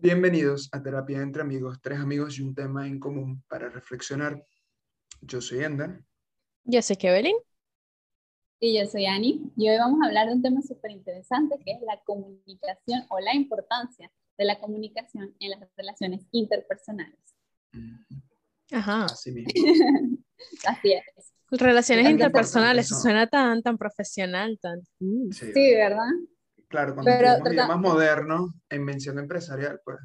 Bienvenidos 0.00 0.68
a 0.70 0.80
Terapia 0.80 1.20
entre 1.20 1.42
Amigos, 1.42 1.80
tres 1.82 1.98
amigos 1.98 2.38
y 2.38 2.42
un 2.42 2.54
tema 2.54 2.86
en 2.86 3.00
común 3.00 3.42
para 3.48 3.68
reflexionar. 3.68 4.46
Yo 5.22 5.40
soy 5.40 5.64
Ender. 5.64 6.04
Yo 6.62 6.80
soy 6.82 6.94
Kevin. 6.94 7.34
Y 8.60 8.78
yo 8.78 8.86
soy 8.86 9.06
Ani. 9.06 9.52
Y 9.56 9.68
hoy 9.68 9.76
vamos 9.76 9.98
a 10.00 10.06
hablar 10.06 10.28
de 10.28 10.34
un 10.34 10.42
tema 10.42 10.62
súper 10.62 10.92
interesante 10.92 11.58
que 11.64 11.72
es 11.72 11.80
la 11.82 12.00
comunicación 12.04 13.06
o 13.10 13.18
la 13.18 13.34
importancia 13.34 14.08
de 14.38 14.44
la 14.44 14.60
comunicación 14.60 15.34
en 15.40 15.50
las 15.50 15.68
relaciones 15.76 16.24
interpersonales. 16.30 17.34
Ajá. 18.70 19.06
Así 19.06 19.32
mismo. 19.32 19.50
Así 20.64 20.92
es. 20.92 21.32
Relaciones 21.50 22.08
interpersonales, 22.08 22.86
suena 22.86 23.26
tan, 23.26 23.62
tan 23.62 23.76
profesional, 23.76 24.60
tan... 24.62 24.78
Mm. 25.00 25.32
Sí, 25.32 25.52
Sí, 25.52 25.74
¿verdad? 25.74 26.12
Claro, 26.68 26.94
cuando 26.94 27.10
Pero 27.10 27.34
trata- 27.36 27.50
idiomas 27.52 27.78
modernos 27.78 28.50
en 28.70 28.84
mención 28.84 29.18
empresarial, 29.18 29.80
pues 29.84 29.98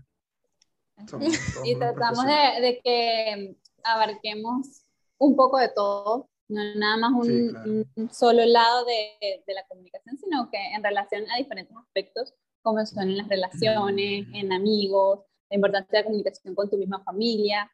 somos 1.08 1.28
Y 1.66 1.76
tratamos 1.76 2.26
de, 2.26 2.62
de 2.62 2.82
que 2.84 3.58
abarquemos 3.84 4.84
un 5.18 5.36
poco 5.36 5.58
de 5.58 5.70
todo, 5.70 6.30
no 6.50 6.62
nada 6.76 6.98
más 6.98 7.12
un, 7.14 7.26
Sí, 7.26 7.48
claro. 7.50 7.72
un 7.96 8.10
solo 8.14 8.46
lado 8.46 8.86
de, 8.86 9.44
de 9.46 9.54
la 9.54 9.66
comunicación, 9.68 10.18
sino 10.18 10.50
que 10.52 10.58
en 10.76 10.84
relación 10.84 11.24
a 11.32 11.38
diferentes 11.38 11.76
aspectos, 11.78 12.34
como 12.62 12.86
son 12.86 13.10
en 13.10 13.18
las 13.18 13.28
relaciones, 13.28 14.28
Mm. 14.28 14.36
en 14.36 14.54
amigos, 14.54 15.20
la 15.50 15.56
importancia 15.56 15.90
de 15.92 15.98
la 16.00 16.04
comunicación 16.06 16.56
con 16.56 16.70
tu 16.70 16.78
misma 16.78 17.04
familia. 17.04 17.70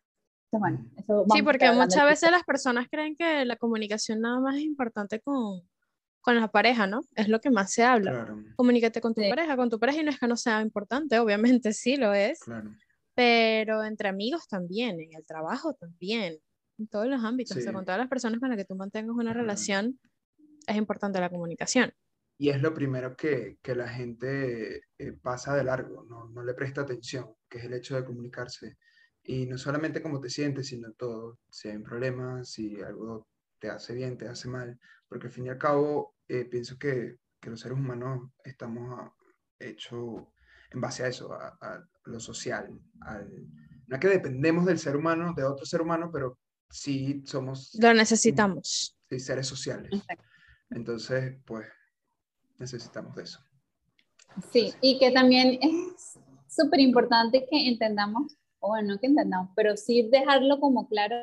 Entonces, 0.51 0.59
bueno, 0.59 0.77
Mm. 0.79 0.99
eso 0.99 1.25
Sí, 1.35 1.41
porque 1.43 1.71
muchas 1.71 2.05
veces 2.05 2.31
las 2.31 2.43
personas 2.43 2.87
creen 2.89 3.15
que 3.15 3.45
la 3.45 3.55
comunicación 3.55 4.21
nada 4.21 4.39
más 4.39 4.55
es 4.55 4.61
importante 4.63 5.19
con, 5.21 5.61
con 6.21 6.35
la 6.35 6.49
pareja, 6.49 6.87
¿no? 6.87 7.01
Es 7.15 7.27
lo 7.29 7.39
que 7.39 7.49
más 7.51 7.71
se 7.73 7.83
habla. 7.83 8.11
Claro, 8.11 8.43
Comunícate 8.55 9.01
con 9.01 9.13
tu 9.13 9.21
Sí. 9.21 9.29
pareja, 9.29 9.55
con 9.55 9.69
tu 9.69 9.79
pareja, 9.79 10.01
y 10.01 10.03
no 10.03 10.11
es 10.11 10.19
que 10.19 10.27
no 10.27 10.35
sea 10.37 10.61
importante, 10.61 11.19
obviamente 11.19 11.73
sí 11.73 11.95
lo 11.97 12.13
es, 12.13 12.39
claro. 12.39 12.71
pero 13.15 13.83
entre 13.83 14.09
amigos 14.09 14.47
también, 14.47 14.99
en 14.99 15.13
el 15.15 15.25
trabajo 15.25 15.73
también, 15.73 16.37
en 16.77 16.87
todos 16.87 17.07
los 17.07 17.23
ámbitos, 17.23 17.57
o 17.57 17.61
sea, 17.61 17.71
Sí. 17.71 17.75
con 17.75 17.85
todas 17.85 17.99
las 17.99 18.09
personas 18.09 18.39
con 18.39 18.49
las 18.49 18.57
que 18.57 18.65
tú 18.65 18.75
mantengas 18.75 19.15
una 19.15 19.31
Ajá. 19.31 19.39
relación, 19.41 19.99
es 20.67 20.75
importante 20.75 21.19
la 21.19 21.29
comunicación. 21.29 21.91
Y 22.37 22.49
es 22.49 22.61
lo 22.61 22.73
primero 22.73 23.15
que, 23.17 23.57
que 23.61 23.75
la 23.75 23.89
gente 23.89 24.83
eh, 24.97 25.11
pasa 25.21 25.55
de 25.55 25.63
largo, 25.65 26.05
no, 26.05 26.29
no 26.29 26.43
le 26.43 26.53
presta 26.53 26.81
atención, 26.81 27.33
que 27.49 27.57
es 27.57 27.65
el 27.65 27.73
hecho 27.73 27.95
de 27.95 28.05
comunicarse. 28.05 28.77
Y 29.23 29.45
no 29.45 29.57
solamente 29.57 30.01
cómo 30.01 30.21
te 30.21 30.29
sientes, 30.29 30.67
sino 30.67 30.93
todo. 30.93 31.39
Si 31.49 31.67
hay 31.67 31.75
un 31.75 31.83
problema, 31.83 32.45
si 32.45 32.81
algo 32.81 33.27
te 33.59 33.69
hace 33.69 33.93
bien, 33.93 34.17
te 34.17 34.27
hace 34.29 34.47
mal. 34.47 34.79
Porque 35.09 35.27
al 35.27 35.33
fin 35.33 35.47
y 35.47 35.49
al 35.49 35.57
cabo, 35.57 36.15
eh, 36.27 36.45
pienso 36.45 36.77
que, 36.77 37.17
que 37.41 37.49
los 37.49 37.59
seres 37.59 37.77
humanos 37.77 38.31
estamos 38.43 38.97
ah, 38.99 39.13
hechos 39.59 40.23
en 40.71 40.81
base 40.81 41.03
a 41.03 41.07
eso, 41.07 41.33
a, 41.33 41.57
a 41.59 41.83
lo 42.05 42.19
social. 42.19 42.79
Al, 43.01 43.27
no 43.87 43.95
es 43.95 43.99
que 43.99 44.07
dependemos 44.07 44.65
del 44.65 44.77
ser 44.77 44.95
humano, 44.95 45.33
de 45.35 45.43
otro 45.43 45.65
ser 45.65 45.81
humano, 45.81 46.11
pero 46.13 46.37
sí 46.69 47.23
somos 47.25 47.71
Lo 47.81 47.93
necesitamos. 47.93 48.95
sí, 49.09 49.19
seres 49.19 49.47
sociales. 49.47 49.91
Exacto. 49.91 50.23
Entonces, 50.69 51.37
pues, 51.45 51.67
necesitamos 52.59 53.15
de 53.15 53.23
eso. 53.23 53.39
Sí, 54.51 54.73
y 54.81 54.99
que 54.99 55.11
también 55.11 55.57
es 55.61 56.19
súper 56.47 56.79
importante 56.79 57.47
que 57.49 57.67
entendamos, 57.67 58.37
o 58.59 58.69
bueno, 58.69 58.93
no 58.93 58.99
que 58.99 59.07
entendamos, 59.07 59.49
pero 59.55 59.75
sí 59.75 60.07
dejarlo 60.11 60.59
como 60.59 60.87
claro 60.87 61.15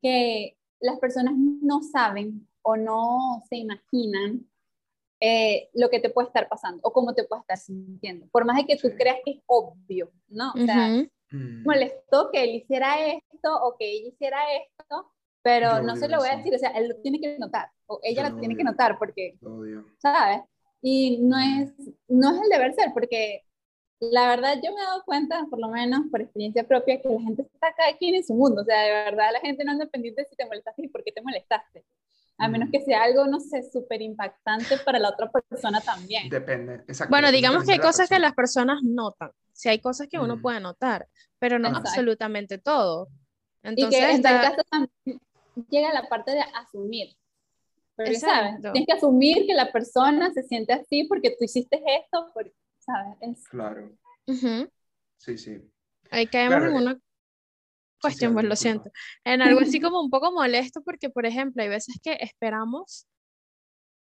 que 0.00 0.56
las 0.80 1.00
personas 1.00 1.34
no 1.36 1.82
saben 1.82 2.47
o 2.62 2.76
no 2.76 3.42
se 3.48 3.56
imaginan 3.56 4.46
eh, 5.20 5.68
lo 5.74 5.90
que 5.90 6.00
te 6.00 6.10
puede 6.10 6.28
estar 6.28 6.48
pasando 6.48 6.80
o 6.82 6.92
cómo 6.92 7.14
te 7.14 7.24
puede 7.24 7.40
estar 7.40 7.58
sintiendo. 7.58 8.26
Por 8.28 8.44
más 8.44 8.56
de 8.56 8.66
que 8.66 8.76
tú 8.76 8.88
creas 8.96 9.18
que 9.24 9.32
es 9.32 9.42
obvio, 9.46 10.10
¿no? 10.28 10.52
O 10.52 10.64
sea. 10.64 10.88
Mm, 11.30 11.62
molestó 11.62 12.30
que 12.32 12.42
él 12.42 12.54
hiciera 12.54 13.06
esto 13.06 13.54
o 13.62 13.76
que 13.76 13.90
ella 13.90 14.08
hiciera 14.08 14.38
esto, 14.54 15.12
pero 15.42 15.76
Yo 15.76 15.82
no 15.82 15.96
se 15.96 16.08
lo 16.08 16.18
voy 16.18 16.28
a 16.28 16.36
decir, 16.36 16.54
o 16.54 16.58
sea, 16.58 16.70
él 16.70 16.88
lo 16.88 16.96
tiene 16.96 17.20
que 17.20 17.38
notar 17.38 17.70
o 17.86 18.00
ella 18.02 18.28
Yo 18.28 18.34
lo 18.34 18.40
tiene 18.40 18.56
que 18.56 18.64
notar 18.64 18.98
porque. 18.98 19.36
¿sabes? 19.98 20.42
Y 20.80 21.18
no 21.18 21.38
es, 21.38 21.72
no 22.06 22.30
es 22.30 22.42
el 22.42 22.48
deber 22.48 22.72
ser, 22.72 22.92
porque 22.94 23.44
la 24.00 24.28
verdad 24.28 24.54
yo 24.62 24.72
me 24.72 24.80
he 24.80 24.84
dado 24.84 25.02
cuenta, 25.04 25.44
por 25.50 25.58
lo 25.58 25.68
menos 25.68 26.02
por 26.10 26.20
experiencia 26.20 26.66
propia, 26.66 27.00
que 27.00 27.08
la 27.08 27.20
gente 27.20 27.42
está 27.42 27.74
cada 27.74 27.96
quien 27.96 28.14
en 28.14 28.24
su 28.24 28.34
mundo, 28.34 28.62
o 28.62 28.64
sea, 28.64 28.80
de 28.82 29.10
verdad 29.10 29.30
la 29.32 29.40
gente 29.40 29.64
no 29.64 29.72
anda 29.72 29.86
pendiente 29.86 30.22
de 30.22 30.28
si 30.28 30.36
te 30.36 30.46
molestaste 30.46 30.84
y 30.84 30.88
por 30.88 31.02
qué 31.02 31.10
te 31.10 31.20
molestaste, 31.20 31.84
a 32.38 32.48
menos 32.48 32.68
que 32.70 32.80
sea 32.84 33.02
algo, 33.02 33.26
no 33.26 33.40
sé, 33.40 33.62
súper 33.70 34.00
impactante 34.00 34.78
para 34.78 34.98
la 34.98 35.10
otra 35.10 35.30
persona 35.30 35.80
también. 35.80 36.28
Depende, 36.28 36.74
exacto. 36.86 37.10
Bueno, 37.10 37.26
depende 37.28 37.36
digamos 37.36 37.64
que 37.64 37.72
hay 37.72 37.78
cosas 37.78 38.08
que 38.08 38.14
persona. 38.14 38.18
las 38.28 38.34
personas 38.34 38.78
notan. 38.82 39.30
Si 39.52 39.68
hay 39.68 39.80
cosas 39.80 40.06
que 40.08 40.18
uno 40.20 40.36
Mm. 40.36 40.42
puede 40.42 40.60
notar, 40.60 41.08
pero 41.40 41.58
no 41.58 41.68
Ajá. 41.68 41.78
absolutamente 41.78 42.58
todo. 42.58 43.08
Y 43.64 43.68
Entonces, 43.70 44.00
que 44.06 44.10
en 44.12 44.22
tal 44.22 44.34
está- 44.36 44.50
caso 44.50 44.62
también 44.70 45.20
llega 45.68 45.92
la 45.92 46.08
parte 46.08 46.30
de 46.30 46.40
asumir. 46.54 47.16
Porque, 47.96 48.14
¿sabes? 48.14 48.50
Exacto. 48.54 48.72
Tienes 48.72 48.86
que 48.86 48.92
asumir 48.92 49.44
que 49.46 49.54
la 49.54 49.72
persona 49.72 50.32
se 50.32 50.44
siente 50.44 50.72
así 50.72 51.04
porque 51.08 51.30
tú 51.30 51.44
hiciste 51.44 51.82
esto, 52.00 52.30
porque, 52.32 52.54
¿sabes? 52.78 53.16
Es- 53.20 53.48
Claro, 53.48 53.90
Ujú, 54.28 54.70
sí, 55.16 55.36
sí. 55.36 55.60
ahí 56.12 56.28
caemos 56.28 56.58
Claro, 56.58 56.70
en 56.70 56.76
eh, 56.76 56.82
una 56.82 57.00
cuestión, 58.00 58.32
pues 58.34 58.46
lo 58.46 58.56
siento, 58.56 58.90
en 59.24 59.42
algo 59.42 59.60
así 59.60 59.80
como 59.80 60.00
un 60.00 60.10
poco 60.10 60.32
molesto 60.32 60.82
porque, 60.82 61.10
por 61.10 61.26
ejemplo, 61.26 61.62
hay 61.62 61.68
veces 61.68 61.98
que 62.02 62.16
esperamos 62.20 63.06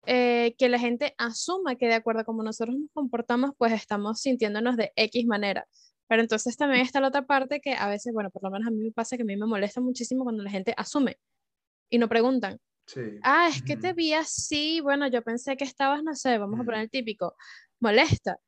eh, 0.06 0.54
que 0.58 0.68
la 0.68 0.78
gente 0.78 1.14
asuma 1.16 1.76
que 1.76 1.86
de 1.86 1.94
acuerdo 1.94 2.20
a 2.20 2.24
cómo 2.24 2.42
nosotros 2.42 2.76
nos 2.76 2.90
comportamos, 2.92 3.52
pues 3.56 3.72
estamos 3.72 4.20
sintiéndonos 4.20 4.76
de 4.76 4.92
X 4.96 5.26
manera. 5.26 5.66
Pero 6.08 6.20
entonces 6.20 6.56
también 6.56 6.82
está 6.82 7.00
la 7.00 7.08
otra 7.08 7.26
parte 7.26 7.60
que 7.60 7.72
a 7.72 7.88
veces, 7.88 8.12
bueno, 8.12 8.30
por 8.30 8.42
lo 8.42 8.50
menos 8.50 8.68
a 8.68 8.70
mí 8.70 8.82
me 8.82 8.92
pasa 8.92 9.16
que 9.16 9.22
a 9.22 9.26
mí 9.26 9.36
me 9.36 9.46
molesta 9.46 9.80
muchísimo 9.80 10.24
cuando 10.24 10.42
la 10.42 10.50
gente 10.50 10.74
asume 10.76 11.18
y 11.88 11.98
no 11.98 12.08
preguntan. 12.08 12.58
Sí. 12.86 13.00
Ah, 13.22 13.48
es 13.48 13.62
que 13.62 13.78
te 13.78 13.94
vi 13.94 14.12
así, 14.12 14.80
bueno, 14.82 15.08
yo 15.08 15.22
pensé 15.22 15.56
que 15.56 15.64
estabas, 15.64 16.02
no 16.02 16.14
sé, 16.14 16.36
vamos 16.36 16.60
a 16.60 16.64
poner 16.64 16.82
el 16.82 16.90
típico, 16.90 17.34
molesta. 17.80 18.38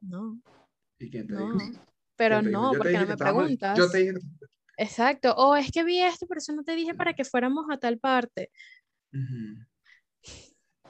No, 0.00 0.40
¿Y 0.98 1.10
quién 1.10 1.26
te 1.26 1.34
no, 1.34 1.54
dijo? 1.54 1.80
Pero 2.22 2.40
no, 2.40 2.72
porque 2.78 2.98
no 2.98 3.06
me 3.06 3.16
preguntas. 3.16 3.76
Yo 3.76 3.90
te 3.90 3.98
dije. 3.98 4.14
Exacto, 4.76 5.34
o 5.36 5.56
es 5.56 5.70
que 5.72 5.84
vi 5.84 6.00
esto, 6.00 6.26
por 6.26 6.38
eso 6.38 6.52
no 6.52 6.62
te 6.62 6.74
dije 6.74 6.94
para 6.94 7.14
que 7.14 7.24
fuéramos 7.24 7.66
a 7.70 7.78
tal 7.78 7.98
parte. 7.98 8.50
Ujú. 9.12 9.66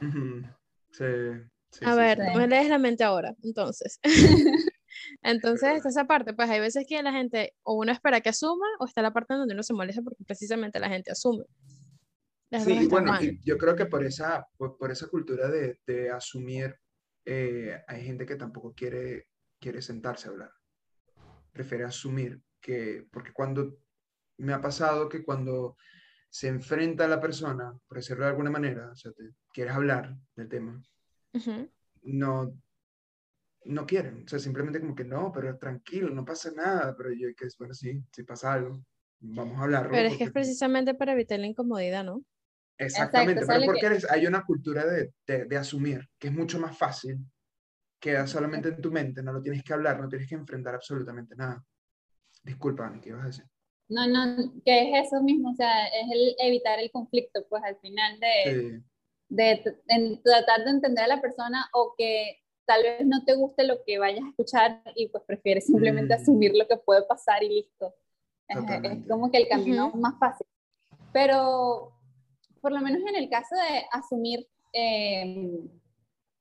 Ujú. 0.06 0.43
Sí, 0.91 1.04
sí, 1.70 1.84
A 1.84 1.93
sí, 1.93 1.97
ver, 1.97 2.19
me 2.37 2.47
lees 2.47 2.69
la 2.69 2.78
mente 2.78 3.03
ahora, 3.03 3.34
entonces. 3.43 3.98
Entonces, 5.22 5.76
está 5.76 5.88
esa 5.88 6.04
parte, 6.04 6.34
pues 6.34 6.50
hay 6.50 6.60
veces 6.60 6.84
que 6.87 7.03
la 7.03 7.12
gente 7.12 7.54
o 7.62 7.75
uno 7.75 7.93
espera 7.93 8.20
que 8.20 8.28
asuma 8.28 8.66
o 8.78 8.84
está 8.84 9.00
la 9.00 9.12
parte 9.12 9.32
en 9.32 9.41
donde 9.41 9.54
uno 9.54 9.62
se 9.62 9.72
molesta 9.72 10.03
porque 10.03 10.22
precisamente 10.25 10.78
la 10.78 10.91
gente 10.91 11.10
asume. 11.10 11.44
Las 12.50 12.64
Sí, 12.64 12.87
bueno, 12.87 13.19
y 13.22 13.41
yo 13.43 13.56
creo 13.56 13.75
que 13.75 13.87
por 13.87 14.04
esa, 14.04 14.47
por, 14.59 14.76
por 14.76 14.91
esa 14.91 15.09
cultura 15.09 15.49
de, 15.49 15.78
de 15.87 16.10
asumir, 16.10 16.76
eh, 17.25 17.82
hay 17.88 18.04
gente 18.04 18.26
que 18.26 18.37
tampoco 18.37 18.75
quiere, 18.75 19.28
quiere 19.59 19.81
sentarse 19.81 20.28
a 20.28 20.32
hablar. 20.32 20.50
Prefiere 21.53 21.85
asumir 21.85 22.41
que, 22.61 23.07
porque 23.13 23.33
cuando 23.33 23.79
me 24.39 24.53
ha 24.55 24.61
pasado 24.61 25.09
que 25.09 25.25
cuando 25.25 25.77
se 26.31 26.49
enfrenta 26.49 27.05
a 27.05 27.09
la 27.09 27.21
persona, 27.21 27.73
por 27.87 27.99
decirlo 27.99 28.25
de 28.25 28.31
alguna 28.31 28.51
manera, 28.51 28.91
o 28.93 28.97
sea, 28.97 29.13
te 29.13 29.25
quieres 29.53 29.75
hablar 29.75 30.17
del 30.37 30.49
tema, 30.49 30.83
Ujú. 31.35 31.69
no, 32.03 32.53
no 33.65 33.87
quieren, 33.87 34.25
o 34.25 34.29
sea, 34.29 34.39
simplemente 34.39 34.81
como 34.81 34.95
que 34.95 35.05
no, 35.05 35.31
pero 35.33 35.57
tranquilo, 35.57 36.11
no 36.11 36.25
pasa 36.25 36.51
nada, 36.55 36.95
pero 36.97 37.11
yo 37.12 37.29
que 37.37 37.47
bueno, 37.59 37.75
sí, 37.75 38.03
si 38.12 38.23
pasa 38.25 38.55
algo, 38.55 38.83
vamos 39.21 39.59
a 39.59 39.62
hablarlo. 39.62 39.93
Pero 39.93 40.09
es 40.09 40.17
que 40.17 40.25
es 40.25 40.33
precisamente 40.33 40.95
para 40.95 41.12
evitar 41.12 41.39
la 41.39 41.47
incomodidad, 41.47 42.05
¿no? 42.05 42.23
Exactamente, 42.79 43.45
¿sabes 43.45 43.62
pero 43.62 43.79
porque 43.81 44.01
que- 44.01 44.07
hay 44.11 44.27
una 44.27 44.43
cultura 44.45 44.85
de, 44.85 45.12
de- 45.27 45.45
de 45.45 45.57
asumir, 45.57 46.09
que 46.19 46.29
es 46.29 46.35
mucho 46.35 46.59
más 46.59 46.77
fácil, 46.77 47.19
queda 48.03 48.27
solamente 48.27 48.69
en 48.69 48.83
tu 48.83 48.91
mente, 48.91 49.23
no 49.23 49.33
lo 49.33 49.41
tienes 49.41 49.63
que 49.63 49.73
hablar, 49.73 50.01
no 50.01 50.09
tienes 50.09 50.29
que 50.29 50.35
enfrentar 50.35 50.75
absolutamente 50.75 51.37
nada. 51.37 51.65
Disculpa, 52.43 52.88
Ani, 52.88 53.00
¿qué 53.00 53.11
ibas 53.11 53.23
a 53.23 53.26
decir? 53.29 53.44
No, 53.88 54.06
no, 54.09 54.53
que 54.65 54.91
es 54.99 55.06
eso 55.06 55.23
mismo, 55.23 55.50
o 55.50 55.55
sea, 55.55 55.87
es 55.87 56.11
el 56.11 56.35
evitar 56.41 56.81
el 56.81 56.91
conflicto, 56.91 57.47
pues 57.49 57.62
al 57.62 57.76
final 57.79 58.19
de, 58.19 58.29
Sí, 58.44 58.85
de 59.29 59.76
en 59.88 60.21
tratar 60.23 60.65
de 60.65 60.71
entender 60.71 61.05
a 61.05 61.09
la 61.15 61.21
persona 61.21 61.69
o 61.75 61.94
que 61.97 62.41
tal 62.65 62.82
vez 62.82 63.06
no 63.06 63.25
te 63.25 63.35
guste 63.35 63.65
lo 63.65 63.85
que 63.85 63.99
vayas 63.99 64.25
a 64.25 64.29
escuchar 64.31 64.82
y 64.97 65.09
pues 65.09 65.23
prefieres 65.25 65.67
simplemente 65.67 66.15
Mm. 66.17 66.21
asumir 66.21 66.53
lo 66.56 66.67
que 66.67 66.76
puede 66.79 67.03
pasar 67.05 67.43
y 67.44 67.50
listo. 67.50 67.94
Es, 68.49 68.59
es 68.82 69.06
como 69.09 69.31
que 69.31 69.38
el 69.38 69.49
camino 69.49 69.88
Ujú. 69.88 69.99
más 69.99 70.19
fácil. 70.19 70.47
Pero 71.12 71.93
por 72.61 72.73
lo 72.73 72.81
menos 72.81 73.00
en 73.09 73.17
el 73.17 73.29
caso 73.31 73.55
de 73.55 73.85
asumir, 73.93 74.49
eh, 74.73 75.69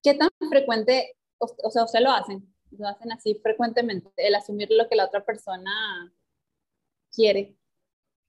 ¿qué 0.02 0.14
tan 0.16 0.30
frecuente, 0.50 1.16
o, 1.42 1.56
o 1.64 1.72
sea, 1.72 1.84
ustedes 1.84 2.06
lo 2.06 2.12
hacen? 2.12 2.54
Lo 2.72 2.88
hacen 2.88 3.12
así 3.12 3.40
frecuentemente, 3.44 4.10
el 4.16 4.36
asumir 4.36 4.70
lo 4.72 4.88
que 4.88 4.96
la 4.96 5.06
otra 5.06 5.26
persona 5.26 6.14
quiere 7.12 7.58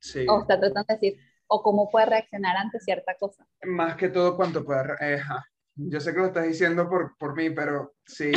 sí. 0.00 0.26
o 0.29 0.41
está 0.41 0.59
tratando 0.59 0.87
de 0.88 0.94
decir, 0.94 1.20
o 1.47 1.62
cómo 1.62 1.91
puede 1.91 2.06
reaccionar 2.06 2.56
ante 2.56 2.81
cierta 2.81 3.14
cosa. 3.19 3.47
Más 3.62 3.97
que 3.97 4.09
todo 4.09 4.37
cuando 4.37 4.64
pueda, 4.64 4.97
eh, 5.00 5.20
yo 5.75 6.00
sé 6.00 6.12
que 6.12 6.19
lo 6.19 6.26
estás 6.26 6.47
diciendo 6.47 6.88
por, 6.88 7.17
por 7.17 7.35
mí, 7.35 7.50
pero 7.50 7.94
sí, 8.05 8.32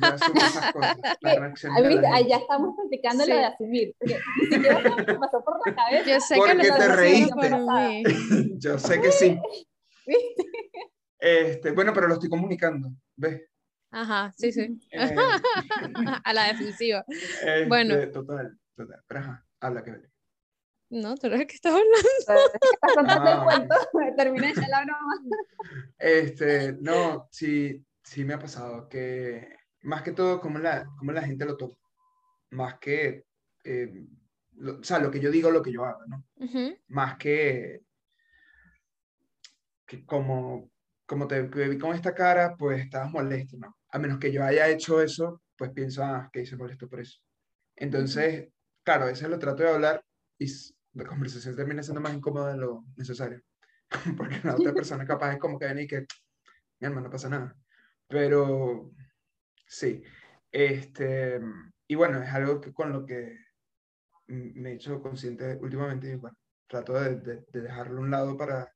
ya 0.00 0.08
asumo 0.08 0.40
esas 0.40 0.72
cosas. 0.72 0.96
La 1.20 2.20
ya 2.20 2.36
estamos 2.36 2.76
practicando 2.76 3.24
Sí. 3.24 3.30
lo 3.30 3.36
de 3.36 3.44
asumir. 3.44 3.94
porque 3.98 4.18
Ni 4.40 4.46
siquiera 4.46 4.82
se 4.82 5.12
me 5.12 5.18
pasó 5.18 5.44
por 5.44 5.66
la 5.66 5.74
cabeza. 5.74 6.10
Yo 6.10 6.20
sé 6.20 6.34
que 6.34 6.40
Porque 6.40 6.68
lo 6.68 6.76
te 6.76 6.88
reíste. 6.88 7.34
por 7.34 7.60
mí. 7.88 8.02
Yo 8.58 8.78
sé 8.78 9.00
que 9.00 9.12
sí. 9.12 9.40
¿Viste? 10.06 10.44
Este, 11.18 11.72
bueno, 11.72 11.92
pero 11.92 12.06
lo 12.06 12.14
estoy 12.14 12.28
comunicando, 12.28 12.88
¿ves? 13.16 13.42
Ajá, 13.90 14.32
sí, 14.36 14.52
sí. 14.52 14.78
Eh, 14.90 15.14
A 16.24 16.32
la 16.32 16.44
defensiva. 16.48 17.04
este, 17.08 17.66
Bueno. 17.66 17.94
Total, 18.10 18.58
total. 18.76 19.02
Pero 19.06 19.20
ajá, 19.20 19.46
habla 19.60 19.82
que 19.84 19.90
vale. 19.92 20.10
No, 20.88 21.16
tú 21.16 21.26
eres 21.26 21.40
el 21.40 21.46
que 21.46 21.54
estás 21.56 21.72
hablando. 21.72 21.96
Estás 22.18 22.94
contando 22.94 23.30
Ah. 23.30 23.38
el 23.38 23.44
cuento. 23.44 23.74
Terminé 24.16 24.52
ya 24.54 24.68
la 24.68 24.84
broma. 24.84 25.14
Este, 25.98 26.74
no, 26.80 27.28
sí, 27.30 27.84
sí 28.04 28.24
me 28.24 28.34
ha 28.34 28.38
pasado 28.38 28.88
que 28.88 29.48
más 29.82 30.02
que 30.02 30.12
todo 30.12 30.40
como 30.40 30.58
la, 30.58 30.84
como 30.98 31.12
la 31.12 31.22
gente 31.22 31.44
lo 31.44 31.56
toma, 31.56 31.74
más 32.50 32.78
que, 32.78 33.24
eh, 33.64 34.06
lo- 34.56 34.78
o 34.80 34.84
sea, 34.84 34.98
lo 34.98 35.10
que 35.10 35.20
yo 35.20 35.30
digo, 35.30 35.50
lo 35.50 35.62
que 35.62 35.72
yo 35.72 35.84
hago, 35.84 36.00
¿no? 36.06 36.24
Más 36.88 37.16
que, 37.18 37.82
que 39.86 40.04
como, 40.04 40.70
como 41.06 41.26
te 41.28 41.42
vi 41.42 41.78
con 41.78 41.94
esta 41.94 42.14
cara, 42.14 42.56
pues 42.56 42.80
estabas 42.84 43.10
molesto, 43.10 43.56
¿no? 43.58 43.76
A 43.90 43.98
menos 43.98 44.18
que 44.18 44.32
yo 44.32 44.44
haya 44.44 44.68
hecho 44.68 45.00
eso, 45.02 45.42
pues 45.56 45.70
pienso, 45.72 46.02
ah, 46.04 46.28
que 46.32 46.42
hice 46.42 46.56
molesto 46.56 46.88
por 46.88 47.00
eso. 47.00 47.20
Entonces, 47.76 48.48
claro, 48.84 49.04
a 49.04 49.08
veces 49.08 49.28
lo 49.28 49.38
trato 49.38 49.62
de 49.64 49.70
hablar 49.70 50.04
y 50.38 50.46
la 50.94 51.04
conversación 51.06 51.56
termina 51.56 51.82
siendo 51.82 52.00
más 52.00 52.14
incómoda 52.14 52.52
de 52.52 52.58
lo 52.58 52.84
necesario. 52.96 53.42
Porque 54.16 54.40
la 54.44 54.56
otra 54.56 54.74
persona 54.74 55.04
capaz 55.06 55.34
es 55.34 55.38
como 55.38 55.58
que 55.58 55.66
viene 55.66 55.82
y 55.82 55.86
que, 55.86 56.00
mi 56.80 56.86
hermano, 56.86 57.02
no 57.08 57.10
pasa 57.10 57.28
nada. 57.28 57.56
Pero, 58.08 58.92
sí. 59.66 60.02
Este, 60.52 61.40
y 61.88 61.94
bueno, 61.96 62.22
es 62.22 62.30
algo 62.32 62.60
que 62.60 62.72
con 62.72 62.92
lo 62.92 63.06
que 63.06 63.38
me 64.28 64.70
he 64.70 64.74
hecho 64.74 65.00
consciente 65.02 65.58
últimamente 65.60 66.10
y 66.10 66.16
bueno, 66.16 66.36
trato 66.68 66.94
de, 66.94 67.16
de- 67.20 67.44
de 67.52 67.60
dejarlo 67.62 67.98
a 67.98 68.00
un 68.02 68.10
lado 68.10 68.36
para... 68.36 68.75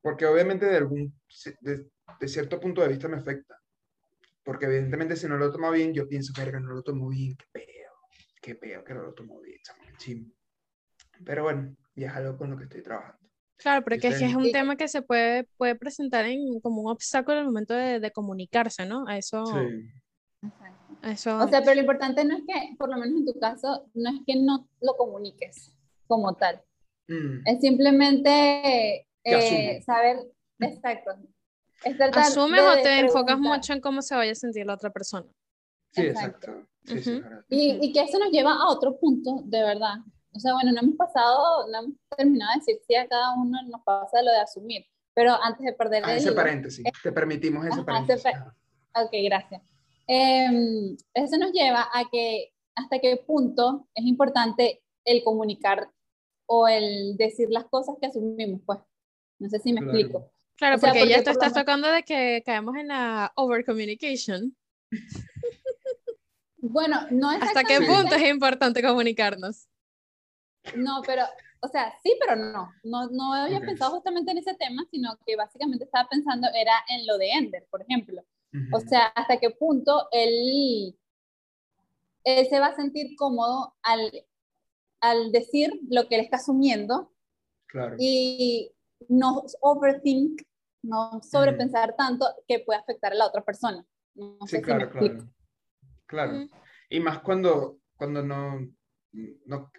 Porque 0.00 0.26
obviamente 0.26 0.66
de, 0.66 0.76
algún, 0.76 1.12
de, 1.60 1.86
de 2.20 2.28
cierto 2.28 2.60
punto 2.60 2.82
de 2.82 2.88
vista 2.88 3.08
me 3.08 3.16
afecta. 3.16 3.56
Porque 4.44 4.66
evidentemente 4.66 5.16
si 5.16 5.26
no 5.26 5.36
lo 5.36 5.52
tomo 5.52 5.70
bien, 5.70 5.92
yo 5.92 6.08
pienso, 6.08 6.32
verga, 6.38 6.60
no 6.60 6.72
lo 6.72 6.82
tomo 6.82 7.08
bien, 7.08 7.36
qué 7.36 7.44
peo, 7.52 7.92
qué 8.40 8.54
peo 8.54 8.84
que 8.84 8.94
no 8.94 9.02
lo 9.02 9.12
tomo 9.14 9.40
bien, 9.40 9.58
chamo, 9.62 9.82
qué 9.86 9.96
chimbo". 9.98 10.34
Pero 11.24 11.42
bueno, 11.42 11.76
y 11.94 12.04
es 12.04 12.12
algo 12.12 12.36
con 12.38 12.50
lo 12.50 12.56
que 12.56 12.64
estoy 12.64 12.82
trabajando. 12.82 13.18
Claro, 13.58 13.82
porque 13.82 13.96
es 13.96 14.00
que 14.02 14.08
es 14.08 14.14
Ustedes- 14.22 14.36
un 14.36 14.44
Sí. 14.44 14.52
tema 14.52 14.76
que 14.76 14.86
se 14.88 15.02
puede, 15.02 15.44
puede 15.56 15.74
presentar 15.74 16.24
en, 16.26 16.60
como 16.60 16.82
un 16.82 16.90
obstáculo 16.92 17.38
al 17.38 17.44
momento 17.46 17.74
de, 17.74 17.98
de 17.98 18.10
comunicarse, 18.12 18.86
¿no? 18.86 19.06
A 19.08 19.18
eso, 19.18 19.44
Sí, 19.46 19.90
eso. 21.02 21.36
O 21.38 21.48
sea, 21.48 21.60
pero 21.60 21.74
lo 21.74 21.80
importante 21.80 22.24
no 22.24 22.36
es 22.36 22.44
que, 22.46 22.76
por 22.78 22.88
lo 22.88 22.96
menos 22.96 23.18
en 23.18 23.26
tu 23.26 23.38
caso, 23.38 23.90
no 23.94 24.10
es 24.10 24.20
que 24.26 24.36
no 24.36 24.68
lo 24.80 24.96
comuniques 24.96 25.72
como 26.06 26.34
tal. 26.36 26.62
Mm, 27.08 27.46
Es 27.46 27.60
simplemente 27.60 29.07
eh, 29.36 29.82
saber, 29.82 30.18
exacto. 30.60 31.10
Es 31.84 31.96
¿Asumes 32.00 32.60
de 32.62 32.68
o 32.68 32.82
te 32.82 32.98
enfocas 33.00 33.38
mucho 33.38 33.72
en 33.72 33.80
cómo 33.80 34.02
se 34.02 34.14
vaya 34.16 34.32
a 34.32 34.34
sentir 34.34 34.66
la 34.66 34.74
otra 34.74 34.90
persona? 34.90 35.26
sí, 35.92 36.02
exacto. 36.02 36.50
exacto. 36.50 36.68
Sí, 36.84 37.02
sí, 37.02 37.10
es 37.12 37.18
Ujú. 37.18 37.22
verdad. 37.28 37.44
Y, 37.48 37.78
y 37.82 37.92
que 37.92 38.00
eso 38.02 38.18
nos 38.18 38.30
lleva 38.30 38.52
a 38.54 38.68
otro 38.70 38.98
punto, 38.98 39.42
de 39.44 39.62
verdad. 39.62 39.94
O 40.32 40.40
sea, 40.40 40.54
bueno, 40.54 40.72
no 40.72 40.80
hemos 40.80 40.96
pasado, 40.96 41.66
no 41.70 41.78
hemos 41.78 41.92
terminado 42.16 42.52
de 42.52 42.58
decir 42.60 42.76
si 42.86 42.94
a 42.94 43.06
cada 43.08 43.34
uno 43.34 43.58
nos 43.68 43.82
pasa 43.82 44.22
lo 44.22 44.30
de 44.30 44.38
asumir, 44.38 44.84
pero 45.14 45.32
antes 45.42 45.64
de 45.64 45.72
perder 45.72 46.02
Ah, 46.04 46.12
el 46.12 46.18
ese 46.18 46.28
hilo- 46.28 46.36
paréntesis, 46.36 46.84
te 47.02 47.12
permitimos 47.12 47.64
ese 47.64 47.74
Ajá, 47.74 47.84
paréntesis. 47.86 48.22
pa- 48.24 48.30
ajá. 48.30 48.56
Ok, 49.04 49.10
gracias. 49.24 49.62
Em, 50.06 50.96
eso 51.14 51.36
nos 51.38 51.52
lleva 51.52 51.82
a 51.92 52.04
que 52.10 52.52
hasta 52.74 52.98
qué 52.98 53.16
punto 53.26 53.88
es 53.94 54.04
importante 54.06 54.82
el 55.04 55.22
comunicar 55.22 55.90
o 56.46 56.66
el 56.68 57.16
decir 57.16 57.48
las 57.50 57.64
cosas 57.66 57.96
que 58.00 58.06
asumimos, 58.06 58.60
pues. 58.64 58.78
No 59.38 59.48
sé 59.48 59.58
si 59.60 59.72
me 59.72 59.80
Claro. 59.80 59.98
explico. 59.98 60.32
Claro, 60.56 60.76
O 60.76 60.78
sea, 60.78 60.90
porque 60.90 61.08
ya 61.08 61.16
porque 61.16 61.24
tú 61.24 61.30
estás 61.30 61.54
tocando 61.54 61.88
de 61.88 62.02
que 62.02 62.42
caemos 62.44 62.76
en 62.76 62.88
la 62.88 63.32
over 63.36 63.64
communication. 63.64 64.56
Bueno, 66.56 67.06
no 67.10 67.30
¿Hasta 67.40 67.62
qué 67.64 67.78
punto 67.80 68.16
es 68.16 68.28
importante 68.28 68.82
comunicarnos? 68.82 69.68
No, 70.76 71.02
pero, 71.06 71.22
o 71.60 71.68
sea, 71.68 71.94
sí, 72.02 72.12
pero 72.18 72.34
no. 72.34 72.72
No, 72.82 73.08
no 73.10 73.32
había 73.34 73.60
pensado 73.60 73.92
justamente 73.92 74.32
en 74.32 74.38
ese 74.38 74.54
tema, 74.54 74.84
sino 74.90 75.16
que 75.24 75.36
básicamente 75.36 75.84
estaba 75.84 76.08
pensando 76.08 76.48
era 76.54 76.74
en 76.88 77.06
lo 77.06 77.16
de 77.18 77.30
Ender, 77.30 77.66
por 77.70 77.82
ejemplo. 77.82 78.22
O 78.72 78.80
sea, 78.80 79.06
hasta 79.08 79.38
qué 79.38 79.50
punto 79.50 80.08
él, 80.10 80.96
él 82.24 82.46
se 82.48 82.58
va 82.60 82.66
a 82.68 82.76
sentir 82.76 83.14
cómodo 83.16 83.76
al, 83.82 84.26
al 85.00 85.30
decir 85.30 85.70
lo 85.90 86.08
que 86.08 86.16
él 86.16 86.22
está 86.22 86.38
asumiendo 86.38 87.12
claro. 87.66 87.96
y 87.98 88.72
no 89.08 89.44
overthink, 89.60 90.42
no 90.82 91.20
sobrepensar 91.22 91.94
tanto 91.96 92.26
que 92.46 92.60
puede 92.60 92.80
afectar 92.80 93.12
a 93.12 93.16
la 93.16 93.26
otra 93.26 93.44
persona. 93.44 93.84
No 94.14 94.38
Sí, 94.42 94.48
sé 94.48 94.56
si 94.58 94.62
claro, 94.62 94.84
explico. 94.84 95.14
claro. 95.16 95.32
Claro. 96.06 96.32
Mm. 96.32 96.50
Y 96.90 97.00
más 97.00 97.20
cuando, 97.20 97.78
cuando 97.96 98.22
no, 98.22 98.60
no, 99.12 99.70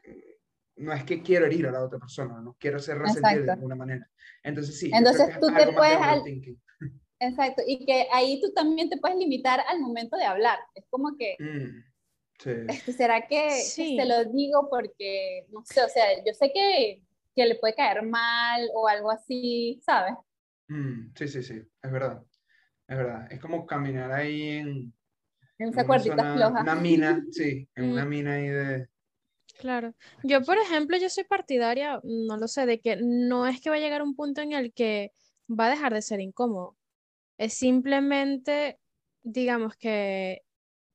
no 0.78 0.94
es 0.94 1.04
que 1.04 1.22
quiero 1.22 1.46
herir 1.46 1.68
a 1.68 1.72
la 1.72 1.84
otra 1.84 2.00
persona, 2.00 2.40
no 2.42 2.56
quiero 2.60 2.80
ser 2.80 3.00
resentido 3.00 3.44
de 3.44 3.52
alguna 3.52 3.76
manera. 3.76 4.10
Entonces 4.44 4.78
sí, 4.80 4.92
Entonces, 4.94 5.40
tú 5.40 5.48
te 5.48 5.72
puedes 5.74 5.98
al-. 5.98 6.24
Exacto, 7.22 7.62
y 7.68 7.86
que 7.86 8.08
ahí 8.14 8.40
tú 8.40 8.54
también 8.54 8.90
te 8.90 8.98
puedes 8.98 9.18
limitar 9.18 9.60
al 9.68 9.82
momento 9.82 10.16
de 10.16 10.24
hablar. 10.24 10.58
Es 10.74 10.86
como 10.90 11.18
que, 11.18 11.36
Mm, 11.40 11.84
sí, 12.40 12.52
este, 12.70 12.94
¿será 12.94 13.28
que, 13.28 13.48
que 13.48 13.52
Sí. 13.64 13.98
se 13.98 14.06
lo 14.06 14.24
digo 14.26 14.70
porque, 14.70 15.46
no 15.50 15.62
sé, 15.66 15.84
o 15.84 15.90
sea, 15.90 16.06
yo 16.26 16.34
sé 16.34 16.52
que, 16.54 17.04
que 17.40 17.46
le 17.48 17.56
puede 17.56 17.74
caer 17.76 18.04
mal 18.04 18.70
o 18.74 18.88
algo 18.88 19.12
así, 19.12 19.80
¿sabes? 19.84 20.14
Mm, 20.68 21.12
sí, 21.16 21.28
sí, 21.28 21.42
sí, 21.44 21.54
es 21.82 21.92
verdad. 21.92 22.22
Es 22.88 22.98
verdad. 22.98 23.32
Es 23.32 23.40
como 23.40 23.66
caminar 23.66 24.12
ahí 24.12 24.42
en, 24.50 24.94
En 25.58 25.70
esa 25.70 25.82
una 25.82 25.88
cuerdita 25.88 26.16
zona- 26.18 26.34
floja. 26.34 26.62
una 26.62 26.76
mina, 26.76 27.24
sí, 27.32 27.68
en 27.76 27.86
una 27.92 28.06
Mm. 28.06 28.10
mina 28.10 28.34
ahí 28.34 28.48
de... 28.50 28.88
Claro. 29.60 29.94
Yo, 30.24 30.42
por 30.44 30.58
ejemplo, 30.58 30.98
yo 30.98 31.10
soy 31.10 31.24
partidaria, 31.26 32.00
no 32.04 32.38
lo 32.38 32.48
sé, 32.48 32.66
de 32.66 32.80
que 32.80 32.98
no 33.02 33.46
es 33.48 33.62
que 33.62 33.70
va 33.70 33.76
a 33.78 33.80
llegar 33.80 34.02
un 34.02 34.16
punto 34.16 34.42
en 34.42 34.54
el 34.54 34.74
que 34.74 35.12
va 35.50 35.66
a 35.68 35.70
dejar 35.70 35.94
de 35.94 36.02
ser 36.02 36.20
incómodo. 36.22 36.78
Es 37.38 37.54
simplemente, 37.56 38.80
digamos 39.24 39.76
que 39.78 40.44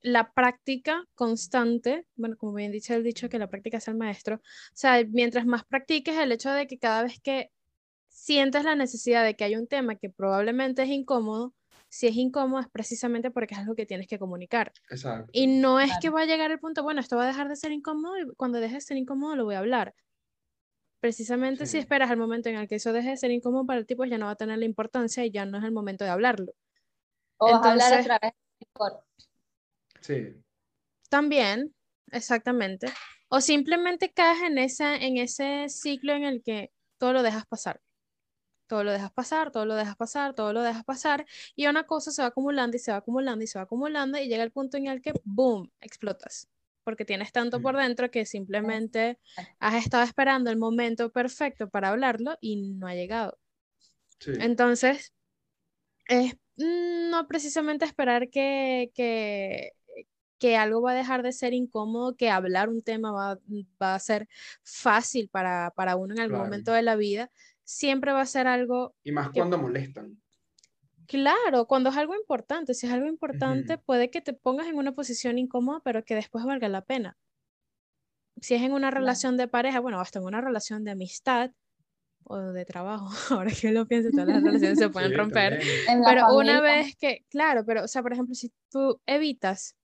la 0.04 0.32
práctica 0.32 1.06
constante, 1.14 2.06
bueno, 2.14 2.36
como 2.36 2.52
bien 2.52 2.70
dice 2.70 2.94
el 2.94 3.02
dicho, 3.02 3.30
que 3.30 3.38
la 3.38 3.48
práctica 3.48 3.78
es 3.78 3.88
el 3.88 3.96
maestro. 3.96 4.36
O 4.36 4.40
sea, 4.76 5.02
mientras 5.10 5.46
más 5.46 5.64
practiques 5.64 6.14
el 6.18 6.30
hecho 6.30 6.50
de 6.50 6.66
que 6.66 6.78
cada 6.78 7.02
vez 7.04 7.18
que 7.22 7.50
sientes 8.08 8.64
la 8.64 8.74
necesidad 8.74 9.24
de 9.24 9.34
que 9.34 9.44
hay 9.44 9.56
un 9.56 9.66
tema 9.66 9.96
que 9.96 10.10
probablemente 10.10 10.82
es 10.82 10.90
incómodo, 10.90 11.54
si 11.88 12.06
es 12.06 12.16
incómodo 12.16 12.60
es 12.60 12.68
precisamente 12.68 13.30
porque 13.30 13.54
es 13.54 13.60
algo 13.60 13.74
que 13.74 13.86
tienes 13.86 14.06
que 14.06 14.18
comunicar. 14.18 14.72
Exacto. 14.90 15.30
Y 15.32 15.46
no 15.46 15.80
es 15.80 15.90
que 16.02 16.10
va 16.10 16.20
a 16.20 16.26
llegar 16.26 16.50
el 16.50 16.58
punto, 16.58 16.82
bueno, 16.82 17.00
esto 17.00 17.16
va 17.16 17.24
a 17.24 17.28
dejar 17.28 17.48
de 17.48 17.56
ser 17.56 17.72
incómodo 17.72 18.18
y 18.18 18.26
cuando 18.36 18.60
deje 18.60 18.74
de 18.74 18.80
ser 18.82 18.98
incómodo 18.98 19.36
lo 19.36 19.44
voy 19.46 19.54
a 19.54 19.60
hablar. 19.60 19.94
Precisamente 21.00 21.64
si 21.64 21.78
esperas 21.78 22.10
el 22.10 22.18
momento 22.18 22.50
en 22.50 22.56
el 22.56 22.68
que 22.68 22.74
eso 22.74 22.92
deje 22.92 23.08
de 23.10 23.16
ser 23.16 23.30
incómodo 23.30 23.64
para 23.64 23.84
ti, 23.84 23.94
pues 23.94 24.10
ya 24.10 24.18
no 24.18 24.26
va 24.26 24.32
a 24.32 24.36
tener 24.36 24.58
la 24.58 24.64
importancia 24.66 25.24
y 25.24 25.30
ya 25.30 25.46
no 25.46 25.56
es 25.58 25.64
el 25.64 25.72
momento 25.72 26.04
de 26.04 26.10
hablarlo. 26.10 26.52
O 27.38 27.46
vas 27.46 27.54
a 27.64 27.70
hablar 27.72 27.92
a 27.92 27.96
Entonces- 28.00 28.04
través 28.06 28.34
del 28.60 28.68
cor. 28.74 29.04
Sí, 30.04 30.36
También, 31.08 31.74
exactamente. 32.12 32.88
O 33.28 33.40
simplemente 33.40 34.12
caes 34.12 34.42
en, 34.42 34.58
esa, 34.58 34.96
en 34.96 35.16
ese 35.16 35.70
ciclo 35.70 36.12
en 36.12 36.24
el 36.24 36.42
que 36.42 36.72
todo 36.98 37.14
lo 37.14 37.22
dejas 37.22 37.46
pasar. 37.46 37.80
Todo 38.66 38.84
lo 38.84 38.92
dejas 38.92 39.12
pasar, 39.12 39.50
todo 39.50 39.64
lo 39.64 39.74
dejas 39.76 39.96
pasar, 39.96 40.34
todo 40.34 40.52
lo 40.52 40.60
dejas 40.60 40.84
pasar. 40.84 41.24
Y 41.56 41.68
una 41.68 41.86
cosa 41.86 42.10
se 42.10 42.20
va 42.20 42.28
acumulando 42.28 42.76
y 42.76 42.80
se 42.80 42.90
va 42.90 42.98
acumulando 42.98 43.44
y 43.44 43.46
se 43.46 43.58
va 43.58 43.62
acumulando 43.62 44.18
y 44.18 44.28
llega 44.28 44.42
el 44.42 44.52
punto 44.52 44.76
en 44.76 44.88
el 44.88 45.00
que, 45.00 45.14
¡boom!, 45.24 45.70
explotas. 45.80 46.48
Porque 46.82 47.06
tienes 47.06 47.32
tanto 47.32 47.62
por 47.62 47.74
dentro 47.74 48.10
que 48.10 48.26
simplemente 48.26 49.18
has 49.58 49.82
estado 49.82 50.04
esperando 50.04 50.50
el 50.50 50.58
momento 50.58 51.10
perfecto 51.12 51.70
para 51.70 51.88
hablarlo 51.88 52.36
y 52.42 52.74
no 52.74 52.88
ha 52.88 52.94
llegado. 52.94 53.38
sí. 54.18 54.32
Entonces, 54.38 55.14
es 56.08 56.34
mm, 56.56 57.08
no 57.10 57.26
precisamente 57.26 57.86
esperar 57.86 58.28
que, 58.28 58.90
que, 58.94 59.72
que 60.44 60.58
algo 60.58 60.82
va 60.82 60.90
a 60.90 60.94
dejar 60.94 61.22
de 61.22 61.32
ser 61.32 61.54
incómodo, 61.54 62.16
que 62.16 62.28
hablar 62.28 62.68
un 62.68 62.82
tema 62.82 63.10
va, 63.12 63.38
va 63.82 63.94
a 63.94 63.98
ser 63.98 64.28
fácil 64.62 65.30
para, 65.30 65.70
para 65.74 65.96
uno 65.96 66.12
en 66.12 66.20
algún 66.20 66.34
Claro. 66.36 66.44
momento 66.44 66.72
de 66.72 66.82
la 66.82 66.96
vida. 66.96 67.30
Siempre 67.62 68.12
va 68.12 68.20
a 68.20 68.26
ser 68.26 68.46
algo, 68.46 68.94
Y 69.02 69.10
más 69.10 69.30
que- 69.30 69.40
cuando 69.40 69.56
molestan. 69.56 70.20
claro, 71.06 71.66
cuando 71.66 71.88
es 71.88 71.96
algo 71.96 72.14
importante. 72.14 72.74
Si 72.74 72.86
es 72.86 72.92
algo 72.92 73.06
importante, 73.06 73.76
Ujú. 73.76 73.82
puede 73.86 74.10
que 74.10 74.20
te 74.20 74.34
pongas 74.34 74.66
en 74.66 74.76
una 74.76 74.92
posición 74.92 75.38
incómoda, 75.38 75.80
pero 75.82 76.04
que 76.04 76.14
después 76.14 76.44
valga 76.44 76.68
la 76.68 76.82
pena. 76.82 77.16
Si 78.42 78.54
es 78.54 78.60
en 78.60 78.72
una 78.72 78.90
relación 78.90 79.38
de 79.38 79.48
pareja, 79.48 79.80
bueno, 79.80 79.98
hasta 79.98 80.18
en 80.18 80.26
una 80.26 80.42
relación 80.42 80.84
de 80.84 80.90
amistad, 80.90 81.52
o 82.24 82.36
de 82.38 82.66
trabajo, 82.66 83.08
ahora 83.30 83.50
que 83.50 83.72
lo 83.72 83.86
pienso, 83.86 84.10
todas 84.10 84.28
las 84.28 84.42
relaciones 84.42 84.78
se 84.78 84.90
pueden 84.90 85.16
romper, 85.16 85.58
pero 86.04 86.34
una 86.36 86.60
vez 86.60 86.96
que, 86.96 87.24
claro, 87.30 87.64
pero, 87.64 87.84
o 87.84 87.88
sea, 87.88 88.02
por 88.02 88.12
ejemplo, 88.12 88.34
si 88.34 88.52
tú 88.70 89.00
evitas 89.06 89.74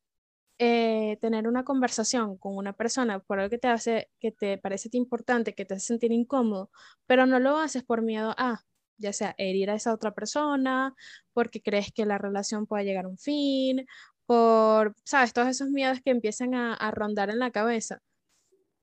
eh, 0.63 1.17
tener 1.23 1.49
una 1.49 1.65
conversación 1.65 2.37
con 2.37 2.55
una 2.55 2.75
persona 2.75 3.19
por 3.21 3.39
algo 3.39 3.49
que 3.49 3.57
te 3.57 3.69
hace, 3.69 4.11
que 4.21 4.31
te 4.31 4.59
parece 4.59 4.91
importante, 4.93 5.55
que 5.55 5.65
te 5.65 5.73
hace 5.73 5.87
sentir 5.87 6.13
incómodo, 6.13 6.71
pero 7.07 7.25
no 7.25 7.41
lo 7.41 7.57
haces 7.57 7.83
por 7.83 8.03
miedo 8.03 8.35
a, 8.37 8.63
ya 8.99 9.15
sea 9.15 9.35
herir 9.39 9.71
a 9.71 9.75
esa 9.77 9.95
otra 9.95 10.13
persona, 10.13 10.95
porque 11.33 11.63
crees 11.63 11.91
que 11.93 12.05
la 12.05 12.19
relación 12.19 12.67
pueda 12.67 12.83
llegar 12.83 13.07
a 13.07 13.09
un 13.09 13.17
fin, 13.17 13.87
por, 14.27 14.95
sabes, 15.03 15.33
todos 15.33 15.49
esos 15.49 15.71
miedos 15.71 16.01
que 16.05 16.11
empiezan 16.11 16.55
a, 16.55 16.75
a 16.75 16.91
rondar 16.91 17.31
en 17.31 17.39
la 17.39 17.51
cabeza. 17.51 18.03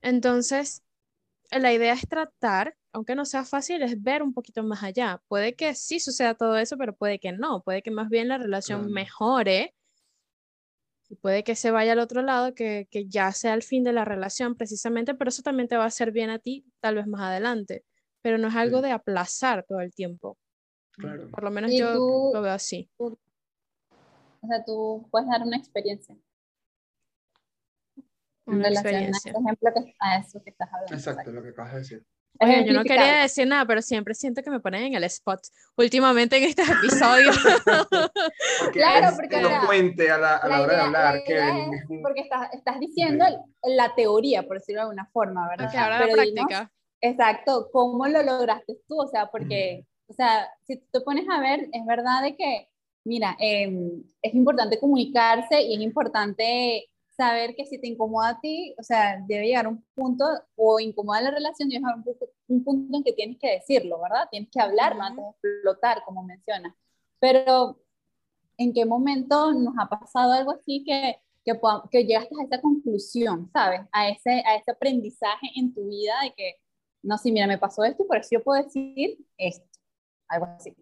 Entonces, 0.02 0.82
la 1.52 1.74
idea 1.74 1.94
es 1.94 2.08
tratar, 2.10 2.76
aunque 2.92 3.14
no 3.14 3.24
sea 3.24 3.46
fácil, 3.46 3.84
es 3.84 4.02
ver 4.02 4.24
un 4.24 4.34
poquito 4.34 4.64
más 4.64 4.82
allá. 4.82 5.22
Puede 5.28 5.54
que 5.54 5.76
sí 5.76 6.00
suceda 6.00 6.34
todo 6.34 6.58
eso, 6.58 6.76
pero 6.76 6.96
puede 6.96 7.20
que 7.20 7.34
no. 7.34 7.62
Puede 7.62 7.84
que 7.84 7.92
más 7.92 8.10
bien 8.10 8.30
la 8.30 8.40
relación 8.40 8.92
mejore 8.92 9.76
y 11.10 11.16
puede 11.16 11.44
que 11.44 11.56
se 11.56 11.72
vaya 11.72 11.94
al 11.94 12.00
otro 12.00 12.22
lado, 12.22 12.54
que, 12.54 12.88
que, 12.92 13.08
ya 13.08 13.32
sea 13.32 13.54
el 13.54 13.64
fin 13.64 13.84
de 13.84 13.94
la 13.94 14.06
relación 14.06 14.56
precisamente, 14.56 15.16
pero 15.16 15.30
eso 15.30 15.42
también 15.42 15.68
te 15.68 15.78
va 15.78 15.84
a 15.84 15.88
hacer 15.88 16.12
bien 16.12 16.30
a 16.30 16.40
ti 16.40 16.66
tal 16.80 16.96
vez 16.96 17.08
más 17.08 17.22
adelante. 17.22 17.86
Pero 18.22 18.38
no 18.38 18.48
es 18.48 18.56
algo 18.56 18.82
de 18.82 18.92
aplazar 18.92 19.64
todo 19.68 19.80
el 19.80 19.94
tiempo. 19.94 20.38
Claro. 20.92 21.30
Por 21.30 21.44
lo 21.44 21.52
menos 21.52 21.72
yo 21.74 21.94
lo 22.34 22.42
veo 22.42 22.52
así. 22.52 22.90
o 22.98 23.18
sea, 24.48 24.64
tú 24.66 25.08
puedes 25.12 25.30
dar 25.30 25.44
una 25.44 25.58
experiencia 25.58 26.18
una 28.48 28.70
experiencia. 28.70 29.32
ejemplo 29.32 29.72
que, 29.74 29.94
a 30.00 30.18
eso 30.20 30.42
que 30.42 30.50
estás 30.52 30.70
hablando. 30.72 30.96
Exacto, 30.96 31.32
lo 31.32 31.44
que 31.44 31.50
acabas 31.50 31.74
de 31.74 31.80
decir. 31.80 32.06
Oye, 32.40 32.66
yo 32.66 32.74
no 32.74 32.84
quería 32.84 33.22
decir 33.22 33.48
nada, 33.48 33.66
pero 33.66 33.82
siempre 33.82 34.14
siento 34.14 34.42
que 34.44 34.50
me 34.50 34.60
ponen 34.60 34.84
en 34.84 34.96
el 34.96 35.04
spot 35.06 35.40
últimamente 35.76 36.38
en 36.38 36.44
estos 36.50 36.68
episodios. 36.70 37.38
claro, 38.74 39.16
porque 39.16 39.42
no 39.42 39.50
puente 39.66 40.10
a 40.10 40.18
la, 40.18 40.38
a 40.38 40.48
la, 40.48 40.62
hora 40.62 40.76
de 40.76 40.82
hablar. 40.82 41.20
porque 42.02 42.22
estás, 42.22 42.54
estás 42.54 42.80
diciendo 42.80 43.26
la 43.64 43.96
teoría, 43.96 44.44
por 44.44 44.58
decirlo 44.58 44.82
de 44.82 44.84
alguna 44.84 45.06
forma, 45.12 45.48
¿verdad? 45.50 45.68
Okay, 45.68 45.80
ahora 45.80 46.06
la 46.06 46.14
práctica. 46.14 46.72
exacto, 47.02 47.70
¿cómo 47.72 48.08
lo 48.08 48.24
lograste 48.24 48.78
tú? 48.88 49.02
O 49.02 49.08
sea, 49.08 49.28
porque, 49.28 49.86
o 50.08 50.14
sea, 50.14 50.50
si 50.66 50.78
te 50.78 51.02
pones 51.02 51.28
a 51.30 51.40
ver, 51.40 51.68
es 51.72 51.86
verdad 51.86 52.22
de 52.24 52.36
que, 52.36 52.70
mira, 53.04 53.36
em, 53.40 54.04
es 54.22 54.34
importante 54.34 54.80
comunicarse 54.80 55.62
y 55.62 55.76
es 55.76 55.82
importante 55.82 56.90
saber 57.18 57.56
que 57.56 57.66
si 57.66 57.80
te 57.80 57.88
incomoda 57.88 58.30
a 58.30 58.40
ti, 58.40 58.76
o 58.78 58.84
sea, 58.84 59.20
debe 59.28 59.48
llegar 59.48 59.68
un 59.68 59.84
punto, 59.96 60.24
o 60.56 60.80
incomoda 60.80 61.22
la 61.22 61.32
relación, 61.32 61.68
debe 61.68 61.80
llegar 61.80 61.96
un 61.98 62.04
punto, 62.04 62.30
un 62.48 62.64
punto 62.64 62.98
en 62.98 63.04
que 63.04 63.14
tienes 63.14 63.38
que 63.40 63.52
decirlo, 63.54 64.00
¿verdad? 64.02 64.28
Tienes 64.32 64.50
que 64.52 64.62
hablarlo 64.62 65.02
antes 65.02 65.24
de 65.26 65.32
explotar, 65.50 66.04
como 66.06 66.24
mencionas. 66.24 66.74
Pero, 67.20 67.80
¿en 68.58 68.74
qué 68.74 68.86
momento 68.86 69.54
nos 69.54 69.74
ha 69.80 69.90
pasado 69.90 70.34
algo 70.34 70.52
así 70.52 70.84
que, 70.86 71.18
que, 71.44 71.60
que 71.92 72.06
llegaste 72.06 72.36
a 72.40 72.46
esa 72.46 72.62
conclusión, 72.62 73.50
¿sabes? 73.52 73.82
A 73.92 74.10
ese, 74.10 74.44
a 74.46 74.56
ese 74.56 74.72
aprendizaje 74.72 75.48
en 75.56 75.74
tu 75.74 75.88
vida 75.88 76.14
de 76.24 76.34
que, 76.36 76.56
no, 77.04 77.18
sí, 77.18 77.32
mira, 77.32 77.48
me 77.48 77.58
pasó 77.58 77.84
esto 77.84 78.04
y 78.04 78.08
por 78.08 78.18
eso 78.18 78.30
yo 78.32 78.44
puedo 78.44 78.64
decir 78.64 79.18
esto, 79.38 79.68
algo 80.28 80.46
así. 80.46 80.76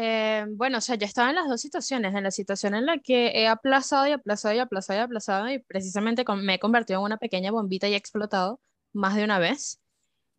Eh, 0.00 0.46
bueno, 0.50 0.78
o 0.78 0.80
sea, 0.80 0.94
yo 0.94 1.06
estaba 1.06 1.30
en 1.30 1.34
las 1.34 1.48
dos 1.48 1.60
situaciones, 1.60 2.14
en 2.14 2.22
la 2.22 2.30
situación 2.30 2.76
en 2.76 2.86
la 2.86 2.98
que 2.98 3.32
he 3.34 3.48
aplazado 3.48 4.06
y 4.06 4.12
aplazado 4.12 4.54
y 4.54 4.60
aplazado 4.60 5.00
y 5.00 5.02
aplazado 5.02 5.50
y 5.50 5.58
precisamente 5.58 6.24
me 6.36 6.54
he 6.54 6.58
convertido 6.60 7.00
en 7.00 7.06
una 7.06 7.16
pequeña 7.16 7.50
bombita 7.50 7.88
y 7.88 7.94
he 7.94 7.96
explotado 7.96 8.60
más 8.92 9.16
de 9.16 9.24
una 9.24 9.40
vez. 9.40 9.80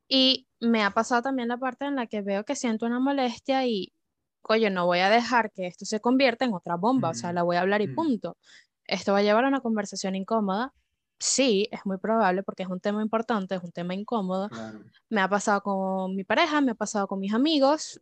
Y 0.08 0.48
me 0.62 0.82
ha 0.82 0.92
pasado 0.92 1.24
también 1.24 1.50
la 1.50 1.58
parte 1.58 1.84
en 1.84 1.98
la 1.98 2.08
que 2.08 2.22
veo 2.22 2.46
que 2.46 2.56
siento 2.56 2.86
una 2.86 3.02
molestia 3.02 3.68
y, 3.68 3.92
oye, 4.44 4.70
no 4.70 4.86
voy 4.86 5.00
a 5.00 5.10
dejar 5.10 5.52
que 5.52 5.68
esto 5.68 5.84
se 5.84 6.00
convierta 6.00 6.46
en 6.46 6.54
otra 6.54 6.76
bomba, 6.76 7.10
o 7.10 7.14
sea, 7.14 7.34
la 7.34 7.44
voy 7.44 7.58
a 7.58 7.60
hablar 7.60 7.82
y 7.82 7.90
punto. 7.90 8.38
¿Esto 8.86 9.12
va 9.12 9.20
a 9.20 9.24
llevar 9.24 9.44
a 9.44 9.50
una 9.50 9.60
conversación 9.60 10.16
incómoda? 10.16 10.74
Sí, 11.20 11.68
es 11.74 11.86
muy 11.86 11.98
probable 11.98 12.44
porque 12.44 12.64
es 12.64 12.70
un 12.70 12.80
tema 12.80 13.02
importante, 13.02 13.56
es 13.56 13.64
un 13.64 13.74
tema 13.74 13.94
incómodo. 13.94 14.50
Me 15.10 15.20
ha 15.20 15.28
pasado 15.28 15.62
con 15.62 16.16
mi 16.16 16.24
pareja, 16.24 16.62
me 16.62 16.72
ha 16.72 16.76
pasado 16.76 17.10
con 17.10 17.20
mis 17.20 17.34
amigos, 17.34 18.00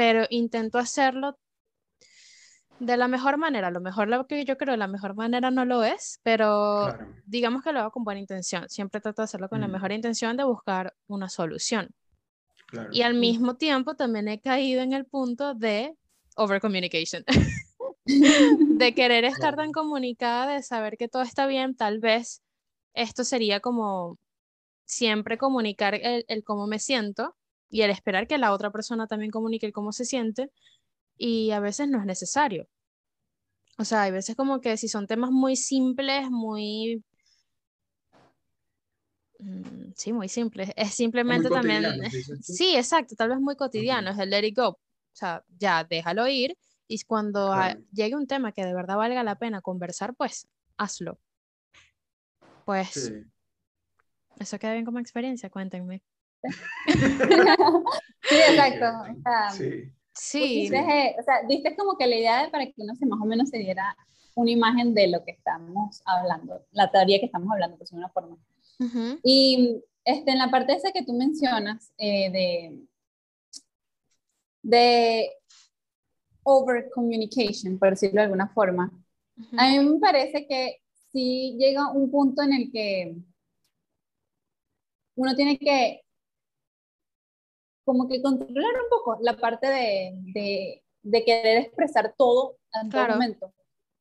pero 0.00 0.26
intento 0.30 0.78
hacerlo 0.78 1.38
de 2.78 2.96
la 2.96 3.06
mejor 3.06 3.36
manera. 3.36 3.66
A 3.66 3.70
lo 3.70 3.82
mejor 3.82 4.08
lo 4.08 4.26
que 4.26 4.46
yo 4.46 4.56
creo 4.56 4.74
la 4.78 4.86
mejor 4.86 5.14
manera 5.14 5.50
no 5.50 5.66
lo 5.66 5.84
es, 5.84 6.20
pero 6.22 6.96
digamos 7.26 7.62
que 7.62 7.70
lo 7.70 7.80
hago 7.80 7.90
con 7.90 8.04
buena 8.04 8.18
intención. 8.18 8.66
Siempre 8.70 9.02
trato 9.02 9.20
de 9.20 9.24
hacerlo 9.24 9.50
con 9.50 9.60
la 9.60 9.68
mm. 9.68 9.72
mejor 9.72 9.92
intención 9.92 10.38
de 10.38 10.44
buscar 10.44 10.94
una 11.06 11.28
solución. 11.28 11.90
Y 12.90 13.02
al 13.02 13.12
mismo 13.12 13.56
tiempo 13.56 13.94
también 13.94 14.26
he 14.28 14.40
caído 14.40 14.80
en 14.80 14.94
el 14.94 15.04
punto 15.04 15.52
de 15.52 15.94
over 16.34 16.62
communication. 16.62 17.22
de 18.06 18.94
querer 18.94 19.26
estar 19.26 19.54
tan 19.54 19.70
comunicada, 19.70 20.54
de 20.54 20.62
saber 20.62 20.96
que 20.96 21.08
todo 21.08 21.24
está 21.24 21.46
bien, 21.46 21.76
tal 21.76 21.98
vez 21.98 22.40
esto 22.94 23.22
sería 23.22 23.60
como 23.60 24.16
siempre 24.86 25.36
comunicar 25.36 25.94
el, 25.94 26.24
el 26.26 26.42
cómo 26.42 26.66
me 26.66 26.78
siento 26.78 27.36
y 27.70 27.82
el 27.82 27.90
esperar 27.90 28.26
que 28.26 28.36
la 28.36 28.52
otra 28.52 28.70
persona 28.70 29.06
también 29.06 29.30
comunique 29.30 29.72
cómo 29.72 29.92
se 29.92 30.04
siente 30.04 30.50
y 31.16 31.52
a 31.52 31.60
veces 31.60 31.88
no 31.88 32.00
es 32.00 32.06
necesario. 32.06 32.68
O 33.78 33.84
sea, 33.84 34.02
hay 34.02 34.10
veces 34.10 34.36
como 34.36 34.60
que 34.60 34.76
si 34.76 34.88
son 34.88 35.06
temas 35.06 35.30
muy 35.30 35.56
simples, 35.56 36.30
muy... 36.30 37.02
Mm, 39.38 39.92
sí, 39.94 40.12
muy 40.12 40.28
simples. 40.28 40.70
Es 40.76 40.94
simplemente 40.94 41.48
también... 41.48 41.84
Sí, 42.42 42.76
exacto, 42.76 43.14
tal 43.14 43.30
vez 43.30 43.40
muy 43.40 43.56
cotidiano, 43.56 44.10
es 44.10 44.18
el 44.18 44.30
let 44.30 44.46
it 44.46 44.56
go. 44.56 44.68
O 44.68 44.78
sea, 45.12 45.44
ya 45.58 45.84
déjalo 45.84 46.26
ir 46.26 46.56
y 46.88 47.00
cuando 47.04 47.54
llegue 47.92 48.16
un 48.16 48.26
tema 48.26 48.52
que 48.52 48.64
de 48.64 48.74
verdad 48.74 48.96
valga 48.96 49.22
la 49.22 49.38
pena 49.38 49.60
conversar, 49.60 50.14
pues 50.14 50.48
hazlo. 50.76 51.18
Pues... 52.64 53.12
Eso 54.38 54.58
queda 54.58 54.72
bien 54.72 54.86
como 54.86 54.98
experiencia, 54.98 55.50
cuéntenme. 55.50 56.02
sí, 58.22 58.36
exacto. 58.48 58.86
sí. 59.56 59.92
Sí. 60.12 60.60
Diste, 60.62 61.16
o 61.18 61.22
sea, 61.22 61.42
diste 61.48 61.74
como 61.76 61.96
que 61.96 62.06
la 62.06 62.16
idea 62.16 62.42
de 62.42 62.50
para 62.50 62.66
que 62.66 62.74
uno 62.76 62.94
se 62.94 63.06
más 63.06 63.20
o 63.20 63.24
menos 63.24 63.48
se 63.48 63.58
diera 63.58 63.96
una 64.34 64.50
imagen 64.50 64.94
de 64.94 65.08
lo 65.08 65.24
que 65.24 65.32
estamos 65.32 66.02
hablando, 66.04 66.66
la 66.72 66.90
teoría 66.90 67.18
que 67.18 67.26
estamos 67.26 67.50
hablando, 67.52 67.78
por 67.78 67.86
una 67.92 68.08
forma. 68.10 68.36
Y 69.22 69.82
este, 70.04 70.30
en 70.30 70.38
la 70.38 70.50
parte 70.50 70.74
esa 70.74 70.92
que 70.92 71.04
tú 71.04 71.12
mencionas 71.12 71.92
eh, 71.98 72.30
de, 72.30 72.78
de 74.62 75.30
over 76.42 76.90
communication, 76.90 77.78
por 77.78 77.90
decirlo 77.90 78.16
de 78.16 78.24
alguna 78.24 78.48
forma, 78.48 78.90
a 79.56 79.70
mí 79.70 79.78
me 79.78 79.98
parece 79.98 80.46
que 80.46 80.82
si 81.12 81.56
llega 81.58 81.90
un 81.92 82.10
punto 82.10 82.42
en 82.42 82.52
el 82.52 82.70
que 82.70 83.16
uno 85.14 85.34
tiene 85.34 85.58
que 85.58 86.02
como 87.90 88.06
que 88.06 88.22
controlar 88.22 88.74
un 88.84 88.88
poco 88.88 89.18
la 89.20 89.36
parte 89.36 89.66
de, 89.66 90.80
de, 91.02 91.24
querer 91.24 91.62
expresar 91.62 92.14
todo 92.16 92.56
en 92.80 92.88
todo 92.88 93.08
momento. 93.08 93.52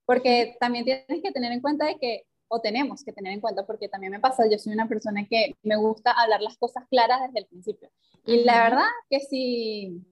Porque 0.05 0.55
también 0.59 0.85
tienes 0.85 1.23
que 1.23 1.31
tener 1.31 1.51
en 1.51 1.59
cuenta 1.59 1.87
de 1.87 1.97
que, 1.97 2.27
o 2.49 2.61
tenemos 2.61 3.03
que 3.03 3.11
tener 3.11 3.33
en 3.33 3.41
cuenta, 3.41 3.65
porque 3.65 3.89
también 3.89 4.11
me 4.11 4.19
pasa, 4.19 4.47
yo 4.47 4.59
soy 4.59 4.73
una 4.73 4.87
persona 4.87 5.25
que 5.27 5.55
me 5.63 5.75
gusta 5.75 6.11
hablar 6.11 6.39
las 6.39 6.55
cosas 6.59 6.83
claras 6.87 7.19
desde 7.21 7.39
el 7.39 7.47
principio. 7.47 7.89
Y 8.27 8.43
la 8.43 8.65
verdad 8.65 8.85
que 9.09 9.21
si, 9.21 10.05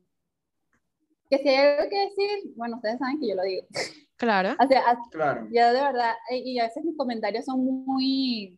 que 1.30 1.38
si 1.38 1.50
hay 1.50 1.58
algo 1.58 1.88
que 1.88 2.00
decir, 2.00 2.54
bueno, 2.56 2.78
ustedes 2.78 2.98
saben 2.98 3.20
que 3.20 3.28
yo 3.28 3.36
lo 3.36 3.44
digo. 3.44 3.68
Claro. 4.16 4.56
o 4.60 4.68
sea, 4.68 4.98
claro. 5.12 5.48
Yo 5.52 5.72
de 5.72 5.82
verdad, 5.82 6.16
y 6.32 6.58
a 6.58 6.64
veces 6.64 6.84
mis 6.84 6.98
comentarios 6.98 7.46
son 7.46 7.64
muy, 7.64 8.58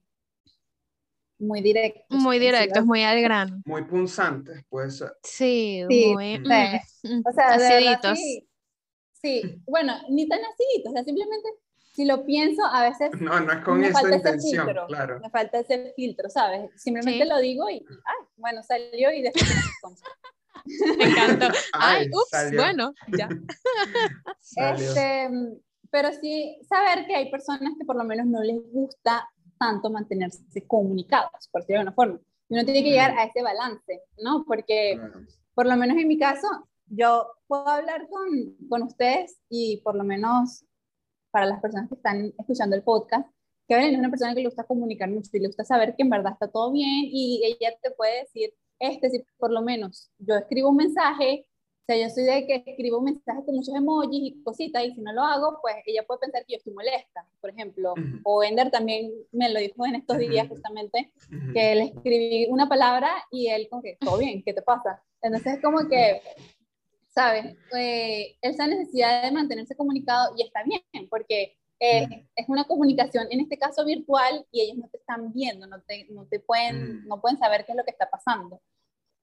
muy 1.39 1.61
directos. 1.61 2.05
Muy 2.09 2.37
directos, 2.37 2.85
muy 2.85 3.03
al 3.03 3.21
grano. 3.21 3.61
Muy 3.65 3.83
punzantes, 3.85 4.63
puede 4.69 4.91
ser. 4.91 5.13
Sí, 5.23 5.83
muy. 5.87 6.39
Mm, 6.39 6.43
mm, 6.43 7.23
o 7.25 7.31
sea, 7.31 7.47
aciditos. 7.53 8.19
sí, 9.13 9.61
bueno, 9.65 9.93
ni 10.09 10.27
tan 10.27 10.39
aciditos, 10.39 10.91
o 10.91 10.93
sea, 10.93 11.03
simplemente 11.03 11.49
si 11.93 12.05
lo 12.05 12.25
pienso, 12.25 12.63
a 12.65 12.89
veces. 12.89 13.09
No, 13.19 13.39
no 13.39 13.51
es 13.51 13.59
con 13.59 13.83
esa 13.83 14.15
intención, 14.15 14.67
claro. 14.87 15.19
Me 15.19 15.29
falta 15.29 15.59
ese 15.59 15.93
filtro, 15.95 16.29
¿sabes? 16.29 16.69
Simplemente 16.75 17.25
lo 17.25 17.39
digo 17.39 17.69
y, 17.69 17.85
ay, 18.05 18.25
bueno, 18.37 18.63
salió 18.63 19.11
y 19.11 19.21
después. 19.21 19.49
me 20.97 21.03
encantó. 21.05 21.47
Ay, 21.73 22.07
ups, 22.07 22.55
bueno, 22.55 22.93
ya. 23.17 23.27
este, 24.77 25.29
pero 25.91 26.09
sí 26.21 26.57
saber 26.67 27.05
que 27.05 27.15
hay 27.15 27.31
personas 27.31 27.73
que 27.77 27.85
por 27.85 27.95
lo 27.95 28.03
menos 28.03 28.27
no 28.27 28.43
les 28.43 28.61
gusta 28.71 29.27
tanto 29.59 29.89
mantenerse 29.89 30.65
comunicados, 30.65 31.47
por 31.51 31.61
decirlo 31.61 31.79
de 31.79 31.83
una 31.83 31.93
forma. 31.93 32.19
Uno 32.49 32.65
tiene 32.65 32.83
que 32.83 32.89
llegar 32.89 33.17
a 33.17 33.25
ese 33.25 33.43
balance, 33.43 34.01
¿no? 34.23 34.43
Porque, 34.47 34.99
por 35.53 35.67
lo 35.67 35.75
menos 35.75 35.97
en 35.97 36.07
mi 36.07 36.17
caso, 36.17 36.47
yo 36.87 37.27
puedo 37.47 37.67
hablar 37.67 38.07
con, 38.09 38.55
con 38.67 38.83
ustedes 38.83 39.39
y 39.49 39.77
por 39.83 39.95
lo 39.95 40.03
menos 40.03 40.65
para 41.29 41.45
las 41.45 41.61
personas 41.61 41.87
que 41.89 41.95
están 41.95 42.33
escuchando 42.39 42.75
el 42.75 42.83
podcast, 42.83 43.29
que 43.67 43.75
Evelyn 43.75 43.93
es 43.93 43.99
una 43.99 44.09
persona 44.09 44.33
que 44.33 44.41
le 44.41 44.47
gusta 44.47 44.63
comunicar 44.63 45.09
mucho 45.09 45.29
y 45.33 45.39
le 45.39 45.47
gusta 45.47 45.63
saber 45.63 45.95
que 45.95 46.01
en 46.01 46.09
verdad 46.09 46.33
está 46.33 46.47
todo 46.47 46.71
bien 46.71 47.05
y 47.11 47.41
ella 47.45 47.75
te 47.83 47.91
puede 47.91 48.21
decir 48.21 48.51
este, 48.79 49.09
si 49.09 49.23
por 49.37 49.51
lo 49.51 49.61
menos 49.61 50.09
yo 50.17 50.35
escribo 50.35 50.69
un 50.69 50.77
mensaje, 50.77 51.45
sea, 51.89 52.07
yo 52.07 52.13
soy 52.13 52.23
de 52.23 52.45
que 52.45 52.63
escribo 52.67 52.99
un 52.99 53.05
mensaje 53.05 53.43
con 53.43 53.55
muchos 53.55 53.73
emojis 53.73 54.21
y 54.21 54.43
cositas, 54.43 54.83
y 54.83 54.93
si 54.93 55.01
no 55.01 55.11
lo 55.11 55.23
hago, 55.23 55.57
pues 55.59 55.75
ella 55.87 56.05
puede 56.05 56.19
pensar 56.19 56.45
que 56.45 56.53
yo 56.53 56.57
estoy 56.57 56.73
molesta, 56.73 57.25
por 57.41 57.49
ejemplo. 57.49 57.95
O 58.23 58.43
Ender 58.43 58.69
también 58.69 59.11
me 59.31 59.49
lo 59.49 59.59
dijo 59.59 59.85
en 59.87 59.95
estos 59.95 60.19
días, 60.19 60.47
justamente, 60.47 61.11
que 61.53 61.75
le 61.75 61.83
escribí 61.85 62.47
una 62.49 62.69
palabra 62.69 63.09
y 63.31 63.47
él, 63.47 63.67
como 63.69 63.81
que, 63.81 63.97
todo 63.99 64.19
bien, 64.19 64.43
¿qué 64.43 64.53
te 64.53 64.61
pasa? 64.61 65.01
Entonces, 65.21 65.53
es 65.53 65.63
como 65.63 65.87
que, 65.87 66.21
¿sabes? 67.07 67.55
Eh, 67.75 68.35
esa 68.41 68.67
necesidad 68.67 69.23
de 69.23 69.31
mantenerse 69.31 69.75
comunicado 69.75 70.35
y 70.37 70.43
está 70.43 70.61
bien, 70.63 70.83
porque 71.09 71.57
eh, 71.79 72.27
es 72.35 72.49
una 72.49 72.65
comunicación, 72.65 73.25
en 73.31 73.39
este 73.39 73.57
caso 73.57 73.83
virtual, 73.83 74.45
y 74.51 74.61
ellos 74.61 74.77
no 74.77 74.89
te 74.89 74.97
están 74.97 75.33
viendo, 75.33 75.65
no 75.65 75.81
te, 75.81 76.05
no 76.11 76.25
te 76.25 76.39
pueden, 76.39 77.07
no 77.07 77.19
pueden 77.19 77.39
saber 77.39 77.65
qué 77.65 77.71
es 77.71 77.77
lo 77.77 77.83
que 77.83 77.91
está 77.91 78.07
pasando. 78.09 78.61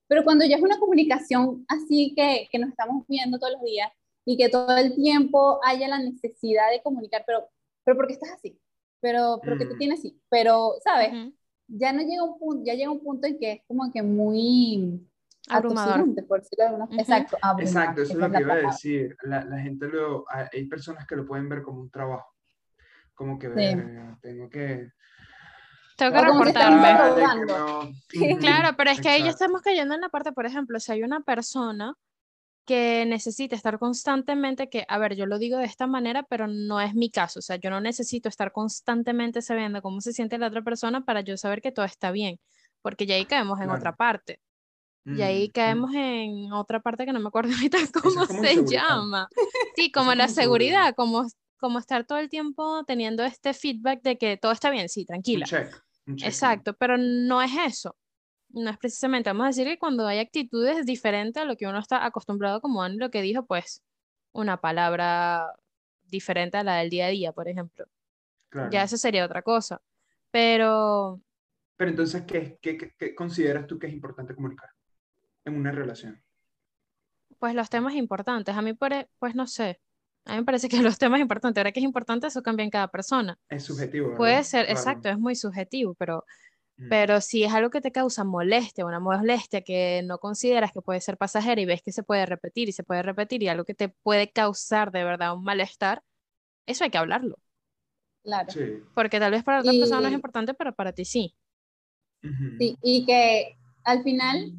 Pero 0.09 0.25
cuando 0.25 0.45
ya 0.45 0.57
es 0.57 0.63
una 0.63 0.79
comunicación 0.79 1.65
así 1.69 2.15
que, 2.17 2.49
que 2.51 2.59
nos 2.59 2.71
estamos 2.71 3.05
viendo 3.09 3.39
todos 3.39 3.55
los 3.55 3.63
días 3.63 3.91
y 4.25 4.37
que 4.37 4.49
todo 4.49 4.77
el 4.77 4.95
tiempo 4.95 5.61
haya 5.65 5.89
la 5.89 5.99
necesidad 5.99 6.71
de 6.71 6.83
comunicar, 6.83 7.25
pero, 7.27 7.49
pero 7.85 7.97
¿por 7.97 8.07
qué 8.07 8.15
estás 8.15 8.31
así? 8.33 8.59
Pero, 9.01 9.41
¿por 9.43 9.59
qué 9.59 9.67
te 9.67 9.75
mm. 9.75 9.79
tienes 9.79 9.99
así? 10.01 10.21
Pero, 10.29 10.75
¿sabes? 10.83 11.11
Ya 11.69 11.93
no 11.93 12.03
llega 12.03 12.25
un 12.25 12.39
punto, 12.39 12.63
ya 12.65 12.75
llega 12.75 12.91
un 12.91 13.03
punto 13.03 13.27
en 13.27 13.39
que 13.39 13.53
es 13.53 13.61
como 13.67 13.91
que 13.93 14.03
muy 14.03 15.07
abrumador. 15.49 16.05
Por 16.27 16.41
decirlo 16.41 16.89
Exacto, 16.93 17.37
Exacto, 17.59 18.03
eso 18.03 18.13
es 18.13 18.19
lo 18.19 18.31
que 18.31 18.41
iba 18.41 18.55
a 18.55 18.57
decir. 18.57 19.17
La, 19.23 19.45
la, 19.45 19.59
gente 19.59 19.87
lo, 19.89 20.25
hay 20.29 20.65
personas 20.67 21.07
que 21.07 21.17
lo 21.17 21.27
pueden 21.27 21.49
ver 21.49 21.63
como 21.63 21.81
un 21.81 21.91
trabajo 21.91 22.37
como 23.17 23.39
que 23.39 23.49
tengo 24.21 24.49
que... 24.49 24.93
Tengo 25.97 26.13
que 26.13 26.21
reportarme. 26.21 27.97
Claro, 28.39 28.77
pero 28.77 28.91
es 28.91 29.01
que 29.01 29.09
ahí 29.09 29.23
ya 29.23 29.31
estamos 29.31 29.63
cayendo 29.63 29.95
en 29.95 30.03
la 30.03 30.09
parte, 30.09 30.33
por 30.33 30.47
ejemplo, 30.47 30.79
si 30.79 30.93
hay 30.93 31.03
una 31.03 31.21
persona 31.21 31.95
que 32.67 33.05
necesita 33.07 33.55
estar 33.55 33.79
constantemente, 33.79 34.69
que, 34.69 34.85
a 34.89 34.99
ver, 34.99 35.15
yo 35.15 35.27
lo 35.27 35.39
digo 35.39 35.59
de 35.59 35.67
esta 35.67 35.87
manera, 35.87 36.25
pero 36.25 36.49
no 36.49 36.81
es 36.81 36.95
mi 36.95 37.11
caso, 37.11 37.39
o 37.39 37.43
sea, 37.43 37.57
yo 37.57 37.71
no 37.71 37.81
necesito 37.81 38.29
estar 38.29 38.51
constantemente 38.51 39.41
sabiendo 39.41 39.81
cómo 39.83 40.01
se 40.01 40.13
siente 40.13 40.37
la 40.37 40.49
otra 40.49 40.63
persona 40.63 41.05
para 41.05 41.21
yo 41.21 41.37
saber 41.37 41.63
que 41.63 41.71
todo 41.71 41.85
está 41.85 42.11
bien, 42.11 42.41
porque 42.83 43.07
ya 43.07 43.15
ahí 43.15 43.25
caemos 43.25 43.61
en 43.61 43.71
otra 43.71 43.95
parte. 43.95 44.41
Y 45.05 45.23
ahí 45.23 45.49
mm, 45.49 45.53
caemos 45.53 45.95
en 45.95 46.53
otra 46.53 46.81
parte 46.81 47.07
que 47.07 47.13
no 47.13 47.21
me 47.21 47.29
acuerdo 47.29 47.51
ahorita 47.55 47.79
cómo 48.03 48.27
se 48.27 48.67
llama. 48.67 49.29
Sí, 49.77 49.93
como 49.93 50.13
la 50.17 50.27
seguridad, 50.27 50.95
como 50.97 51.25
como 51.59 51.79
estar 51.79 52.05
todo 52.05 52.19
el 52.19 52.29
tiempo 52.29 52.85
teniendo 52.85 53.25
este 53.25 53.55
feedback 53.55 54.03
de 54.03 54.19
que 54.19 54.37
todo 54.37 54.53
está 54.53 54.71
bien, 54.71 54.89
sí, 54.89 55.05
tranquila. 55.05 55.47
Exacto, 56.07 56.75
pero 56.75 56.97
no 56.99 57.43
es 57.43 57.53
eso. 57.67 57.97
No 58.51 58.71
es 58.71 58.79
precisamente, 58.79 59.31
vamos 59.31 59.45
a 59.45 59.49
decir 59.49 59.67
que 59.67 59.79
cuando 59.79 60.07
hay 60.07 60.19
actitudes 60.19 60.87
diferentes 60.87 61.43
a 61.43 61.47
lo 61.47 61.57
que 61.57 61.67
uno 61.67 61.79
está 61.79 62.05
acostumbrado, 62.05 62.61
como 62.61 62.87
lo 62.89 63.11
que 63.11 63.23
dijo, 63.23 63.45
pues 63.45 63.83
una 64.33 64.61
palabra 64.61 65.53
diferente 66.05 66.57
a 66.57 66.65
la 66.65 66.77
del 66.77 66.91
día 66.91 67.07
a 67.07 67.11
día, 67.11 67.33
por 67.33 67.49
ejemplo. 67.49 67.87
Ya 68.71 68.85
eso 68.85 68.97
sería 68.97 69.25
otra 69.25 69.43
cosa. 69.43 69.83
Pero... 70.31 71.21
Pero 71.77 71.91
entonces, 71.91 72.23
¿qué, 72.23 72.59
qué, 72.63 72.79
qué 72.79 73.15
consideras 73.15 73.67
tú 73.67 73.79
que 73.79 73.87
es 73.87 73.93
importante 73.93 74.35
comunicar 74.35 74.71
en 75.45 75.57
una 75.57 75.73
relación? 75.73 76.23
Pues 77.39 77.55
los 77.55 77.69
temas 77.69 77.95
importantes. 77.95 78.55
A 78.57 78.63
mí, 78.63 78.71
e, 78.71 79.09
pues 79.19 79.35
no 79.35 79.47
sé, 79.47 79.81
a 80.27 80.33
mí 80.33 80.39
me 80.39 80.45
parece 80.45 80.69
que 80.69 80.77
los 80.83 80.99
temas 80.99 81.21
importantes, 81.21 81.61
ahora 81.61 81.73
que 81.73 81.81
es 81.81 81.85
importante, 81.85 82.27
eso 82.27 82.43
cambia 82.43 82.65
en 82.65 82.71
cada 82.71 82.89
persona. 82.89 83.39
Es 83.49 83.65
subjetivo. 83.65 84.15
Puede 84.17 84.43
ser, 84.45 84.69
exacto, 84.69 85.09
es 85.09 85.19
muy 85.19 85.37
subjetivo, 85.37 85.95
pero, 85.95 86.25
mm. 86.77 86.89
pero 86.89 87.21
si 87.21 87.45
es 87.45 87.53
algo 87.53 87.71
que 87.71 87.81
te 87.81 87.93
causa 87.93 88.25
molestia, 88.25 88.85
una 88.85 89.01
molestia 89.01 89.63
que 89.63 90.03
no 90.05 90.19
consideras 90.19 90.73
que 90.73 90.83
puede 90.83 91.01
ser 91.01 91.17
pasajera 91.17 91.61
y 91.61 91.65
ves 91.65 91.83
que 91.83 91.93
se 91.93 92.03
puede 92.03 92.27
repetir 92.27 92.69
y 92.69 92.73
se 92.73 92.83
puede 92.83 93.03
repetir 93.03 93.43
y 93.43 93.49
algo 93.49 93.65
que 93.65 93.75
te 93.75 93.89
puede 93.89 94.31
causar 94.31 94.91
de 94.91 95.05
verdad 95.05 95.35
un 95.35 95.45
malestar, 95.45 96.03
eso 96.67 96.85
hay 96.85 96.91
que 96.91 96.99
hablarlo. 96.99 97.39
Claro. 98.25 98.53
Porque 98.95 99.21
tal 99.21 99.31
vez 99.31 99.45
para 99.45 99.61
otra 99.61 99.71
persona 99.73 100.01
no 100.01 100.09
es 100.09 100.15
importante, 100.15 100.53
pero 100.55 100.75
para 100.75 100.93
ti 100.93 101.05
sí. 101.05 101.35
Sí, 102.59 102.77
y 102.83 103.07
que 103.07 103.57
al 103.85 104.03
final 104.03 104.53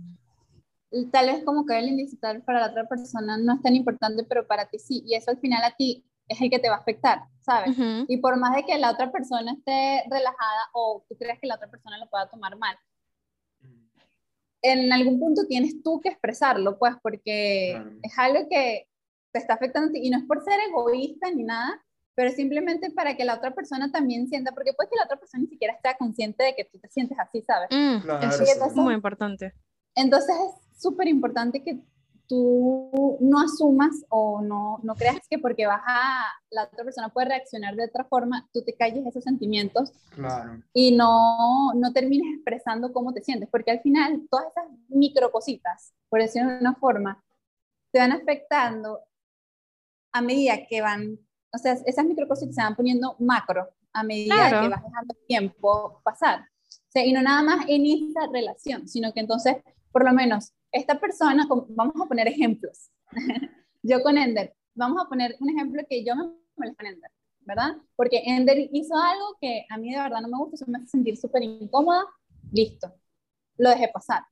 tal 1.12 1.28
vez 1.28 1.44
como 1.44 1.66
que 1.66 1.78
el 1.78 1.90
indicital 1.90 2.42
para 2.44 2.60
la 2.62 2.68
otra 2.68 2.88
persona 2.88 3.38
no 3.38 3.56
es 3.56 3.62
tan 3.62 3.76
importante, 3.76 4.24
pero 4.24 4.48
para 4.48 4.68
ti 4.68 4.80
sí, 4.80 5.04
y 5.06 5.16
eso 5.16 5.32
al 5.32 5.40
final 5.40 5.64
a 5.64 5.76
ti 5.76 6.06
es 6.28 6.42
el 6.42 6.50
que 6.50 6.60
te 6.60 6.70
va 6.70 6.76
a 6.76 6.80
afectar, 6.80 7.22
¿sabes? 7.42 7.76
Y 8.08 8.18
por 8.18 8.38
más 8.38 8.56
de 8.56 8.66
que 8.66 8.78
la 8.78 8.92
otra 8.92 9.12
persona 9.12 9.54
esté 9.54 10.04
relajada 10.10 10.62
o 10.74 11.06
tú 11.08 11.16
creas 11.18 11.40
que 11.40 11.48
la 11.48 11.56
otra 11.56 11.70
persona 11.70 11.98
lo 11.98 12.10
pueda 12.10 12.30
tomar 12.30 12.58
mal, 12.58 12.78
en 14.62 14.92
algún 14.92 15.20
punto 15.20 15.46
tienes 15.48 15.82
tú 15.84 16.02
que 16.02 16.10
expresarlo, 16.10 16.78
pues, 16.78 16.96
porque 17.02 17.82
es 18.02 18.18
algo 18.18 18.48
que 18.50 18.88
te 19.32 19.40
está 19.40 19.54
afectando 19.54 19.90
a 19.90 19.94
ti, 19.94 20.00
y 20.04 20.10
no 20.10 20.18
es 20.18 20.26
por 20.26 20.44
ser 20.44 20.60
egoísta 20.68 21.32
ni 21.32 21.44
nada, 21.44 21.82
pero 22.16 22.32
simplemente 22.32 22.92
para 22.92 23.16
que 23.16 23.24
la 23.24 23.36
otra 23.36 23.54
persona 23.54 23.92
también 23.92 24.28
sienta, 24.28 24.52
porque 24.52 24.74
puede 24.74 24.90
que 24.90 24.96
la 24.96 25.06
otra 25.06 25.18
persona 25.18 25.44
ni 25.44 25.50
siquiera 25.50 25.76
esté 25.76 25.90
consciente 26.00 26.44
de 26.44 26.56
que 26.56 26.66
tú 26.66 26.80
te 26.80 26.90
sientes 26.90 27.18
así, 27.20 27.42
¿sabes? 27.44 27.70
Mm, 27.72 28.10
eso 28.24 28.44
es 28.44 28.76
muy 28.76 28.96
importante. 28.96 29.54
Entonces 29.96 30.36
es 30.36 30.67
súper 30.78 31.08
importante 31.08 31.64
que 31.64 31.80
tú 32.28 33.18
no 33.22 33.40
asumas 33.40 34.06
o 34.10 34.42
no, 34.42 34.80
no 34.84 34.96
creas 34.96 35.28
que 35.30 35.40
porque 35.40 35.66
vas 35.66 35.82
a, 35.86 36.26
la 36.50 36.64
otra 36.64 36.84
persona 36.84 37.10
puede 37.10 37.30
reaccionar 37.30 37.76
de 37.76 37.86
otra 37.86 38.04
forma, 38.04 38.48
tú 38.54 38.62
te 38.64 38.74
calles 38.74 39.06
esos 39.06 39.24
sentimientos 39.24 39.94
claro. 40.10 40.62
y 40.74 40.92
no, 40.92 41.74
no 41.74 41.94
termines 41.94 42.36
expresando 42.36 42.92
cómo 42.92 43.14
te 43.14 43.24
sientes, 43.24 43.48
porque 43.50 43.72
al 43.72 43.80
final 43.80 44.28
todas 44.30 44.48
esas 44.48 44.66
micro 44.90 45.32
cositas, 45.32 45.94
por 46.10 46.22
decirlo 46.22 46.52
de 46.52 46.60
una 46.60 46.76
forma, 46.76 47.24
te 47.92 48.00
van 48.00 48.12
afectando 48.12 49.00
a 50.12 50.22
medida 50.22 50.68
que 50.68 50.82
van, 50.82 51.18
o 51.54 51.58
sea, 51.58 51.74
esas 51.86 52.06
micro 52.06 52.28
cositas 52.28 52.56
se 52.56 52.62
van 52.62 52.76
poniendo 52.76 53.16
macro 53.20 53.70
a 53.94 54.04
medida 54.04 54.50
que 54.50 54.68
vas 54.68 54.84
dejando 54.84 55.16
el 55.18 55.28
tiempo 55.28 56.02
pasar. 56.04 56.42
O 56.42 56.92
sea, 56.92 57.06
y 57.06 57.14
no 57.14 57.22
nada 57.22 57.42
más 57.42 57.66
en 57.68 57.86
esa 57.86 58.28
relación, 58.32 58.88
sino 58.88 59.14
que 59.14 59.22
entonces 59.22 59.58
por 59.92 60.06
lo 60.06 60.14
menos 60.14 60.54
esta 60.72 61.00
persona, 61.00 61.48
vamos 61.70 61.96
a 62.02 62.08
poner 62.08 62.28
ejemplos. 62.28 62.90
yo 63.84 64.02
con 64.02 64.18
Ender, 64.18 64.54
vamos 64.76 65.04
a 65.04 65.10
poner 65.10 65.36
un 65.40 65.50
ejemplo 65.50 65.82
que 65.90 66.04
yo 66.04 66.16
me 66.16 66.24
molesto 66.56 66.78
con 66.78 66.88
Ender, 66.88 67.12
¿verdad? 67.42 67.78
Porque 67.96 68.24
Ender 68.26 68.70
hizo 68.72 68.96
algo 68.96 69.38
que 69.40 69.66
a 69.70 69.78
mí 69.78 69.92
de 69.92 70.02
verdad 70.02 70.22
no 70.22 70.28
me 70.28 70.38
gusta, 70.38 70.56
eso 70.56 70.66
me 70.68 70.78
hace 70.78 70.88
sentir 70.88 71.18
súper 71.18 71.44
incómoda, 71.44 72.06
listo, 72.52 72.94
lo 73.58 73.70
dejé 73.70 73.90
pasar. 73.90 74.24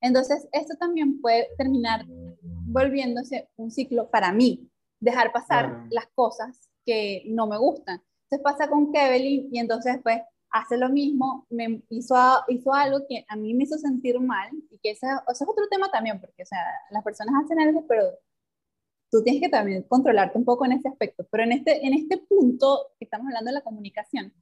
Entonces, 0.00 0.48
esto 0.52 0.76
también 0.76 1.20
puede 1.20 1.48
terminar 1.58 2.06
volviéndose 2.42 3.48
un 3.56 3.70
ciclo 3.70 4.10
para 4.10 4.32
mí, 4.32 4.70
dejar 4.98 5.32
pasar 5.32 5.86
las 5.90 6.06
cosas 6.14 6.70
que 6.84 7.22
no 7.26 7.46
me 7.46 7.58
gustan. 7.58 8.02
Entonces 8.24 8.44
pasa 8.44 8.70
con 8.70 8.92
Kevin 8.92 9.48
y 9.52 9.58
entonces 9.58 9.98
pues 10.02 10.22
hace 10.50 10.76
lo 10.76 10.88
mismo, 10.88 11.46
me 11.50 11.82
hizo, 11.90 12.16
hizo 12.48 12.72
algo 12.74 13.06
que 13.08 13.24
a 13.28 13.36
mí 13.36 13.54
me 13.54 13.64
hizo 13.64 13.78
sentir 13.78 14.18
mal 14.20 14.50
y 14.70 14.78
que 14.78 14.90
ese, 14.90 15.06
es 15.06 15.42
otro 15.42 15.68
tema 15.70 15.90
también, 15.90 16.20
porque 16.20 16.42
o 16.42 16.46
sea, 16.46 16.64
las 16.90 17.04
personas 17.04 17.34
hacen 17.44 17.60
algo, 17.60 17.86
pero 17.86 18.02
tú 19.10 19.22
tienes 19.22 19.42
que 19.42 19.48
también 19.48 19.82
controlarte 19.84 20.38
un 20.38 20.44
poco 20.44 20.64
en 20.64 20.72
ese 20.72 20.88
aspecto. 20.88 21.26
Pero 21.30 21.44
en 21.44 21.52
este, 21.52 21.86
en 21.86 21.94
este 21.94 22.18
punto 22.18 22.92
que 22.98 23.04
estamos 23.04 23.26
hablando 23.26 23.50
de 23.50 23.54
la 23.54 23.62
comunicación, 23.62 24.32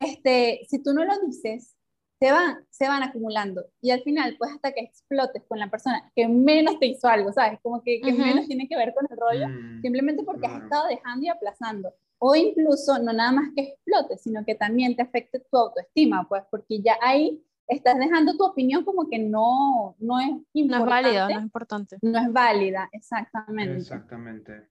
este, 0.00 0.66
si 0.68 0.82
tú 0.82 0.92
no 0.92 1.04
lo 1.04 1.18
dices, 1.26 1.76
se 2.18 2.32
van, 2.32 2.66
se 2.70 2.88
van 2.88 3.02
acumulando 3.02 3.66
y 3.80 3.90
al 3.90 4.02
final, 4.02 4.36
pues 4.38 4.50
hasta 4.50 4.72
que 4.72 4.80
explotes 4.80 5.42
con 5.46 5.58
la 5.58 5.70
persona 5.70 6.10
que 6.14 6.26
menos 6.26 6.78
te 6.78 6.86
hizo 6.86 7.08
algo, 7.08 7.30
¿sabes? 7.32 7.58
Como 7.62 7.82
que, 7.82 8.00
que 8.00 8.12
menos 8.12 8.46
tiene 8.46 8.68
que 8.68 8.76
ver 8.76 8.94
con 8.94 9.06
el 9.10 9.16
rollo, 9.18 9.48
mm, 9.48 9.82
simplemente 9.82 10.22
porque 10.24 10.46
has 10.46 10.62
estado 10.62 10.88
dejando 10.88 11.26
y 11.26 11.28
aplazando 11.28 11.94
o 12.18 12.34
incluso 12.34 12.98
no 12.98 13.12
nada 13.12 13.32
más 13.32 13.50
que 13.54 13.62
explote, 13.62 14.18
sino 14.18 14.44
que 14.44 14.54
también 14.54 14.96
te 14.96 15.02
afecte 15.02 15.40
tu 15.40 15.56
autoestima, 15.56 16.26
pues 16.28 16.42
porque 16.50 16.80
ya 16.80 16.96
ahí 17.02 17.42
estás 17.68 17.98
dejando 17.98 18.36
tu 18.36 18.44
opinión 18.44 18.84
como 18.84 19.08
que 19.08 19.18
no, 19.18 19.96
no 19.98 20.20
es 20.20 20.30
importante. 20.52 20.78
No 20.78 20.78
es 20.78 20.86
válida, 20.86 21.28
no 21.28 21.38
es 21.38 21.42
importante. 21.42 21.98
No 22.02 22.18
es 22.18 22.32
válida, 22.32 22.88
exactamente. 22.92 23.76
Exactamente. 23.76 24.68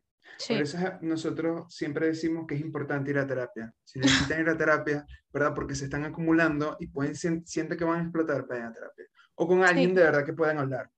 Por 0.48 0.58
eso 0.58 0.78
nosotros 1.02 1.74
siempre 1.74 2.08
decimos 2.08 2.46
que 2.48 2.56
es 2.56 2.62
importante 2.62 3.12
ir 3.12 3.20
a 3.20 3.28
terapia. 3.28 3.74
Si 3.84 4.00
necesitan 4.00 4.42
ir 4.42 4.50
a 4.50 4.58
terapia, 4.58 5.06
¿verdad? 5.32 5.54
Porque 5.54 5.76
se 5.76 5.86
están 5.86 6.04
acumulando 6.04 6.76
y 6.80 6.88
pueden 6.88 7.16
sienten 7.16 7.78
que 7.78 7.86
van 7.86 8.00
a 8.00 8.04
explotar, 8.04 8.46
vayan 8.48 8.68
a 8.68 8.74
terapia. 8.74 9.06
O 9.36 9.48
con 9.48 9.64
alguien 9.64 9.94
de 9.94 10.04
verdad 10.04 10.26
que 10.26 10.34
puedan 10.34 10.58
hablar. 10.58 10.90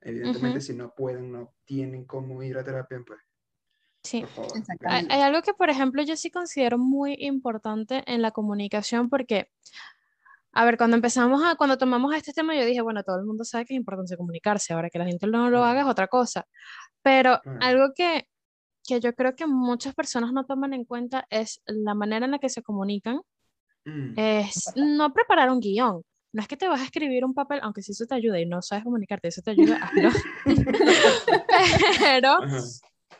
Evidentemente, 0.00 0.60
si 0.60 0.74
no 0.74 0.94
pueden, 0.94 1.30
no 1.30 1.54
tienen 1.64 2.04
cómo 2.06 2.42
ir 2.42 2.56
a 2.56 2.64
terapia, 2.64 2.98
pues 3.06 3.20
Sí, 4.02 4.24
hay, 4.86 5.06
hay, 5.10 5.20
algo 5.20 5.42
que, 5.42 5.52
por 5.52 5.68
ejemplo, 5.68 6.02
yo 6.02 6.16
sí 6.16 6.30
considero 6.30 6.78
muy 6.78 7.16
importante 7.18 8.02
en 8.06 8.22
la 8.22 8.30
comunicación 8.30 9.10
porque, 9.10 9.50
a 10.52 10.64
ver, 10.64 10.78
cuando 10.78 10.96
empezamos 10.96 11.42
a, 11.44 11.54
cuando 11.56 11.76
tomamos 11.76 12.14
este 12.14 12.32
tema, 12.32 12.56
yo 12.56 12.64
dije, 12.64 12.80
bueno, 12.80 13.02
todo 13.02 13.18
el 13.18 13.26
mundo 13.26 13.44
sabe 13.44 13.66
que 13.66 13.74
es 13.74 13.78
importante 13.78 14.16
comunicarse, 14.16 14.72
ahora 14.72 14.88
que 14.88 14.98
la 14.98 15.04
gente 15.04 15.26
no 15.26 15.50
lo 15.50 15.64
haga 15.64 15.82
es 15.82 15.86
otra 15.86 16.08
cosa, 16.08 16.46
pero 17.02 17.40
algo 17.60 17.92
que, 17.94 18.26
que 18.86 19.00
yo 19.00 19.14
creo 19.14 19.36
que 19.36 19.46
muchas 19.46 19.94
personas 19.94 20.32
no 20.32 20.46
toman 20.46 20.72
en 20.72 20.84
cuenta 20.84 21.26
es 21.28 21.60
la 21.66 21.94
manera 21.94 22.24
en 22.24 22.32
la 22.32 22.38
que 22.38 22.48
se 22.48 22.62
comunican, 22.62 23.20
mm. 23.84 24.14
es 24.16 24.72
no 24.76 25.12
preparar 25.12 25.50
un 25.50 25.60
guion, 25.60 26.02
no 26.32 26.42
es 26.42 26.48
que 26.48 26.56
te 26.56 26.68
vas 26.68 26.80
a 26.80 26.84
escribir 26.84 27.24
un 27.24 27.34
papel, 27.34 27.60
aunque 27.62 27.82
si 27.82 27.92
eso 27.92 28.06
te 28.06 28.14
ayuda 28.14 28.40
y 28.40 28.46
no 28.46 28.62
sabes 28.62 28.84
comunicarte, 28.84 29.28
eso 29.28 29.42
te 29.42 29.50
ayuda, 29.50 29.76
hazlo. 29.82 30.10
pero, 32.00 32.38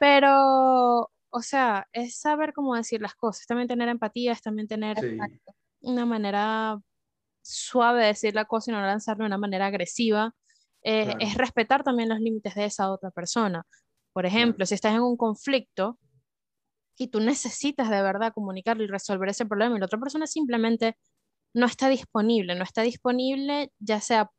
pero, 0.01 1.11
o 1.29 1.43
sea, 1.43 1.87
es 1.93 2.19
saber 2.19 2.55
cómo 2.55 2.75
decir 2.75 3.03
las 3.03 3.15
cosas, 3.15 3.47
también 3.47 3.69
tener 3.69 3.91
empatía, 3.91 4.33
es 4.33 4.41
también 4.41 4.67
tener 4.67 4.97
una 5.83 6.07
manera 6.07 6.81
suave 7.43 8.01
de 8.01 8.07
decir 8.07 8.35
la 8.35 8.47
cosa 8.47 8.71
y 8.71 8.75
no 8.75 8.81
lanzarlo 8.81 9.25
de 9.25 9.27
una 9.27 9.37
manera 9.37 9.67
agresiva. 9.67 10.35
Eh, 10.83 11.15
es 11.21 11.35
respetar 11.35 11.85
también 11.85 12.09
los 12.09 12.19
límites 12.19 12.55
de 12.55 12.65
esa 12.65 12.91
otra 12.91 13.11
persona. 13.11 13.67
Por 14.15 14.25
ejemplo, 14.25 14.65
si 14.65 14.75
estás 14.75 14.95
en 14.95 15.03
un 15.03 15.19
conflicto 15.19 15.99
y 16.97 17.09
tú 17.09 17.21
necesitas 17.21 17.91
de 17.91 18.01
verdad 18.01 18.33
comunicarlo 18.33 18.83
y 18.85 18.87
resolver 18.87 19.29
ese 19.29 19.45
problema 19.45 19.77
y 19.77 19.81
la 19.81 19.85
otra 19.85 20.01
persona 20.01 20.27
simplemente 20.27 20.97
no 21.53 21.67
está 21.67 21.91
disponible, 21.91 22.55
no 22.55 22.65
está 22.65 22.81
disponible 22.81 23.71
ya 23.79 24.01
sea 24.01 24.31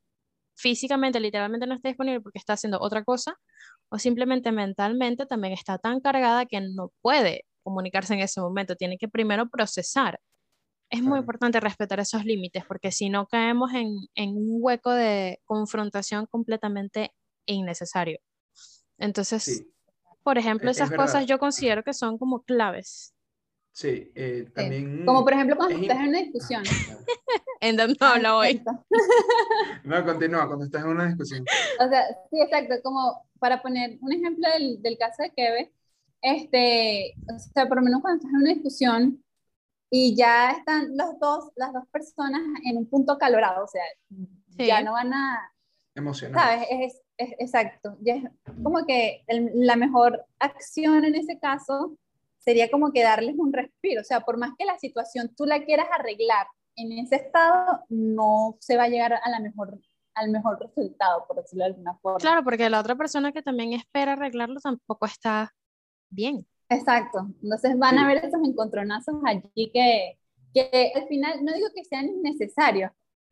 físicamente, 0.55 1.19
literalmente 1.19 1.67
no 1.67 1.75
está 1.75 1.89
disponible 1.89 2.21
porque 2.21 2.39
está 2.39 2.53
haciendo 2.53 2.79
otra 2.79 3.03
cosa 3.03 3.35
o 3.89 3.99
simplemente 3.99 4.51
mentalmente 4.51 5.25
también 5.25 5.53
está 5.53 5.77
tan 5.77 5.99
cargada 5.99 6.45
que 6.45 6.61
no 6.61 6.91
puede 7.01 7.45
comunicarse 7.63 8.13
en 8.13 8.21
ese 8.21 8.41
momento, 8.41 8.75
tiene 8.75 8.97
que 8.97 9.07
primero 9.07 9.49
procesar. 9.49 10.19
Es 10.89 11.01
muy 11.01 11.19
importante 11.19 11.59
respetar 11.59 11.99
esos 11.99 12.25
límites 12.25 12.65
porque 12.67 12.91
si 12.91 13.09
no 13.09 13.25
caemos 13.25 13.71
en, 13.73 13.87
en 14.15 14.29
un 14.31 14.57
hueco 14.59 14.91
de 14.91 15.39
confrontación 15.45 16.25
completamente 16.25 17.13
innecesario. 17.45 18.19
Entonces, 18.97 19.65
por 20.23 20.37
ejemplo, 20.37 20.69
esas 20.69 20.91
cosas 20.91 21.25
yo 21.25 21.39
considero 21.39 21.83
que 21.83 21.93
son 21.93 22.17
como 22.17 22.43
claves. 22.43 23.13
Sí, 23.73 24.11
eh, 24.15 24.49
también... 24.53 25.05
Como 25.05 25.23
por 25.23 25.33
ejemplo 25.33 25.55
cuando 25.55 25.77
estás 25.77 25.97
en 25.97 26.09
una 26.09 26.19
discusión. 26.19 26.63
en 27.61 27.77
donde 27.77 27.95
no 27.99 28.07
habla 28.07 28.35
hoy. 28.35 28.61
no, 29.83 30.05
continúa, 30.05 30.47
cuando 30.47 30.65
estás 30.65 30.83
en 30.83 30.89
una 30.89 31.07
discusión. 31.07 31.45
O 31.79 31.87
sea, 31.87 32.05
sí, 32.29 32.41
exacto, 32.41 32.75
como 32.83 33.29
para 33.39 33.61
poner 33.61 33.97
un 34.01 34.11
ejemplo 34.11 34.47
del, 34.51 34.81
del 34.81 34.97
caso 34.97 35.23
de 35.23 35.31
Keve, 35.31 35.71
este, 36.21 37.15
o 37.33 37.39
sea, 37.39 37.67
por 37.67 37.77
lo 37.77 37.83
menos 37.83 38.01
cuando 38.01 38.17
estás 38.17 38.31
en 38.31 38.41
una 38.41 38.53
discusión 38.53 39.23
y 39.89 40.15
ya 40.15 40.51
están 40.51 40.95
los 40.95 41.19
dos, 41.19 41.51
las 41.55 41.73
dos 41.73 41.83
personas 41.91 42.41
en 42.63 42.77
un 42.77 42.87
punto 42.87 43.17
calorado, 43.17 43.63
o 43.63 43.67
sea, 43.67 43.83
ya 44.57 44.81
no 44.81 44.93
van 44.93 45.13
a... 45.13 45.51
Emocionar. 45.95 46.39
¿Sabes? 46.39 46.67
Es, 46.69 47.01
es, 47.17 47.31
exacto. 47.39 47.97
Ya 47.99 48.15
es 48.15 48.23
como 48.63 48.85
que 48.85 49.25
la 49.27 49.75
mejor 49.75 50.25
acción 50.39 51.03
en 51.03 51.15
ese 51.15 51.37
caso 51.39 51.97
sería 52.41 52.69
como 52.69 52.91
que 52.91 53.03
darles 53.03 53.35
un 53.37 53.53
respiro. 53.53 54.01
O 54.01 54.03
sea, 54.03 54.21
por 54.21 54.37
más 54.37 54.51
que 54.57 54.65
la 54.65 54.77
situación 54.77 55.33
tú 55.35 55.45
la 55.45 55.63
quieras 55.63 55.87
arreglar 55.97 56.47
en 56.75 56.91
ese 56.93 57.15
estado, 57.15 57.83
no 57.89 58.57
se 58.59 58.77
va 58.77 58.83
a 58.83 58.89
llegar 58.89 59.13
a 59.13 59.29
la 59.29 59.39
mejor, 59.39 59.79
al 60.15 60.29
mejor 60.29 60.59
resultado, 60.59 61.25
por 61.27 61.37
decirlo 61.37 61.65
de 61.65 61.71
alguna 61.71 61.97
forma. 61.99 62.19
Claro, 62.19 62.43
porque 62.43 62.69
la 62.69 62.79
otra 62.79 62.95
persona 62.95 63.31
que 63.31 63.41
también 63.41 63.73
espera 63.73 64.13
arreglarlo 64.13 64.59
tampoco 64.59 65.05
está 65.05 65.51
bien. 66.09 66.45
Exacto. 66.69 67.27
Entonces 67.43 67.77
van 67.77 67.97
a 67.97 68.07
ver 68.07 68.17
esos 68.17 68.41
encontronazos 68.43 69.15
allí 69.25 69.71
que, 69.71 70.17
que 70.53 70.91
al 70.95 71.07
final, 71.07 71.43
no 71.43 71.53
digo 71.53 71.67
que 71.75 71.83
sean 71.83 72.07
innecesarios, 72.07 72.91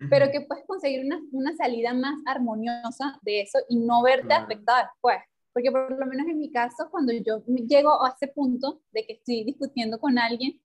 pero 0.10 0.32
que 0.32 0.42
puedes 0.42 0.66
conseguir 0.66 1.06
una, 1.06 1.20
una, 1.34 1.54
salida 1.58 1.94
más 1.94 2.16
armoniosa 2.26 3.20
de 3.22 3.42
eso 3.42 3.60
y 3.68 3.78
no 3.80 4.02
verte 4.02 4.34
afectada 4.34 4.84
después. 4.84 5.18
Porque 5.54 5.72
por 5.72 5.98
lo 5.98 6.06
menos 6.06 6.28
en 6.28 6.40
mi 6.40 6.52
caso, 6.52 6.90
cuando 6.92 7.12
yo 7.14 7.44
llego 7.46 8.06
a 8.06 8.10
ese 8.10 8.28
punto 8.28 8.82
de 8.92 9.06
que 9.06 9.14
estoy 9.14 9.44
discutiendo 9.44 10.00
con 10.00 10.18
alguien, 10.20 10.62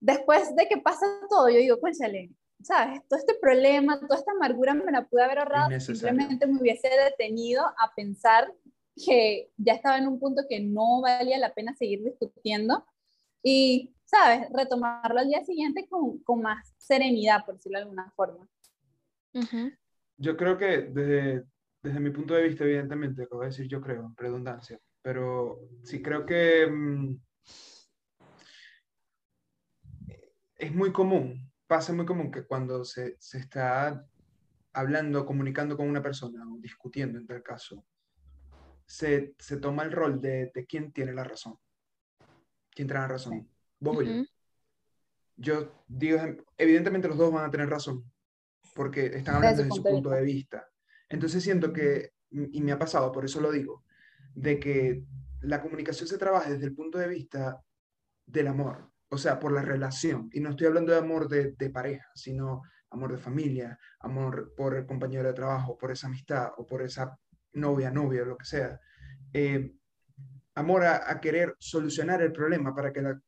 después 0.00 0.54
de 0.56 0.66
que 0.66 0.78
pasa 0.78 1.06
todo, 1.28 1.48
yo 1.48 1.58
digo, 1.58 1.78
cuéntale, 1.78 2.30
¿sabes? 2.62 3.00
Todo 3.08 3.18
este 3.18 3.34
problema, 3.40 4.00
toda 4.00 4.16
esta 4.18 4.32
amargura 4.32 4.74
me 4.74 4.90
la 4.90 5.06
pude 5.06 5.22
haber 5.22 5.38
ahorrado, 5.38 5.80
simplemente 5.80 6.46
me 6.46 6.60
hubiese 6.60 6.88
detenido 6.88 7.64
a 7.64 7.92
pensar 7.94 8.52
que 9.04 9.50
ya 9.56 9.74
estaba 9.74 9.98
en 9.98 10.08
un 10.08 10.18
punto 10.18 10.42
que 10.48 10.60
no 10.60 11.02
valía 11.02 11.38
la 11.38 11.52
pena 11.52 11.74
seguir 11.74 12.02
discutiendo 12.02 12.86
y, 13.42 13.94
¿sabes? 14.04 14.48
Retomarlo 14.52 15.20
al 15.20 15.28
día 15.28 15.44
siguiente 15.44 15.86
con, 15.88 16.18
con 16.20 16.40
más 16.40 16.74
serenidad, 16.78 17.44
por 17.44 17.56
decirlo 17.56 17.78
de 17.78 17.82
alguna 17.82 18.10
forma. 18.16 18.48
Yo 20.16 20.36
creo 20.36 20.56
que 20.56 20.78
desde, 20.82 21.44
desde 21.86 22.00
mi 22.00 22.10
punto 22.10 22.34
de 22.34 22.42
vista, 22.42 22.64
evidentemente, 22.64 23.22
acabo 23.22 23.42
de 23.42 23.48
decir 23.48 23.68
yo 23.68 23.80
creo, 23.80 24.12
redundancia, 24.16 24.78
pero 25.02 25.60
sí 25.84 26.02
creo 26.02 26.26
que 26.26 26.66
mm, 26.66 27.16
es 30.56 30.74
muy 30.74 30.92
común, 30.92 31.52
pasa 31.68 31.92
muy 31.92 32.04
común 32.04 32.32
que 32.32 32.44
cuando 32.44 32.84
se, 32.84 33.16
se 33.20 33.38
está 33.38 34.04
hablando, 34.72 35.24
comunicando 35.24 35.76
con 35.76 35.88
una 35.88 36.02
persona 36.02 36.44
o 36.52 36.58
discutiendo 36.58 37.18
en 37.18 37.26
tal 37.26 37.42
caso, 37.42 37.86
se, 38.84 39.36
se 39.38 39.58
toma 39.58 39.84
el 39.84 39.92
rol 39.92 40.20
de, 40.20 40.50
de, 40.52 40.66
quién 40.66 40.92
tiene 40.92 41.12
la 41.12 41.22
razón. 41.22 41.56
¿Quién 42.70 42.88
tiene 42.88 43.00
la 43.00 43.08
razón? 43.08 43.48
Vos 43.78 43.96
o 43.96 44.02
yo. 44.02 44.24
Yo 45.38 45.84
digo, 45.86 46.18
evidentemente 46.56 47.08
los 47.08 47.18
dos 47.18 47.32
van 47.32 47.44
a 47.44 47.50
tener 47.50 47.68
razón, 47.68 48.10
porque 48.74 49.06
están 49.06 49.36
hablando 49.36 49.62
desde 49.62 49.76
su 49.76 49.82
punto 49.82 50.10
de 50.10 50.22
vista. 50.22 50.66
Entonces 51.08 51.42
siento 51.42 51.72
que, 51.72 52.12
y 52.30 52.60
me 52.62 52.72
ha 52.72 52.78
pasado, 52.78 53.12
por 53.12 53.24
eso 53.24 53.40
lo 53.40 53.52
digo, 53.52 53.84
de 54.34 54.58
que 54.58 55.04
la 55.40 55.62
comunicación 55.62 56.08
se 56.08 56.18
trabaja 56.18 56.50
desde 56.50 56.66
el 56.66 56.74
punto 56.74 56.98
de 56.98 57.08
vista 57.08 57.62
del 58.26 58.48
amor, 58.48 58.90
o 59.08 59.18
sea, 59.18 59.38
por 59.38 59.52
la 59.52 59.62
relación. 59.62 60.28
Y 60.32 60.40
no 60.40 60.50
estoy 60.50 60.66
hablando 60.66 60.92
de 60.92 60.98
amor 60.98 61.28
de, 61.28 61.70
pareja, 61.70 62.06
sino 62.14 62.62
amor 62.90 63.12
de 63.12 63.18
familia, 63.18 63.78
amor 64.00 64.52
por 64.56 64.74
el 64.74 64.86
compañero 64.86 65.28
de 65.28 65.34
trabajo, 65.34 65.78
por 65.78 65.90
esa 65.90 66.08
amistad 66.08 66.50
o 66.56 66.66
por 66.66 66.82
esa 66.82 67.16
novia, 67.52 67.90
novia, 67.90 68.24
lo 68.24 68.36
que 68.36 68.44
sea. 68.44 68.80
Eh, 69.32 69.72
amor 70.54 70.84
a, 70.84 71.10
a, 71.10 71.20
querer 71.20 71.54
solucionar 71.58 72.22
el 72.22 72.32
problema 72.32 72.74
para 72.74 72.92
que 72.92 73.02
la 73.02 73.20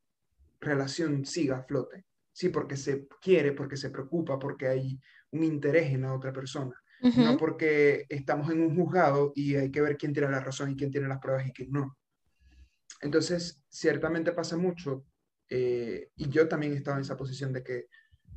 relación 0.60 1.24
siga 1.24 1.58
a 1.58 1.62
flote. 1.62 2.06
Sí, 2.32 2.48
porque 2.48 2.76
se 2.76 3.06
quiere, 3.20 3.52
porque 3.52 3.76
se 3.76 3.90
preocupa, 3.90 4.38
porque 4.38 4.68
hay 4.68 5.00
un 5.30 5.44
interés 5.44 5.92
en 5.92 6.02
la 6.02 6.14
otra 6.14 6.32
persona 6.32 6.74
no 7.00 7.36
porque 7.36 8.06
estamos 8.08 8.50
en 8.50 8.60
un 8.60 8.76
juzgado 8.76 9.32
y 9.34 9.54
hay 9.54 9.70
que 9.70 9.80
ver 9.80 9.96
quién 9.96 10.12
tiene 10.12 10.30
la 10.30 10.40
razón 10.40 10.70
y 10.70 10.76
quién 10.76 10.90
tiene 10.90 11.08
las 11.08 11.18
pruebas 11.18 11.46
y 11.46 11.52
quién 11.52 11.70
no. 11.70 11.96
Entonces, 13.00 13.62
ciertamente 13.68 14.32
pasa 14.32 14.56
mucho, 14.56 15.04
eh, 15.48 16.10
y 16.16 16.28
yo 16.28 16.48
también 16.48 16.72
he 16.72 16.76
estado 16.76 16.96
en 16.96 17.02
esa 17.02 17.16
posición 17.16 17.52
de 17.52 17.62
que, 17.62 17.86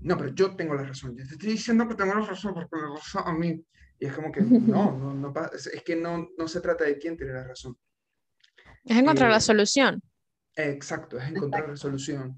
no, 0.01 0.17
pero 0.17 0.33
yo 0.33 0.55
tengo 0.55 0.75
la 0.75 0.83
razón, 0.83 1.15
yo 1.15 1.25
te 1.25 1.33
estoy 1.33 1.51
diciendo 1.51 1.87
que 1.87 1.95
tengo 1.95 2.13
la 2.13 2.25
razón 2.25 2.53
porque 2.53 2.75
me 2.75 2.95
razón 2.95 3.23
a 3.25 3.33
mí. 3.33 3.63
Y 3.99 4.05
es 4.05 4.13
como 4.13 4.31
que, 4.31 4.41
no, 4.41 4.97
no, 4.97 5.13
no 5.13 5.33
es 5.53 5.83
que 5.83 5.95
no, 5.95 6.27
no 6.35 6.47
se 6.47 6.59
trata 6.59 6.85
de 6.85 6.97
quién 6.97 7.15
tiene 7.15 7.33
la 7.33 7.43
razón. 7.43 7.77
Es 8.83 8.97
encontrar 8.97 9.29
la 9.29 9.37
eh, 9.37 9.41
solución. 9.41 10.01
Exacto, 10.55 11.17
es 11.17 11.29
encontrar 11.29 11.69
la 11.69 11.75
solución. 11.75 12.37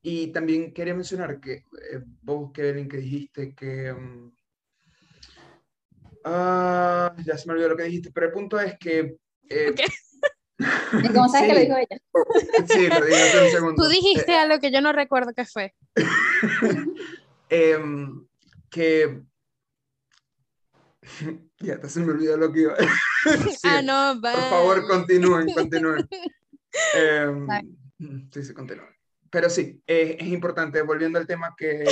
Y 0.00 0.28
también 0.28 0.72
quería 0.72 0.94
mencionar 0.94 1.40
que 1.40 1.54
eh, 1.54 2.00
vos, 2.22 2.52
Kevin, 2.52 2.88
que 2.88 2.98
dijiste 2.98 3.54
que... 3.54 3.92
Mm, 3.92 4.32
Ah, 6.24 7.14
ya 7.24 7.38
se 7.38 7.46
me 7.46 7.54
olvidó 7.54 7.70
lo 7.70 7.76
que 7.76 7.84
dijiste, 7.84 8.10
pero 8.12 8.26
el 8.26 8.32
punto 8.32 8.60
es 8.60 8.78
que... 8.78 9.16
Eh, 9.48 9.74
¿Cómo 11.14 11.28
sabes 11.28 11.48
que 11.48 11.54
lo 11.54 11.60
dijo 11.60 11.76
ella? 11.76 12.02
sí, 12.68 12.88
lo 12.88 13.06
dije 13.06 13.44
un 13.44 13.50
segundo. 13.50 13.82
Tú 13.82 13.88
dijiste 13.88 14.32
eh, 14.32 14.36
algo 14.36 14.60
que 14.60 14.70
yo 14.70 14.80
no 14.80 14.92
recuerdo 14.92 15.32
qué 15.34 15.44
fue. 15.44 15.74
Em, 17.52 18.26
que... 18.70 19.22
ya, 21.58 21.88
se 21.88 22.00
me 22.00 22.12
olvidó 22.12 22.36
lo 22.36 22.52
que 22.52 22.60
iba 22.60 22.76
Ah, 23.64 23.82
no, 23.82 24.20
va. 24.20 24.32
Por 24.32 24.50
favor, 24.50 24.86
continúen, 24.86 25.52
continúen. 25.52 26.08
Em, 26.94 27.48
sí, 28.32 28.44
sí, 28.44 28.54
continúen. 28.54 28.88
Pero 29.30 29.50
sí, 29.50 29.82
es 29.86 30.26
importante, 30.28 30.82
volviendo 30.82 31.18
al 31.18 31.26
tema 31.26 31.54
que 31.56 31.84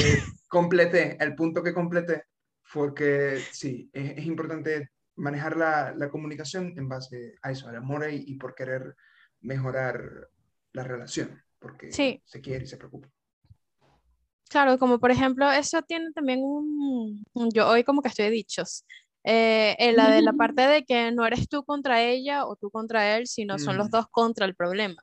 completé, 0.49 1.17
el 1.21 1.35
punto 1.35 1.63
que 1.63 1.75
completé, 1.75 2.25
porque 2.73 3.41
sí, 3.53 3.91
es, 3.93 4.25
importante 4.27 4.91
manejar 5.17 5.57
la, 5.57 5.95
la, 5.97 6.11
comunicación 6.11 6.75
en 6.77 6.89
base 6.89 7.35
a 7.43 7.51
eso, 7.51 7.69
al 7.69 7.77
amor 7.77 8.07
y, 8.11 8.35
por 8.35 8.55
querer 8.55 8.95
mejorar 9.41 10.29
la 10.73 10.85
relación, 10.85 11.43
porque 11.59 11.91
se 11.91 12.41
quiere 12.41 12.65
y 12.65 12.67
se 12.69 12.77
preocupa. 12.77 13.09
Claro, 14.49 14.79
como 14.79 14.99
por 14.99 15.11
ejemplo, 15.11 15.51
eso 15.51 15.83
tiene 15.83 16.11
también 16.13 16.41
un, 16.43 17.25
yo 17.53 17.69
hoy 17.69 17.85
como 17.85 18.01
que 18.01 18.09
estoy 18.09 18.31
dichos, 18.31 18.85
eh, 19.25 19.77
en 19.79 19.97
la 19.97 20.11
de 20.11 20.23
la 20.23 20.33
parte 20.33 20.63
de 20.63 20.85
que 20.85 21.13
no 21.13 21.27
eres 21.27 21.49
tú 21.49 21.65
contra 21.65 22.03
ella 22.03 22.47
o 22.47 22.57
tú 22.57 22.71
contra 22.71 23.17
él, 23.17 23.27
sino 23.27 23.59
son 23.59 23.77
los 23.77 23.91
dos 23.91 24.07
contra 24.11 24.47
el 24.47 24.55
problema. 24.55 25.03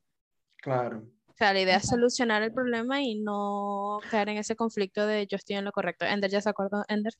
Claro. 0.57 1.03
O 1.27 1.33
sea, 1.37 1.53
la 1.53 1.59
idea 1.59 1.77
es 1.77 1.87
solucionar 1.87 2.41
el 2.43 2.53
problema 2.53 3.01
y 3.01 3.15
no 3.21 3.99
caer 4.09 4.29
en 4.29 4.37
ese 4.37 4.55
conflicto 4.55 5.05
de 5.05 5.27
yo 5.27 5.35
estoy 5.35 5.57
en 5.57 5.65
lo 5.65 5.71
correcto. 5.73 6.05
Ender, 6.05 6.31
¿ya 6.31 6.41
se 6.41 6.49
acuerda, 6.49 6.85
Ender? 6.87 7.13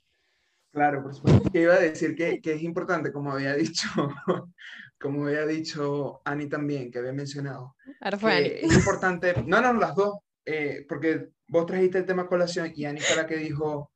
Claro, 0.76 1.02
por 1.02 1.16
supuesto. 1.16 1.50
Que 1.50 1.62
iba 1.62 1.74
a 1.74 1.80
decir 1.80 2.16
que, 2.16 2.42
que, 2.42 2.56
es 2.56 2.62
importante, 2.62 3.14
como 3.14 3.32
había 3.32 3.56
dicho, 3.56 3.88
como 5.00 5.26
había 5.26 5.46
dicho 5.46 6.22
Ani 6.26 6.50
también, 6.50 6.92
que 6.92 7.00
había 7.00 7.14
mencionado. 7.14 7.78
Que 8.20 8.60
es 8.62 8.76
importante, 8.76 9.42
no, 9.48 9.62
no, 9.62 9.72
las 9.72 9.96
dos, 9.96 10.20
eh, 10.44 10.86
porque 10.90 11.30
vos 11.48 11.66
trajiste 11.66 12.00
el 12.00 12.06
tema 12.06 12.28
colación 12.28 12.74
y 12.76 12.84
Ani 12.84 13.00
fue 13.00 13.16
la 13.16 13.26
que 13.26 13.38
dijo, 13.38 13.94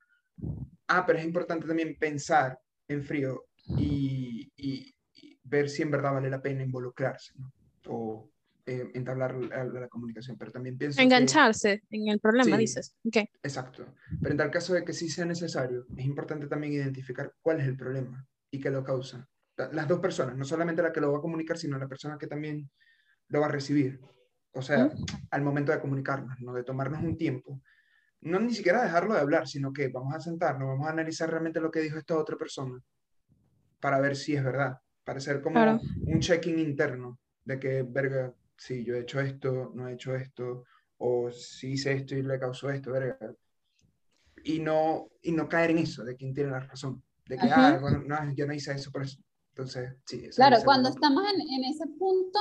ah, 0.87 1.05
pero 1.05 1.19
es 1.19 1.25
importante 1.25 1.67
también 1.67 1.97
pensar 1.99 2.57
en 2.87 3.03
frío 3.03 3.43
y, 3.77 4.49
y, 4.55 4.95
ver 5.43 5.67
si 5.69 5.81
en 5.81 5.91
verdad 5.91 6.13
vale 6.13 6.29
la 6.29 6.41
pena 6.41 6.63
involucrarse, 6.63 7.33
¿no? 7.35 7.51
O 7.87 8.29
eh, 8.69 8.91
entablar 8.93 9.33
la, 9.33 9.63
la, 9.63 9.87
comunicación, 9.87 10.37
pero 10.37 10.51
también 10.51 10.77
pienso 10.77 11.01
Engancharse 11.01 11.81
en 11.89 12.07
el 12.07 12.19
problema, 12.19 12.55
dices. 12.55 12.95
Okay. 13.03 13.27
Exacto. 13.41 13.83
Pero 14.21 14.31
en 14.31 14.37
tal 14.37 14.51
caso 14.51 14.75
de 14.75 14.83
que 14.83 14.93
sí 14.93 15.09
sea 15.09 15.25
necesario, 15.25 15.87
es 15.97 16.05
importante 16.05 16.45
también 16.45 16.73
identificar 16.73 17.33
cuál 17.41 17.61
es 17.61 17.67
el 17.67 17.75
problema 17.75 18.23
y 18.51 18.59
qué 18.59 18.69
lo 18.69 18.83
causa. 18.83 19.27
Las 19.71 19.87
dos 19.87 19.99
personas, 19.99 20.37
no 20.37 20.45
solamente 20.45 20.83
la 20.83 20.93
que 20.93 21.01
lo 21.01 21.11
va 21.11 21.17
a 21.17 21.21
comunicar, 21.21 21.57
sino 21.57 21.79
la 21.79 21.87
persona 21.87 22.19
que 22.19 22.27
también 22.27 22.69
lo 23.29 23.39
va 23.39 23.47
a 23.47 23.51
recibir. 23.51 23.99
O 24.51 24.61
sea, 24.61 24.91
al 25.31 25.41
momento 25.41 25.71
de 25.71 25.79
comunicarnos, 25.79 26.39
¿no? 26.39 26.53
de 26.53 26.63
tomarnos 26.63 27.01
un 27.01 27.17
tiempo. 27.17 27.59
No 28.21 28.39
ni 28.39 28.53
siquiera 28.53 28.83
dejarlo 28.83 29.15
de 29.15 29.21
hablar, 29.21 29.47
sino 29.47 29.73
que 29.73 29.87
vamos 29.87 30.13
a 30.13 30.19
sentarnos, 30.19 30.67
vamos 30.67 30.87
a 30.87 30.91
analizar 30.91 31.27
realmente 31.31 31.59
lo 31.59 31.71
que 31.71 31.79
dijo 31.79 31.97
esta 31.97 32.17
otra 32.17 32.37
persona 32.37 32.79
para 33.79 33.99
ver 33.99 34.15
si 34.15 34.35
es 34.35 34.43
verdad, 34.43 34.77
para 35.03 35.17
hacer 35.17 35.41
como 35.41 35.59
un 36.05 36.19
check-in 36.19 36.59
interno 36.59 37.17
de 37.43 37.59
que, 37.59 37.83
verga, 37.83 38.31
si 38.59 38.83
yo 38.83 38.95
he 38.95 39.01
hecho 39.01 39.21
esto, 39.21 39.71
no 39.73 39.87
he 39.87 39.93
hecho 39.93 40.13
esto, 40.13 40.65
o 40.97 41.31
si 41.31 41.71
hice 41.71 41.93
esto 41.93 42.15
y 42.15 42.23
le 42.23 42.39
causó 42.39 42.69
esto, 42.69 42.91
verga. 42.91 43.17
Y 44.43 44.59
no, 44.59 45.07
y 45.21 45.31
no 45.31 45.47
caer 45.47 45.71
en 45.71 45.79
eso, 45.79 46.03
de 46.03 46.15
quién 46.15 46.33
tiene 46.33 46.51
la 46.51 46.59
razón, 46.59 47.01
de 47.25 47.37
que, 47.37 47.47
ah, 47.49 47.77
bueno, 47.79 48.03
no, 48.05 48.33
yo 48.33 48.45
no 48.45 48.53
hice 48.53 48.73
eso 48.73 48.91
por 48.91 49.03
eso. 49.03 49.17
Entonces, 49.51 49.95
sí. 50.05 50.29
Claro, 50.35 50.57
cuando 50.63 50.89
estamos 50.89 51.23
en, 51.33 51.41
en 51.41 51.63
ese 51.65 51.85
punto, 51.97 52.39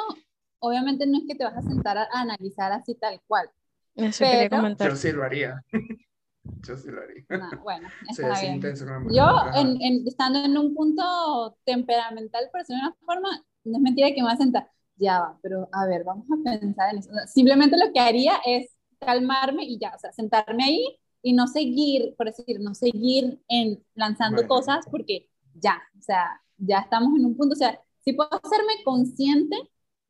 obviamente 0.59 1.07
no 1.07 1.19
es 1.19 1.25
que 1.27 1.37
te 1.37 1.45
vas 1.45 1.57
a 1.57 1.63
sentar 1.63 1.97
a, 1.99 2.09
analizar 2.13 2.73
así 2.73 2.95
tal 2.95 3.21
cual. 3.27 3.49
Eso 3.95 4.25
pero, 4.25 4.57
comentar. 4.57 4.91
Yo 4.91 4.97
sí 4.97 5.13
lo 5.13 5.25
haría. 5.25 5.65
Yo 6.67 6.77
sí 6.77 6.89
lo 6.91 7.01
haría. 7.01 7.25
No, 7.29 7.63
bueno, 7.63 7.89
está 8.11 8.41
bien. 8.41 8.61
Yo, 9.11 9.27
en, 9.55 9.83
en, 9.83 10.07
estando 10.07 10.41
en 10.41 10.57
un 10.57 10.75
punto 10.75 11.57
temperamental, 11.65 12.49
por 12.51 12.61
decirlo 12.61 12.83
de 12.83 12.89
una 12.89 12.97
forma, 13.05 13.45
no 13.65 13.77
es 13.77 13.83
mentira 13.83 14.09
que 14.09 14.23
me 14.23 14.29
va 14.29 14.33
a 14.33 14.37
sentar. 14.37 14.71
Ya 14.99 15.21
va, 15.21 15.39
pero 15.43 15.69
a 15.73 15.87
ver, 15.87 16.05
vamos 16.05 16.27
a 16.31 16.59
pensar 16.61 16.93
en 16.93 16.99
eso. 16.99 17.11
Simplemente 17.27 17.77
lo 17.77 17.93
que 17.93 18.01
haría 18.01 18.35
es 18.45 18.71
calmarme 18.99 19.65
y 19.65 19.79
ya, 19.79 19.93
o 19.95 19.99
sea, 19.99 20.13
sentarme 20.13 20.65
ahí 20.65 20.85
y 21.23 21.33
no 21.33 21.47
seguir, 21.47 22.15
por 22.17 22.27
decir, 22.27 22.59
no 22.61 22.75
seguir 22.75 23.41
en 23.49 23.83
lanzando 23.95 24.47
cosas 24.47 24.87
porque 24.91 25.29
ya, 25.55 25.81
o 25.99 26.03
sea, 26.03 26.41
ya 26.57 26.81
estamos 26.81 27.17
en 27.17 27.25
un 27.25 27.37
punto, 27.37 27.53
o 27.55 27.57
sea, 27.57 27.81
si 28.01 28.13
puedo 28.13 28.31
hacerme 28.43 28.83
consciente 28.85 29.57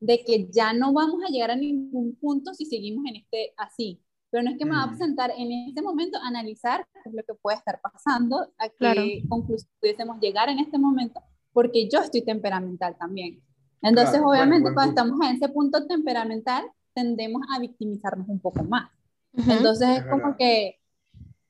de 0.01 0.25
que 0.25 0.49
ya 0.51 0.73
no 0.73 0.93
vamos 0.93 1.23
a 1.25 1.31
llegar 1.31 1.51
a 1.51 1.57
ningún 1.57 2.17
punto 2.17 2.55
si 2.55 2.65
seguimos 2.65 3.05
en 3.07 3.17
este 3.17 3.53
así. 3.57 4.01
Pero 4.31 4.43
no 4.43 4.51
es 4.51 4.59
que 4.59 4.67
me 4.67 4.73
va 4.73 4.83
a 4.83 4.87
mm. 4.87 4.91
presentar 4.91 5.33
en 5.37 5.51
este 5.69 5.81
momento 5.83 6.19
analizar 6.23 6.87
qué 6.93 7.09
es 7.09 7.15
lo 7.15 7.23
que 7.25 7.35
puede 7.41 7.57
estar 7.57 7.81
pasando, 7.81 8.53
a 8.59 8.69
qué 8.69 9.23
conclusión 9.29 9.71
pudiésemos 9.81 10.21
llegar 10.21 10.51
en 10.51 10.59
este 10.59 10.79
momento, 10.79 11.21
porque 11.53 11.89
yo 11.89 12.01
estoy 12.01 12.23
temperamental 12.23 12.97
también. 12.99 13.43
Entonces, 13.83 14.21
obviamente, 14.25 14.73
cuando 14.75 14.91
estamos 14.91 15.21
en 15.27 15.37
ese 15.37 15.49
punto 15.49 15.87
temperamental, 15.87 16.65
tendemos 16.95 17.43
a 17.55 17.61
victimizarnos 17.61 18.29
un 18.29 18.41
poco 18.41 18.65
más. 18.65 18.91
Entonces, 19.33 19.99
es, 19.99 20.07
como 20.07 20.37
que, 20.37 20.81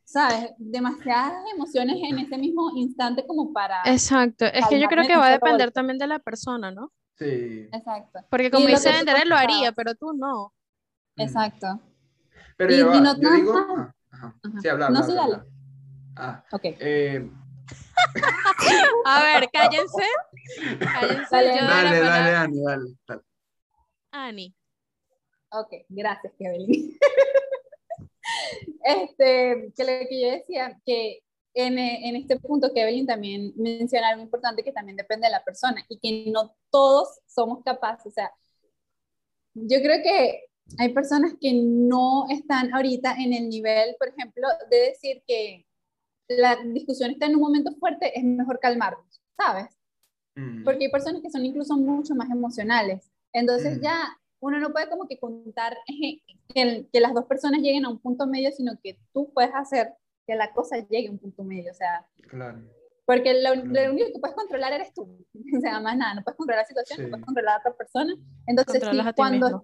¿sabes? 0.04 0.50
Demasiadas 0.58 1.44
emociones 1.54 1.96
en 2.02 2.18
ese 2.18 2.36
mismo 2.36 2.70
instante 2.76 3.26
como 3.26 3.52
para... 3.52 3.82
Exacto, 3.86 4.44
es 4.44 4.66
que 4.66 4.78
yo 4.78 4.88
creo 4.88 5.06
que 5.06 5.16
va 5.16 5.28
a 5.28 5.32
depender 5.32 5.70
también 5.72 5.98
de 5.98 6.06
la 6.06 6.18
persona, 6.18 6.70
¿no? 6.70 6.92
Sí. 7.16 7.68
Exacto. 7.72 8.20
Porque 8.30 8.50
como 8.50 8.66
dice 8.66 8.90
Andrés, 8.90 9.26
lo 9.26 9.36
haría, 9.36 9.72
pero 9.72 9.94
tú 9.94 10.12
no. 10.12 10.52
Exacto. 11.16 11.80
Pero 12.56 12.74
y, 12.74 12.78
yo 12.78 13.14
digo... 13.14 13.54
Ah, 13.56 13.94
ajá. 14.10 14.34
Sí, 14.60 14.68
habla, 14.68 14.90
No, 14.90 15.02
sí, 15.02 15.14
dale. 15.14 15.38
Ah, 16.16 16.44
ok. 16.52 16.62
Eh... 16.64 17.30
a 19.04 19.22
ver, 19.22 19.48
cállense. 19.52 20.02
Dale, 20.80 21.26
dale, 21.30 22.00
dale, 22.00 22.36
Ani, 22.36 22.62
dale, 22.62 22.94
dale. 23.06 23.22
Ani. 24.12 24.54
Ok, 25.50 25.72
gracias, 25.88 26.32
Kevin. 26.38 26.98
este, 28.84 29.72
que 29.76 29.84
lo 29.84 30.08
que 30.08 30.22
yo 30.22 30.30
decía, 30.30 30.80
que 30.84 31.20
en, 31.54 31.78
en, 31.78 32.16
este 32.16 32.38
punto 32.38 32.72
que 32.72 32.82
Evelyn 32.82 33.06
también 33.06 33.52
menciona 33.56 34.08
algo 34.08 34.22
importante 34.22 34.62
que 34.62 34.72
también 34.72 34.96
depende 34.96 35.26
de 35.26 35.32
la 35.32 35.44
persona 35.44 35.84
y 35.88 35.98
que 35.98 36.30
no 36.30 36.54
todos 36.70 37.20
somos 37.26 37.62
capaces. 37.64 38.06
O 38.06 38.10
sea, 38.10 38.30
yo 39.54 39.80
creo 39.80 40.02
que 40.02 40.44
hay 40.78 40.92
personas 40.92 41.34
que 41.40 41.52
no 41.54 42.26
están 42.28 42.72
ahorita 42.74 43.14
en 43.18 43.32
el 43.32 43.48
nivel, 43.48 43.96
por 43.98 44.08
ejemplo, 44.08 44.46
de 44.70 44.76
decir 44.76 45.22
que 45.26 45.66
la 46.28 46.56
discusión 46.56 47.10
está 47.10 47.26
en 47.26 47.36
un 47.36 47.42
momento 47.42 47.74
fuerte, 47.80 48.16
es 48.16 48.22
mejor 48.24 48.60
calmarnos, 48.60 49.22
¿sabes? 49.36 49.77
Mm. 50.38 50.64
Porque 50.64 50.84
hay 50.84 50.90
personas 50.90 51.20
que 51.22 51.30
son 51.30 51.44
incluso 51.44 51.76
mucho 51.76 52.14
más 52.14 52.30
emocionales. 52.30 53.10
Entonces 53.32 53.78
mm. 53.78 53.82
ya 53.82 54.18
uno 54.40 54.60
no 54.60 54.70
puede 54.70 54.88
como 54.88 55.08
que 55.08 55.18
contar 55.18 55.76
que, 55.86 56.86
que 56.92 57.00
las 57.00 57.12
dos 57.12 57.26
personas 57.26 57.60
lleguen 57.60 57.84
a 57.84 57.90
un 57.90 57.98
punto 57.98 58.26
medio, 58.26 58.52
sino 58.52 58.78
que 58.82 58.98
tú 59.12 59.32
puedes 59.34 59.50
hacer 59.54 59.94
que 60.26 60.36
la 60.36 60.52
cosa 60.52 60.76
llegue 60.76 61.08
a 61.08 61.10
un 61.10 61.18
punto 61.18 61.42
medio, 61.42 61.72
o 61.72 61.74
sea. 61.74 62.06
Claro. 62.28 62.60
Porque 63.06 63.40
lo, 63.42 63.52
único 63.52 64.12
que 64.12 64.18
puees 64.20 64.34
controlar 64.34 64.74
eres 64.74 64.92
tú, 64.92 65.02
o 65.56 65.60
sea, 65.60 65.80
más 65.80 65.96
nada, 65.96 66.14
no 66.14 66.22
puedes 66.22 66.36
controlar 66.36 66.64
la 66.64 66.68
situación, 66.68 67.02
no 67.02 67.08
puedes 67.08 67.24
controlar 67.24 67.56
a 67.56 67.58
otra 67.60 67.74
persona. 67.74 68.14
Entonces, 68.46 68.82
sí, 68.88 68.98
cuando... 69.16 69.62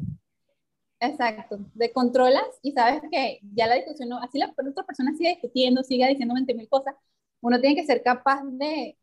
Exacto, 1.00 1.58
de 1.74 1.92
controlas 1.92 2.46
y 2.62 2.72
sabes 2.72 3.02
que 3.12 3.40
ya 3.54 3.66
la 3.66 3.74
discusión, 3.74 4.08
no, 4.08 4.22
así 4.22 4.38
la 4.38 4.54
otra 4.56 4.84
persona 4.84 5.12
sigue 5.14 5.30
discutiendo, 5.30 5.82
sigue 5.82 6.08
diciendo 6.08 6.32
20 6.32 6.54
mil 6.54 6.68
cosas, 6.68 6.94
uno 7.42 7.60
tiene 7.60 7.76
que 7.76 7.84
ser 7.84 8.02
capaz 8.02 8.42
de, 8.44 8.96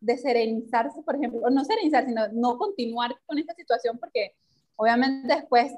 de 0.00 0.16
serenizarse, 0.16 1.02
por 1.02 1.16
ejemplo, 1.16 1.40
o 1.40 1.50
no 1.50 1.64
serenizarse, 1.64 2.08
sino 2.08 2.28
no 2.32 2.56
continuar 2.58 3.14
con 3.26 3.38
esta 3.38 3.54
situación 3.54 3.98
porque 3.98 4.34
obviamente 4.76 5.34
después 5.34 5.72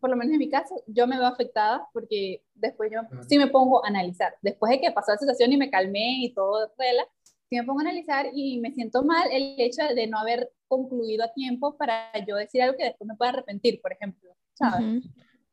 por 0.00 0.10
lo 0.10 0.16
menos 0.16 0.32
en 0.34 0.38
mi 0.38 0.50
caso, 0.50 0.82
yo 0.86 1.06
me 1.06 1.16
veo 1.16 1.26
afectada 1.26 1.88
porque 1.92 2.42
después 2.54 2.90
yo 2.92 3.00
sí 3.28 3.38
me 3.38 3.46
pongo 3.46 3.84
a 3.84 3.88
analizar. 3.88 4.34
Después 4.42 4.70
de 4.70 4.80
que 4.80 4.92
pasó 4.92 5.12
la 5.12 5.18
situación 5.18 5.52
y 5.52 5.56
me 5.56 5.70
calmé 5.70 6.18
y 6.22 6.34
todo 6.34 6.70
rela, 6.78 7.02
sí 7.48 7.56
me 7.56 7.64
pongo 7.64 7.80
a 7.80 7.82
analizar 7.82 8.26
y 8.32 8.60
me 8.60 8.72
siento 8.72 9.02
mal 9.02 9.28
el 9.32 9.54
hecho 9.58 9.82
de 9.94 10.06
no 10.06 10.18
haber 10.18 10.50
concluido 10.68 11.24
a 11.24 11.32
tiempo 11.32 11.76
para 11.76 12.12
yo 12.26 12.36
decir 12.36 12.62
algo 12.62 12.76
que 12.76 12.84
después 12.84 13.08
me 13.08 13.16
pueda 13.16 13.30
arrepentir, 13.30 13.80
por 13.80 13.92
ejemplo. 13.92 14.36
¿sabes? 14.54 15.04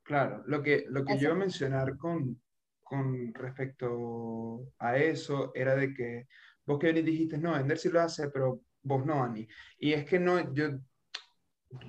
Claro, 0.04 0.44
lo 0.46 0.62
que, 0.62 0.86
lo 0.90 1.06
que 1.06 1.18
yo 1.18 1.30
iba 1.30 1.34
a 1.34 1.38
mencionar 1.38 1.98
con, 1.98 2.42
con 2.84 3.34
respecto 3.34 4.74
a 4.80 4.98
eso 4.98 5.52
era 5.56 5.76
de 5.76 5.94
que 5.94 6.28
vos 6.66 6.80
que 6.80 6.94
dijiste, 6.94 7.38
no, 7.38 7.58
Ender 7.58 7.78
sí 7.78 7.90
lo 7.90 8.02
hace, 8.02 8.30
pero 8.30 8.62
vos 8.82 9.06
no, 9.06 9.24
Ani. 9.24 9.48
Y 9.80 9.94
es 9.94 10.06
que 10.06 10.20
no, 10.20 10.54
yo 10.54 10.70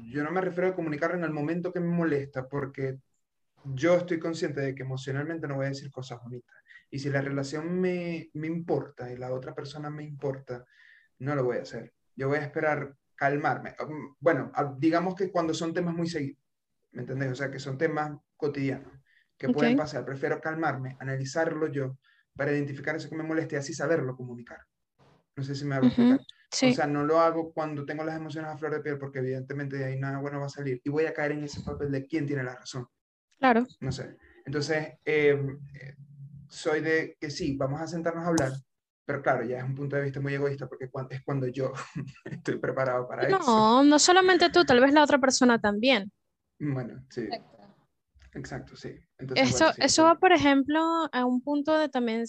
yo 0.06 0.22
no 0.22 0.30
me 0.30 0.40
refiero 0.40 0.70
a 0.70 0.74
comunicar 0.74 1.12
en 1.12 1.24
el 1.24 1.32
momento 1.32 1.72
que 1.72 1.80
me 1.80 1.94
molesta, 1.94 2.48
porque 2.48 2.98
yo 3.64 3.96
estoy 3.96 4.18
consciente 4.18 4.60
de 4.60 4.74
que 4.74 4.82
emocionalmente 4.82 5.46
no 5.46 5.56
voy 5.56 5.66
a 5.66 5.70
decir 5.70 5.90
cosas 5.90 6.20
bonitas. 6.22 6.56
Y 6.90 6.98
si 6.98 7.10
la 7.10 7.20
relación 7.20 7.80
me, 7.80 8.30
me 8.34 8.46
importa 8.46 9.10
y 9.10 9.16
la 9.16 9.32
otra 9.32 9.54
persona 9.54 9.90
me 9.90 10.04
importa, 10.04 10.64
no 11.18 11.34
lo 11.34 11.44
voy 11.44 11.58
a 11.58 11.62
hacer. 11.62 11.92
Yo 12.14 12.28
voy 12.28 12.38
a 12.38 12.42
esperar 12.42 12.94
calmarme. 13.14 13.74
Bueno, 14.20 14.52
digamos 14.78 15.14
que 15.14 15.30
cuando 15.30 15.54
son 15.54 15.74
temas 15.74 15.94
muy 15.94 16.06
seguidos, 16.06 16.42
¿me 16.92 17.02
entendés? 17.02 17.32
O 17.32 17.34
sea, 17.34 17.50
que 17.50 17.58
son 17.58 17.78
temas 17.78 18.16
cotidianos 18.37 18.92
que 19.37 19.48
pueden 19.48 19.76
pasar. 19.76 20.04
Prefiero 20.04 20.40
calmarme, 20.40 20.96
analizarlo 21.00 21.66
yo 21.68 21.98
para 22.37 22.53
identificar 22.53 22.97
eso 22.97 23.09
que 23.09 23.16
me 23.16 23.23
molesta 23.23 23.57
y 23.57 23.59
así 23.59 23.73
saberlo 23.73 24.16
comunicar. 24.16 24.59
No 25.37 25.42
sé 25.42 25.55
si 25.55 25.64
me 25.64 25.75
hago 25.75 25.87
explicar. 25.87 26.20
O 26.20 26.73
sea, 26.73 26.87
no 26.87 27.05
lo 27.05 27.18
hago 27.18 27.53
cuando 27.53 27.85
tengo 27.85 28.05
las 28.05 28.16
emociones 28.16 28.51
a 28.51 28.57
flor 28.57 28.73
de 28.73 28.81
piel 28.81 28.99
porque 28.99 29.18
evidentemente 29.18 29.77
de 29.77 29.87
ahí 29.87 29.99
nada 29.99 30.18
bueno 30.18 30.38
va 30.38 30.47
a 30.47 30.51
salir 30.51 30.81
y 30.85 30.90
voy 30.90 31.07
a 31.07 31.12
caer 31.12 31.33
en 31.33 31.44
ese 31.44 31.62
papel 31.62 31.90
de 31.90 32.07
quién 32.07 32.27
tiene 32.27 32.44
la 32.44 32.55
razón. 32.55 32.87
Claro. 33.38 33.66
No 33.81 33.90
sé. 33.90 34.16
Entonces, 34.47 34.94
em, 35.05 35.59
soy 36.49 36.81
de 36.81 37.16
que 37.18 37.31
sí, 37.31 37.57
vamos 37.57 37.81
a 37.81 37.87
sentarnos 37.87 38.25
a 38.25 38.29
hablar, 38.29 38.53
pero 39.05 39.20
claro, 39.23 39.44
ya 39.44 39.59
es 39.59 39.64
un 39.64 39.75
punto 39.75 39.97
de 39.97 40.03
vista 40.03 40.20
muy 40.20 40.35
egoísta 40.35 40.68
porque 40.68 40.85
es 40.85 41.23
cuando 41.25 41.49
yo 41.49 41.73
estoy 42.25 42.59
preparado 42.59 43.09
para 43.09 43.27
eso. 43.27 43.38
No, 43.38 43.83
no 43.83 43.99
solamente 43.99 44.51
tú, 44.51 44.64
tal 44.64 44.81
vez 44.81 44.92
la 44.92 45.03
otra 45.03 45.18
persona 45.18 45.61
también. 45.61 46.12
Bueno, 46.61 47.05
sí. 47.11 47.23
Exacto, 47.23 47.53
sí. 48.77 48.90
eso, 49.37 49.73
eso 49.79 50.05
va, 50.05 50.16
por 50.16 50.33
ejemplo, 50.33 50.81
a 51.12 51.25
un 51.25 51.40
punto 51.40 51.79
de 51.79 51.88
también 51.88 52.25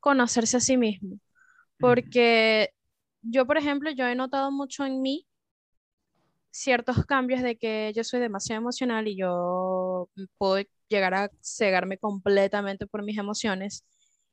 conocerse 0.00 0.56
a 0.56 0.60
sí 0.60 0.76
mismo. 0.76 1.18
Porque 1.78 2.70
yo, 3.22 3.46
por 3.46 3.58
ejemplo, 3.58 3.90
yo 3.90 4.06
he 4.06 4.14
notado 4.14 4.50
mucho 4.50 4.84
en 4.84 5.00
mí 5.00 5.26
ciertos 6.50 7.06
cambios 7.06 7.42
de 7.42 7.56
que 7.56 7.92
yo 7.94 8.04
soy 8.04 8.20
demasiado 8.20 8.60
emocional 8.60 9.08
y 9.08 9.16
yo 9.16 10.08
puedo 10.38 10.64
llegar 10.88 11.14
a 11.14 11.30
cegarme 11.42 11.98
completamente 11.98 12.86
por 12.86 13.02
mis 13.02 13.18
emociones. 13.18 13.84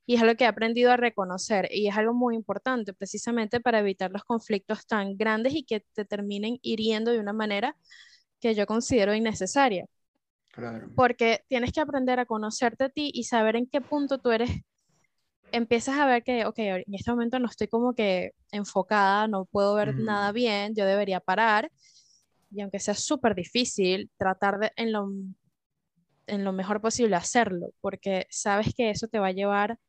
Y 0.05 0.15
es 0.15 0.21
algo 0.21 0.35
que 0.35 0.45
he 0.45 0.47
aprendido 0.47 0.91
a 0.91 0.97
reconocer 0.97 1.67
y 1.71 1.87
es 1.87 1.97
algo 1.97 2.13
muy 2.13 2.35
importante 2.35 2.93
precisamente 2.93 3.59
para 3.59 3.79
evitar 3.79 4.11
los 4.11 4.23
conflictos 4.23 4.85
tan 4.87 5.17
grandes 5.17 5.53
y 5.53 5.63
que 5.63 5.81
te 5.93 6.05
terminen 6.05 6.59
hiriendo 6.61 7.11
de 7.11 7.19
una 7.19 7.33
manera 7.33 7.75
que 8.39 8.55
yo 8.55 8.65
considero 8.65 9.13
innecesaria. 9.13 9.85
Claro. 10.57 10.89
Porque 10.95 11.41
tienes 11.47 11.71
que 11.71 11.79
aprender 11.79 12.19
a 12.19 12.25
conocerte 12.25 12.85
a 12.85 12.89
ti 12.89 13.11
y 13.13 13.23
saber 13.23 13.55
en 13.55 13.67
qué 13.67 13.79
punto 13.79 14.17
tú 14.17 14.31
eres 14.31 14.49
empiezas 15.51 15.97
a 15.97 16.05
ver 16.05 16.23
que, 16.23 16.45
ok, 16.45 16.59
en 16.59 16.93
este 16.93 17.11
momento 17.11 17.39
no 17.39 17.47
estoy 17.47 17.67
como 17.67 17.93
que 17.93 18.31
enfocada, 18.51 19.27
no 19.27 19.45
puedo 19.45 19.75
ver 19.75 19.95
nada 19.95 20.31
bien, 20.31 20.75
yo 20.75 20.85
debería 20.85 21.19
parar. 21.19 21.71
Y 22.51 22.61
aunque 22.61 22.79
sea 22.79 22.95
súper 22.95 23.35
difícil, 23.35 24.09
tratar 24.17 24.59
de 24.59 24.71
en 24.75 24.91
lo, 24.91 25.09
en 26.27 26.43
lo 26.43 26.53
mejor 26.53 26.81
posible 26.81 27.15
hacerlo, 27.15 27.69
porque 27.81 28.25
sabes 28.29 28.73
que 28.75 28.89
eso 28.89 29.07
te 29.07 29.19
va 29.19 29.27
a 29.27 29.31
llevar 29.31 29.79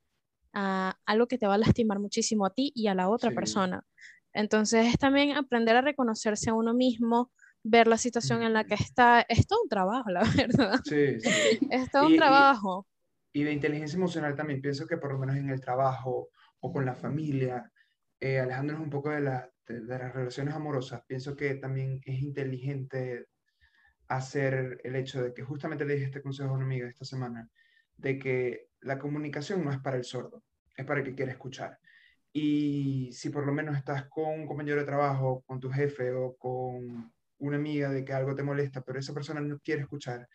a 0.53 0.97
algo 1.07 1.27
que 1.29 1.39
te 1.39 1.47
va 1.47 1.55
a 1.55 1.59
lastimar 1.59 1.99
muchísimo 1.99 2.47
a 2.47 2.51
ti 2.51 2.73
y 2.75 2.89
a 2.89 2.95
la 2.95 3.09
otra 3.09 3.31
persona. 3.31 3.85
Entonces 4.33 4.87
es 4.87 4.99
también 4.99 5.37
aprender 5.37 5.77
a 5.77 5.83
reconocerse 5.83 6.51
a 6.51 6.55
uno 6.55 6.75
mismo, 6.75 7.31
ver 7.63 7.87
la 7.87 7.99
situación 7.99 8.43
en 8.43 8.53
la 8.53 8.65
que 8.65 8.75
está. 8.75 9.21
Es 9.29 9.47
todo 9.47 9.63
un 9.63 9.69
trabajo, 9.69 10.11
la 10.11 10.21
verdad. 10.37 10.81
Sí, 10.85 11.21
sí. 11.21 11.59
Es 11.71 11.91
todo 11.91 12.07
un 12.07 12.17
trabajo. 12.17 12.87
Y, 13.33 13.45
de 13.45 13.53
inteligencia 13.53 13.97
emocional 13.97 14.35
también 14.35 14.61
pienso 14.61 14.87
que 14.87 14.97
por 14.97 15.13
lo 15.13 15.19
menos 15.19 15.37
en 15.37 15.51
el 15.51 15.61
trabajo 15.61 16.31
o 16.61 16.73
con 16.73 16.85
la 16.85 16.95
familia, 16.95 17.71
eh, 18.21 18.41
alejándonos 18.41 18.83
un 18.83 18.91
poco 18.91 19.11
de, 19.11 19.21
la, 19.21 19.49
de, 19.67 19.81
las 19.81 20.13
relaciones 20.13 20.55
amorosas, 20.55 21.03
pienso 21.07 21.37
que 21.37 21.55
también 21.55 22.01
es 22.05 22.21
inteligente 22.21 23.27
hacer 24.09 24.81
el 24.83 24.97
hecho 24.97 25.23
de 25.23 25.35
que 25.35 25.43
justamente 25.43 25.85
le 25.85 25.95
dije 25.95 26.07
este 26.07 26.23
consejo 26.23 26.51
a 26.51 26.55
una 26.55 26.65
amiga 26.65 26.89
esta 26.89 27.05
semana, 27.05 27.49
de 27.97 28.19
que 28.19 28.69
la 28.81 28.99
comunicación 28.99 29.65
no 29.65 29.71
es 29.71 29.79
para 29.79 29.97
el 29.97 30.05
sordo, 30.05 30.43
es 30.77 30.85
para 30.85 31.01
el 31.01 31.07
que 31.07 31.15
quiere 31.15 31.33
escuchar. 31.33 31.79
Y 32.33 33.11
si 33.13 33.31
por 33.31 33.47
lo 33.47 33.53
menos 33.53 33.77
estás 33.77 34.07
con 34.09 34.41
un 34.41 34.47
compañero 34.47 34.81
de 34.81 34.87
trabajo, 34.87 35.43
con 35.47 35.61
tu 35.61 35.71
jefe 35.71 36.13
o 36.13 36.37
con 36.37 37.13
una 37.39 37.57
amiga 37.57 37.91
de 37.91 38.05
que 38.05 38.13
algo 38.13 38.35
te 38.35 38.43
molesta, 38.43 38.83
pero 38.83 38.99
esa 38.99 39.15
persona 39.15 39.41
no 39.41 39.59
quiere 39.59 39.83
escuchar, 39.83 40.29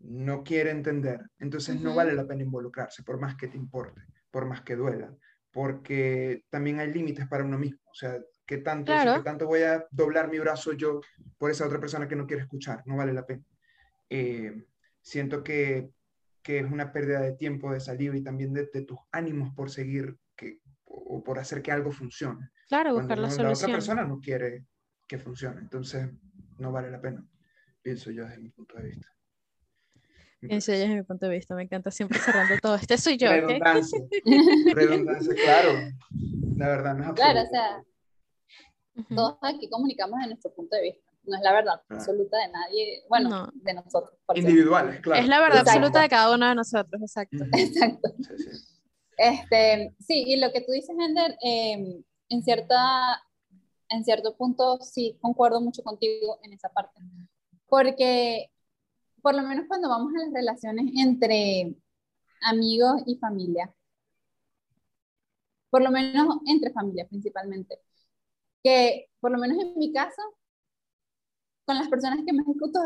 no 0.00 0.44
quiere 0.44 0.70
entender, 0.70 1.20
entonces 1.38 1.80
no 1.80 1.94
vale 1.94 2.12
la 2.12 2.26
pena 2.26 2.42
involucrarse, 2.42 3.02
por 3.02 3.20
más 3.20 3.36
que 3.36 3.48
te 3.48 3.56
importe, 3.56 4.02
por 4.30 4.46
más 4.46 4.62
que 4.62 4.76
duela, 4.76 5.14
porque 5.50 6.44
también 6.50 6.78
hay 6.80 6.92
límites 6.92 7.26
para 7.26 7.44
uno 7.44 7.58
mismo. 7.58 7.80
O 7.90 7.94
sea, 7.94 8.18
¿qué 8.46 8.58
tanto, 8.58 8.92
tanto 9.24 9.46
voy 9.46 9.62
a 9.62 9.86
doblar 9.90 10.30
mi 10.30 10.38
brazo 10.38 10.72
yo 10.72 11.00
por 11.36 11.50
esa 11.50 11.66
otra 11.66 11.80
persona 11.80 12.06
que 12.06 12.16
no 12.16 12.26
quiere 12.26 12.42
escuchar? 12.42 12.82
No 12.86 12.96
vale 12.96 13.12
la 13.12 13.26
pena. 13.26 13.44
Eh, 14.10 14.66
siento 15.00 15.42
que, 15.42 15.90
que, 16.42 16.60
es 16.60 16.70
una 16.70 16.92
pérdida 16.92 17.20
de 17.20 17.32
tiempo, 17.32 17.72
de 17.72 17.80
saliva 17.80 18.16
y 18.16 18.22
también 18.22 18.52
de, 18.52 18.66
tus 18.66 18.98
ánimos 19.10 19.52
por 19.54 19.70
seguir 19.70 20.16
que, 20.36 20.60
o 20.84 21.22
por 21.24 21.38
hacer 21.38 21.60
que 21.60 21.72
algo 21.72 21.90
funcione. 21.90 22.50
Claro, 22.68 22.94
buscar 22.94 23.18
la 23.18 23.30
solución. 23.30 23.46
La 23.46 23.52
otra 23.52 23.72
persona 23.72 24.04
no 24.04 24.20
quiere 24.20 24.66
que 25.08 25.18
funcione. 25.18 25.60
Entonces, 25.60 26.08
no 26.58 26.70
vale 26.70 26.90
la 26.90 27.00
pena, 27.00 27.26
pienso 27.82 28.10
yo 28.10 28.24
desde 28.24 28.38
mi 28.38 28.50
punto 28.50 28.76
de 28.76 28.84
vista. 28.84 29.08
Pienso 30.40 30.72
yo 30.72 30.78
desde 30.78 30.94
mi 30.94 31.02
punto 31.02 31.26
de 31.26 31.32
vista, 31.32 31.54
me 31.56 31.62
encanta 31.64 31.90
siempre 31.90 32.18
cerrando 32.20 32.54
todo. 32.62 32.76
Este 32.76 32.96
soy 32.98 33.16
yo. 33.16 33.28
Redundancia, 33.28 33.98
redundancia, 34.74 35.34
claro. 35.34 35.70
La 36.56 36.68
verdad 36.68 36.94
no 36.94 37.04
es 37.04 37.12
Claro, 37.14 37.42
o 37.42 37.46
sea, 37.46 37.82
todos 39.16 39.38
aquí 39.42 39.68
comunicamos 39.68 40.20
de 40.20 40.26
nuestro 40.28 40.54
punto 40.54 40.76
de 40.76 40.82
vista. 40.82 41.10
No 41.24 41.36
es 41.36 41.42
la 41.42 41.52
verdad 41.52 41.82
absoluta 41.88 42.38
de 42.38 42.52
nadie, 42.52 43.02
bueno, 43.08 43.50
de 43.54 43.74
nosotros. 43.74 44.18
Individuales, 44.34 45.00
claro. 45.00 45.20
Es 45.20 45.28
la 45.28 45.40
verdad 45.40 45.60
absoluta 45.60 46.00
de 46.00 46.08
cada 46.08 46.34
uno 46.34 46.48
de 46.48 46.54
nosotros, 46.54 47.02
exacto. 47.02 47.44
Exacto. 47.52 48.14
Sí, 48.18 48.38
sí. 48.38 48.78
Este, 49.18 49.94
sí, 49.98 50.24
y 50.26 50.40
lo 50.40 50.52
que 50.52 50.60
tú 50.60 50.70
dices, 50.70 50.96
Ender, 50.96 51.36
eh, 51.42 52.02
en 52.28 52.42
cierta 52.42 53.20
en 53.90 54.04
cierto 54.04 54.36
punto 54.36 54.78
sí 54.80 55.18
concuerdo 55.20 55.60
mucho 55.60 55.82
contigo 55.82 56.38
en 56.42 56.52
esa 56.52 56.68
parte. 56.70 57.00
Porque 57.66 58.50
por 59.22 59.34
lo 59.34 59.42
menos 59.42 59.66
cuando 59.68 59.88
vamos 59.88 60.12
a 60.14 60.24
las 60.24 60.32
relaciones 60.32 60.92
entre 60.96 61.74
amigos 62.42 63.02
y 63.06 63.16
familia, 63.16 63.74
por 65.70 65.82
lo 65.82 65.90
menos 65.90 66.38
entre 66.46 66.72
familias 66.72 67.08
principalmente, 67.08 67.80
que 68.62 69.08
por 69.20 69.30
lo 69.30 69.38
menos 69.38 69.58
en 69.62 69.78
mi 69.78 69.92
caso, 69.92 70.22
con 71.64 71.76
las 71.76 71.88
personas 71.88 72.20
que 72.24 72.32
me 72.32 72.42
discuto, 72.44 72.80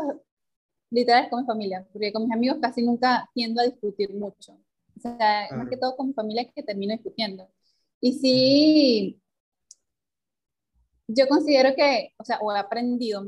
literal 0.89 1.23
es 1.25 1.29
con 1.29 1.41
mi 1.41 1.47
familia, 1.47 1.87
porque 1.91 2.11
con 2.13 2.23
mis 2.23 2.33
amigos 2.33 2.57
casi 2.61 2.83
nunca 2.83 3.29
tiendo 3.33 3.61
a 3.61 3.65
discutir 3.65 4.13
mucho. 4.13 4.53
O 4.97 4.99
sea, 4.99 5.47
más 5.51 5.69
que 5.69 5.77
todo 5.77 5.95
con 5.95 6.07
mi 6.07 6.13
familia 6.13 6.49
que 6.53 6.63
termino 6.63 6.93
discutiendo. 6.93 7.49
Y 7.99 8.13
sí, 8.13 9.22
yo 11.07 11.27
considero 11.27 11.75
que, 11.75 12.13
o 12.17 12.23
sea, 12.23 12.39
o 12.39 12.51
he 12.51 12.57
aprendido 12.57 13.23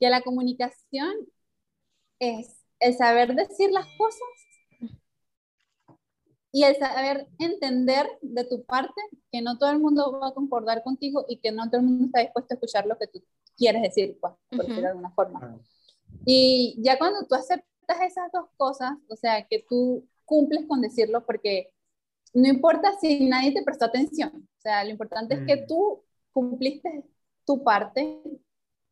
que 0.00 0.08
la 0.08 0.22
comunicación 0.22 1.14
es 2.18 2.64
el 2.80 2.94
saber 2.94 3.34
decir 3.34 3.70
las 3.70 3.86
cosas 3.96 4.28
y 6.52 6.62
el 6.62 6.76
saber 6.76 7.26
entender 7.38 8.06
de 8.22 8.44
tu 8.44 8.64
parte 8.64 9.00
que 9.32 9.42
no 9.42 9.58
todo 9.58 9.70
el 9.70 9.80
mundo 9.80 10.18
va 10.20 10.28
a 10.28 10.34
concordar 10.34 10.82
contigo 10.84 11.24
y 11.28 11.38
que 11.38 11.50
no 11.50 11.68
todo 11.68 11.80
el 11.80 11.86
mundo 11.86 12.06
está 12.06 12.20
dispuesto 12.20 12.54
a 12.54 12.56
escuchar 12.56 12.86
lo 12.86 12.96
que 12.96 13.08
tú 13.08 13.22
quieres 13.56 13.82
decir, 13.82 14.16
pues, 14.20 14.34
por 14.50 14.60
decirlo 14.60 14.82
de 14.82 14.88
alguna 14.88 15.10
forma. 15.10 15.58
Y 16.24 16.76
ya 16.78 16.96
cuando 16.98 17.26
tú 17.26 17.34
aceptas 17.34 18.00
esas 18.02 18.30
dos 18.32 18.46
cosas, 18.56 18.92
o 19.08 19.16
sea, 19.16 19.46
que 19.48 19.64
tú 19.68 20.06
cumples 20.24 20.66
con 20.66 20.80
decirlo 20.80 21.26
porque 21.26 21.72
no 22.32 22.48
importa 22.48 22.92
si 23.00 23.28
nadie 23.28 23.52
te 23.52 23.62
prestó 23.62 23.86
atención, 23.86 24.48
o 24.58 24.60
sea, 24.60 24.84
lo 24.84 24.90
importante 24.90 25.34
es 25.34 25.40
que 25.46 25.62
mm. 25.62 25.66
tú 25.66 26.04
cumpliste 26.34 27.04
tu 27.46 27.64
parte 27.64 28.20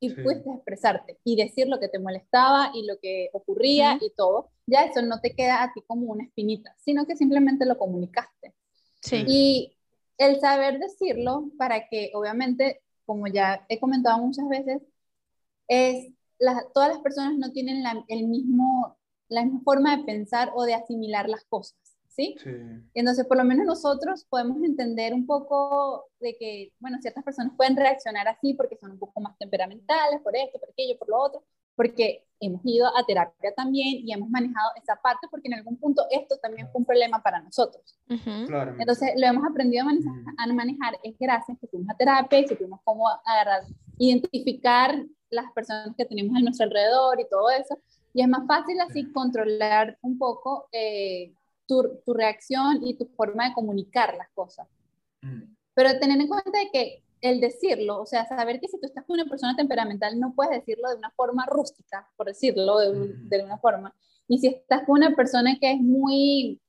y 0.01 0.11
pudiste 0.15 0.51
expresarte 0.51 1.19
y 1.23 1.37
decir 1.37 1.69
lo 1.69 1.79
que 1.79 1.89
te 1.89 1.99
molestaba 1.99 2.71
y 2.75 2.87
lo 2.87 2.99
que 2.99 3.31
ocurría 3.33 3.99
y 4.01 4.11
todo, 4.17 4.51
ya 4.67 4.85
eso 4.85 5.03
no 5.03 5.21
te 5.21 5.35
queda 5.35 5.63
a 5.63 5.73
ti 5.73 5.83
como 5.87 6.11
una 6.11 6.25
espinita, 6.25 6.75
sino 6.79 7.07
que 7.07 7.17
simplemente 7.17 7.67
lo 7.67 7.79
comunicaste. 7.79 8.55
Sí. 9.01 9.25
Y 9.29 9.77
el 10.19 10.41
saber 10.41 10.79
decirlo 10.79 11.51
para 11.57 11.89
que 11.89 12.11
obviamente, 12.15 12.83
como 13.05 13.27
ya 13.29 13.65
he 13.69 13.79
comentado 13.79 14.19
muchas 14.19 14.49
veces, 14.49 14.83
es 15.69 16.13
todas 16.75 16.89
las 16.89 16.99
personas 16.99 17.39
no 17.39 17.53
tienen 17.53 17.83
la, 17.83 18.05
el 18.09 18.27
mismo, 18.27 18.99
la 19.29 19.45
misma 19.45 19.61
forma 19.65 19.97
de 19.97 20.05
pensar 20.05 20.51
o 20.55 20.65
de 20.65 20.75
asimilar 20.75 21.29
las 21.29 21.45
cosas. 21.45 21.77
¿Sí? 22.15 22.37
Entonces, 22.95 23.27
por 23.27 23.37
lo 23.37 23.45
menos 23.45 23.67
nosotros 23.67 24.25
podemos 24.29 24.63
entender 24.63 25.15
un 25.15 25.27
poco 25.27 26.07
de 26.21 26.37
que, 26.37 26.73
bueno, 26.79 26.99
ciertas 27.01 27.25
personas 27.25 27.53
pueden 27.57 27.77
reaccionar 27.77 28.29
así 28.29 28.55
porque 28.55 28.77
son 28.77 28.93
un 28.93 28.99
poco 28.99 29.21
más 29.21 29.37
temperamentales, 29.39 30.21
por 30.23 30.37
esto, 30.37 30.59
por 30.59 30.71
aquello, 30.71 30.99
por 30.99 31.09
lo 31.09 31.19
otro, 31.19 31.43
porque 31.75 32.27
hemos 32.41 32.61
ido 32.65 32.87
a 32.87 33.05
terapia 33.07 33.55
también 33.55 34.07
y 34.07 34.13
hemos 34.13 34.29
manejado 34.29 34.71
esa 34.81 34.97
parte 34.97 35.27
porque 35.31 35.49
en 35.49 35.55
algún 35.55 35.77
punto 35.79 36.05
esto 36.11 36.37
también 36.39 36.69
fue 36.71 36.81
un 36.81 36.85
problema 36.85 37.23
para 37.23 37.41
nosotros. 37.41 37.99
Entonces, 38.09 39.13
lo 39.17 39.27
hemos 39.27 39.45
aprendido 39.49 39.83
a 39.83 39.87
manejar, 39.87 40.13
a 40.37 40.47
manejar 40.53 40.99
es 41.03 41.17
gracias 41.19 41.57
a 41.57 41.61
que 41.61 41.67
fuimos 41.67 41.89
a 41.91 41.97
terapia 41.97 42.41
y 42.41 42.49
supimos 42.49 42.81
cómo 42.85 43.09
agarrar, 43.25 43.63
identificar 43.99 45.03
las 45.31 45.51
personas 45.53 45.95
que 45.97 46.05
tenemos 46.05 46.37
a 46.37 46.41
nuestro 46.41 46.65
alrededor 46.65 47.19
y 47.21 47.29
todo 47.29 47.49
eso. 47.51 47.79
Y 48.13 48.21
es 48.21 48.29
más 48.29 48.47
fácil 48.47 48.79
así 48.81 49.11
controlar 49.11 49.97
un 50.03 50.19
poco 50.19 50.69
eh, 50.73 51.33
tu, 52.05 52.15
reacción 52.15 52.87
y 52.87 52.95
tu 52.95 53.07
forma 53.17 53.49
de 53.49 53.55
comunicar 53.55 54.15
las 54.17 54.29
cosas. 54.31 54.69
Mm. 55.23 55.55
Pero 55.75 55.99
tener 55.99 56.21
en 56.21 56.29
cuenta 56.29 56.59
de 56.59 56.71
que 56.71 57.03
el 57.21 57.41
decirlo, 57.41 58.03
o 58.03 58.07
sea, 58.07 58.27
saber 58.27 58.61
que 58.61 58.69
si 58.69 58.79
tú 58.81 58.87
estás 58.87 59.05
con 59.05 59.15
una 59.15 59.29
persona 59.29 59.55
temperamental 59.57 60.19
no 60.19 60.35
puedes 60.35 60.53
decirlo 60.53 60.89
de 60.91 60.97
una 60.97 61.11
forma 61.11 61.47
rústica, 61.47 62.09
por 62.17 62.27
decirlo 62.27 62.79
de, 62.79 62.93
mm. 62.93 63.29
de 63.29 63.45
una 63.45 63.59
forma. 63.59 63.95
Y 64.29 64.39
si 64.39 64.49
estás 64.49 64.85
con 64.85 64.97
una 64.97 65.15
persona 65.15 65.57
que 65.61 65.73
es 65.73 65.81
muy, 65.81 66.61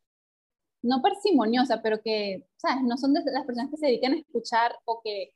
no 0.82 1.02
parsimoniosa, 1.02 1.82
pero 1.82 2.02
que, 2.02 2.46
¿sabes? 2.58 2.84
No 2.84 2.98
son 2.98 3.14
de 3.14 3.22
las 3.26 3.46
personas 3.46 3.72
que 3.72 3.78
se 3.78 3.88
dedican 3.88 4.14
a 4.14 4.18
escuchar 4.18 4.76
o 4.86 5.02
que 5.04 5.34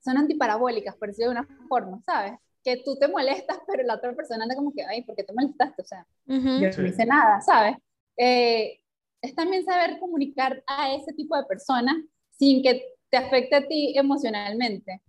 son 0.00 0.16
antiparabólicas, 0.18 0.96
por 0.96 1.08
decirlo 1.08 1.32
de 1.32 1.40
una 1.40 1.48
forma, 1.68 2.00
¿sabes? 2.04 2.32
Que 2.62 2.82
tú 2.84 2.96
te 2.96 3.08
molestas, 3.08 3.58
pero 3.66 3.82
la 3.82 3.94
otra 3.94 4.14
persona 4.14 4.44
anda 4.44 4.54
como 4.54 4.72
que, 4.72 4.84
ay, 4.84 5.02
¿por 5.02 5.16
qué 5.16 5.24
te 5.24 5.32
molestaste? 5.32 5.82
O 5.82 5.84
sea, 5.84 6.06
yo 6.26 6.36
no 6.36 6.86
hice 6.86 7.06
nada, 7.06 7.40
¿sabes? 7.40 7.76
Eh, 8.18 8.80
es 9.22 9.34
también 9.34 9.64
saber 9.64 9.98
comunicar 9.98 10.62
a 10.66 10.92
ese 10.94 11.12
tipo 11.12 11.36
de 11.36 11.44
personas 11.44 11.96
sin 12.30 12.62
que 12.62 12.96
te 13.10 13.16
afecte 13.16 13.56
a 13.56 13.66
ti 13.66 13.94
emocionalmente. 13.96 15.02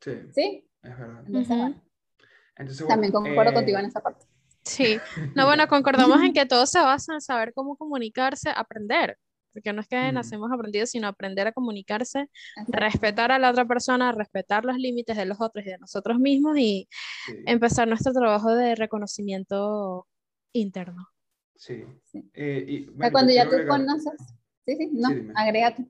Sí. 0.00 0.12
¿Sí? 0.34 0.68
Es 0.82 0.98
verdad. 1.48 1.74
también 2.88 3.12
concuerdo 3.12 3.52
eh, 3.52 3.54
contigo 3.54 3.78
en 3.78 3.86
esa 3.86 4.00
parte. 4.00 4.26
Sí, 4.62 4.98
no, 5.34 5.46
bueno, 5.46 5.66
concordamos 5.68 6.22
en 6.22 6.32
que 6.32 6.46
todo 6.46 6.66
se 6.66 6.80
basa 6.80 7.14
en 7.14 7.20
saber 7.20 7.52
cómo 7.54 7.76
comunicarse, 7.76 8.50
aprender, 8.54 9.18
porque 9.52 9.72
no 9.72 9.80
es 9.82 9.88
que 9.88 10.12
nacemos 10.12 10.50
aprendidos, 10.52 10.90
sino 10.90 11.06
aprender 11.06 11.46
a 11.46 11.52
comunicarse, 11.52 12.28
respetar 12.68 13.30
a 13.30 13.38
la 13.38 13.50
otra 13.50 13.66
persona, 13.66 14.12
respetar 14.12 14.64
los 14.64 14.76
límites 14.76 15.16
de 15.16 15.26
los 15.26 15.40
otros 15.40 15.64
y 15.64 15.70
de 15.70 15.78
nosotros 15.78 16.18
mismos 16.18 16.58
y 16.58 16.88
empezar 17.46 17.88
nuestro 17.88 18.12
trabajo 18.12 18.54
de 18.54 18.74
reconocimiento 18.74 20.06
interno. 20.52 21.13
Sí. 21.54 21.84
Eh, 22.32 22.64
y, 22.66 22.86
cuando 22.86 23.32
ya 23.32 23.48
tú 23.48 23.56
conoces. 23.68 24.12
Sí, 24.66 24.76
sí, 24.76 24.90
no, 24.92 25.08
agrégate. 25.34 25.86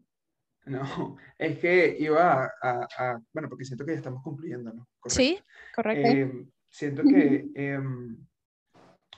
No, 0.67 0.81
es 1.39 1.59
que 1.59 1.97
iba 1.99 2.51
a, 2.62 3.21
bueno, 3.33 3.49
porque 3.49 3.65
siento 3.65 3.85
que 3.85 3.93
ya 3.93 3.99
estamos 3.99 4.23
cumpliendo, 4.23 4.73
¿no? 4.73 4.89
Sí, 5.07 5.39
correcto. 5.75 6.09
Eh, 6.09 6.47
siento 6.69 7.03
que 7.03 7.51
em, 7.55 8.27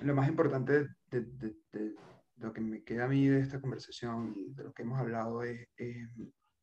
lo 0.01 0.15
más 0.15 0.29
importante 0.29 0.89
de, 1.11 1.55
lo 2.37 2.53
que 2.53 2.61
me 2.61 2.83
queda 2.85 3.05
a 3.05 3.09
mí 3.09 3.27
de 3.29 3.41
esta 3.41 3.61
conversación 3.61 4.35
y 4.37 4.53
de 4.53 4.65
lo 4.65 4.73
que 4.73 4.83
hemos 4.83 5.01
hablado 5.01 5.43
es 5.43 5.69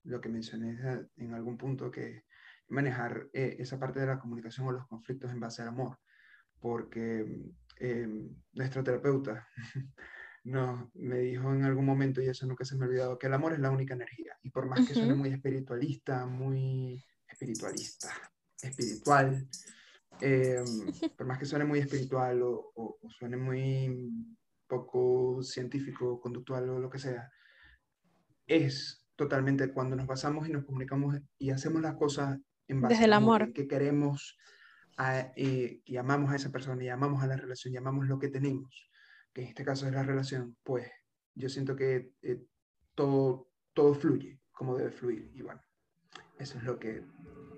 lo 0.04 0.22
que 0.22 0.30
mencioné 0.30 0.78
en 1.18 1.34
algún 1.34 1.58
punto, 1.58 1.90
que 1.90 2.24
manejar 2.68 3.28
eh, 3.34 3.56
esa 3.60 3.80
parte 3.80 4.00
de 4.00 4.08
la 4.08 4.20
comunicación 4.20 4.68
o 4.68 4.72
los 4.72 4.88
conflictos 4.88 5.32
en 5.32 5.40
base 5.40 5.62
al 5.62 5.70
amor, 5.70 5.98
porque 6.60 7.26
eh, 7.86 8.08
nuestra 8.54 8.82
terapeuta 8.82 9.46
no, 10.46 10.90
me 10.94 11.20
dijo 11.20 11.54
en 11.54 11.64
algún 11.64 11.86
momento, 11.86 12.22
y 12.22 12.28
eso 12.30 12.48
nunca 12.48 12.64
se 12.64 12.78
me 12.78 12.86
ha 12.86 12.88
olvidado, 12.88 13.20
que 13.20 13.28
el 13.28 13.34
amor 13.34 13.52
es 13.52 13.60
la 13.60 13.72
única 13.72 13.94
energía, 13.94 14.38
y 14.42 14.52
por 14.52 14.68
más 14.68 14.88
que 14.88 14.94
suene 14.94 15.16
muy 15.16 15.30
espiritualista, 15.30 16.26
muy 16.26 17.04
espiritualista, 17.28 18.10
espiritual, 18.62 19.50
em, 20.22 20.66
por 21.18 21.28
más 21.28 21.38
que 21.38 21.46
suene 21.46 21.66
muy 21.66 21.80
espiritual 21.80 22.42
o, 22.42 22.72
o, 22.74 23.00
suene 23.10 23.36
muy 23.36 24.10
poco 24.66 25.44
científico, 25.44 26.22
conductual 26.22 26.70
o 26.70 26.80
lo 26.80 26.90
que 26.90 27.00
sea, 27.00 27.30
es 28.48 29.06
totalmente 29.18 29.74
cuando 29.74 29.98
nos 29.98 30.08
basamos 30.08 30.48
y 30.48 30.54
nos 30.54 30.64
comunicamos 30.64 31.18
y 31.38 31.50
hacemos 31.50 31.82
las 31.82 31.96
cosas 31.96 32.40
en 32.70 32.80
base 32.80 32.94
Desde 32.94 33.06
el 33.06 33.14
amor. 33.14 33.52
que 33.52 33.68
queremos 33.68 34.38
eh, 35.36 35.82
y 35.86 35.98
amamos 35.98 36.32
a 36.32 36.36
esa 36.36 36.52
persona 36.52 36.84
y 36.84 36.90
amamos 36.90 37.24
a 37.24 37.28
la 37.28 37.36
relación 37.36 37.74
y 37.74 37.78
amamos 37.78 38.08
lo 38.08 38.20
que 38.20 38.30
tenemos, 38.30 38.90
que 39.34 39.42
en 39.42 39.48
este 39.48 39.66
caso 39.66 39.88
es 39.88 39.94
la 39.94 40.04
relación, 40.04 40.56
pues 40.64 40.90
yo 41.36 41.50
siento 41.50 41.76
que 41.76 42.12
eh, 42.22 42.42
todo, 42.96 43.50
todo 43.74 43.94
fluye 43.94 44.40
como 44.52 44.78
debe 44.78 44.92
fluir. 44.92 45.32
Y 45.34 45.42
bueno, 45.42 45.62
eso 46.38 46.58
es 46.58 46.64
lo 46.64 46.80
que... 46.80 47.04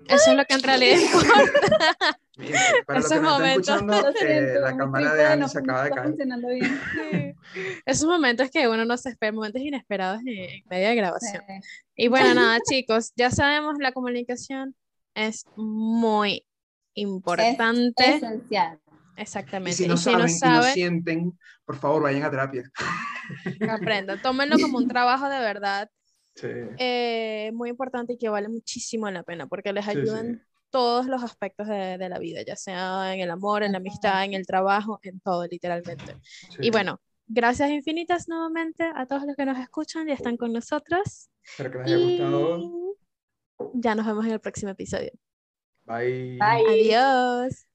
Eso 0.08 0.30
es 0.30 0.36
lo 0.36 0.44
que 0.44 0.54
en 0.54 0.62
realidad 0.62 0.98
importa. 1.00 2.18
para 2.86 3.00
Esos 3.00 3.20
momentos, 3.20 3.82
eh, 4.22 4.56
la 4.60 4.76
cámara 4.76 5.14
de 5.14 5.26
Ani 5.26 5.48
se 5.48 5.58
acaba 5.58 5.84
de 5.84 5.90
caer. 5.90 7.34
Esos 7.84 8.08
momentos 8.08 8.50
que 8.50 8.68
uno 8.68 8.84
no 8.84 8.96
se 8.96 9.10
espera, 9.10 9.32
momentos 9.32 9.60
inesperados 9.60 10.20
en 10.24 10.62
medio 10.70 10.88
de 10.88 10.94
grabación. 10.94 11.42
Y 11.96 12.08
bueno, 12.08 12.34
nada, 12.34 12.60
chicos, 12.68 13.12
ya 13.16 13.30
sabemos, 13.30 13.76
la 13.80 13.92
comunicación 13.92 14.76
es 15.14 15.44
muy 15.56 16.45
importante. 16.96 18.04
Es 18.04 18.22
esencial. 18.22 18.80
Exactamente. 19.16 19.70
Y 19.70 19.74
si 19.74 19.88
no, 19.88 19.96
saben, 19.96 20.28
y 20.28 20.48
no 20.48 20.62
sienten, 20.62 21.38
por 21.64 21.76
favor, 21.76 22.02
vayan 22.02 22.24
a 22.24 22.30
terapia. 22.30 22.70
Aprendan, 23.70 24.20
tómenlo 24.20 24.56
como 24.58 24.78
un 24.78 24.88
trabajo 24.88 25.28
de 25.28 25.38
verdad. 25.38 25.90
Sí. 26.34 26.48
Eh, 26.78 27.50
muy 27.54 27.70
importante 27.70 28.12
y 28.12 28.18
que 28.18 28.28
vale 28.28 28.48
muchísimo 28.48 29.10
la 29.10 29.22
pena 29.22 29.46
porque 29.46 29.72
les 29.72 29.88
ayuda 29.88 30.20
en 30.20 30.42
todos 30.68 31.06
los 31.06 31.22
aspectos 31.22 31.66
de, 31.66 31.96
de, 31.96 32.08
la 32.10 32.18
vida, 32.18 32.42
ya 32.46 32.56
sea 32.56 33.14
en 33.14 33.20
el 33.20 33.30
amor, 33.30 33.62
en 33.62 33.72
la 33.72 33.78
amistad, 33.78 34.22
en 34.24 34.34
el 34.34 34.46
trabajo, 34.46 34.98
en 35.02 35.18
todo, 35.20 35.46
literalmente. 35.46 36.16
Y 36.58 36.70
bueno, 36.70 37.00
gracias 37.26 37.70
infinitas 37.70 38.28
nuevamente 38.28 38.84
a 38.94 39.06
todos 39.06 39.24
los 39.26 39.36
que 39.36 39.46
nos 39.46 39.58
escuchan 39.58 40.08
y 40.08 40.12
están 40.12 40.36
con 40.36 40.52
nosotros. 40.52 41.30
Espero 41.42 41.70
que 41.70 41.78
les 41.78 41.86
haya 41.86 41.96
gustado. 41.98 42.72
Ya 43.72 43.94
nos 43.94 44.06
vemos 44.06 44.26
en 44.26 44.32
el 44.32 44.40
próximo 44.40 44.72
episodio. 44.72 45.12
Bye. 45.86 46.62
Bye. 46.64 46.66
Adiós. 46.68 47.65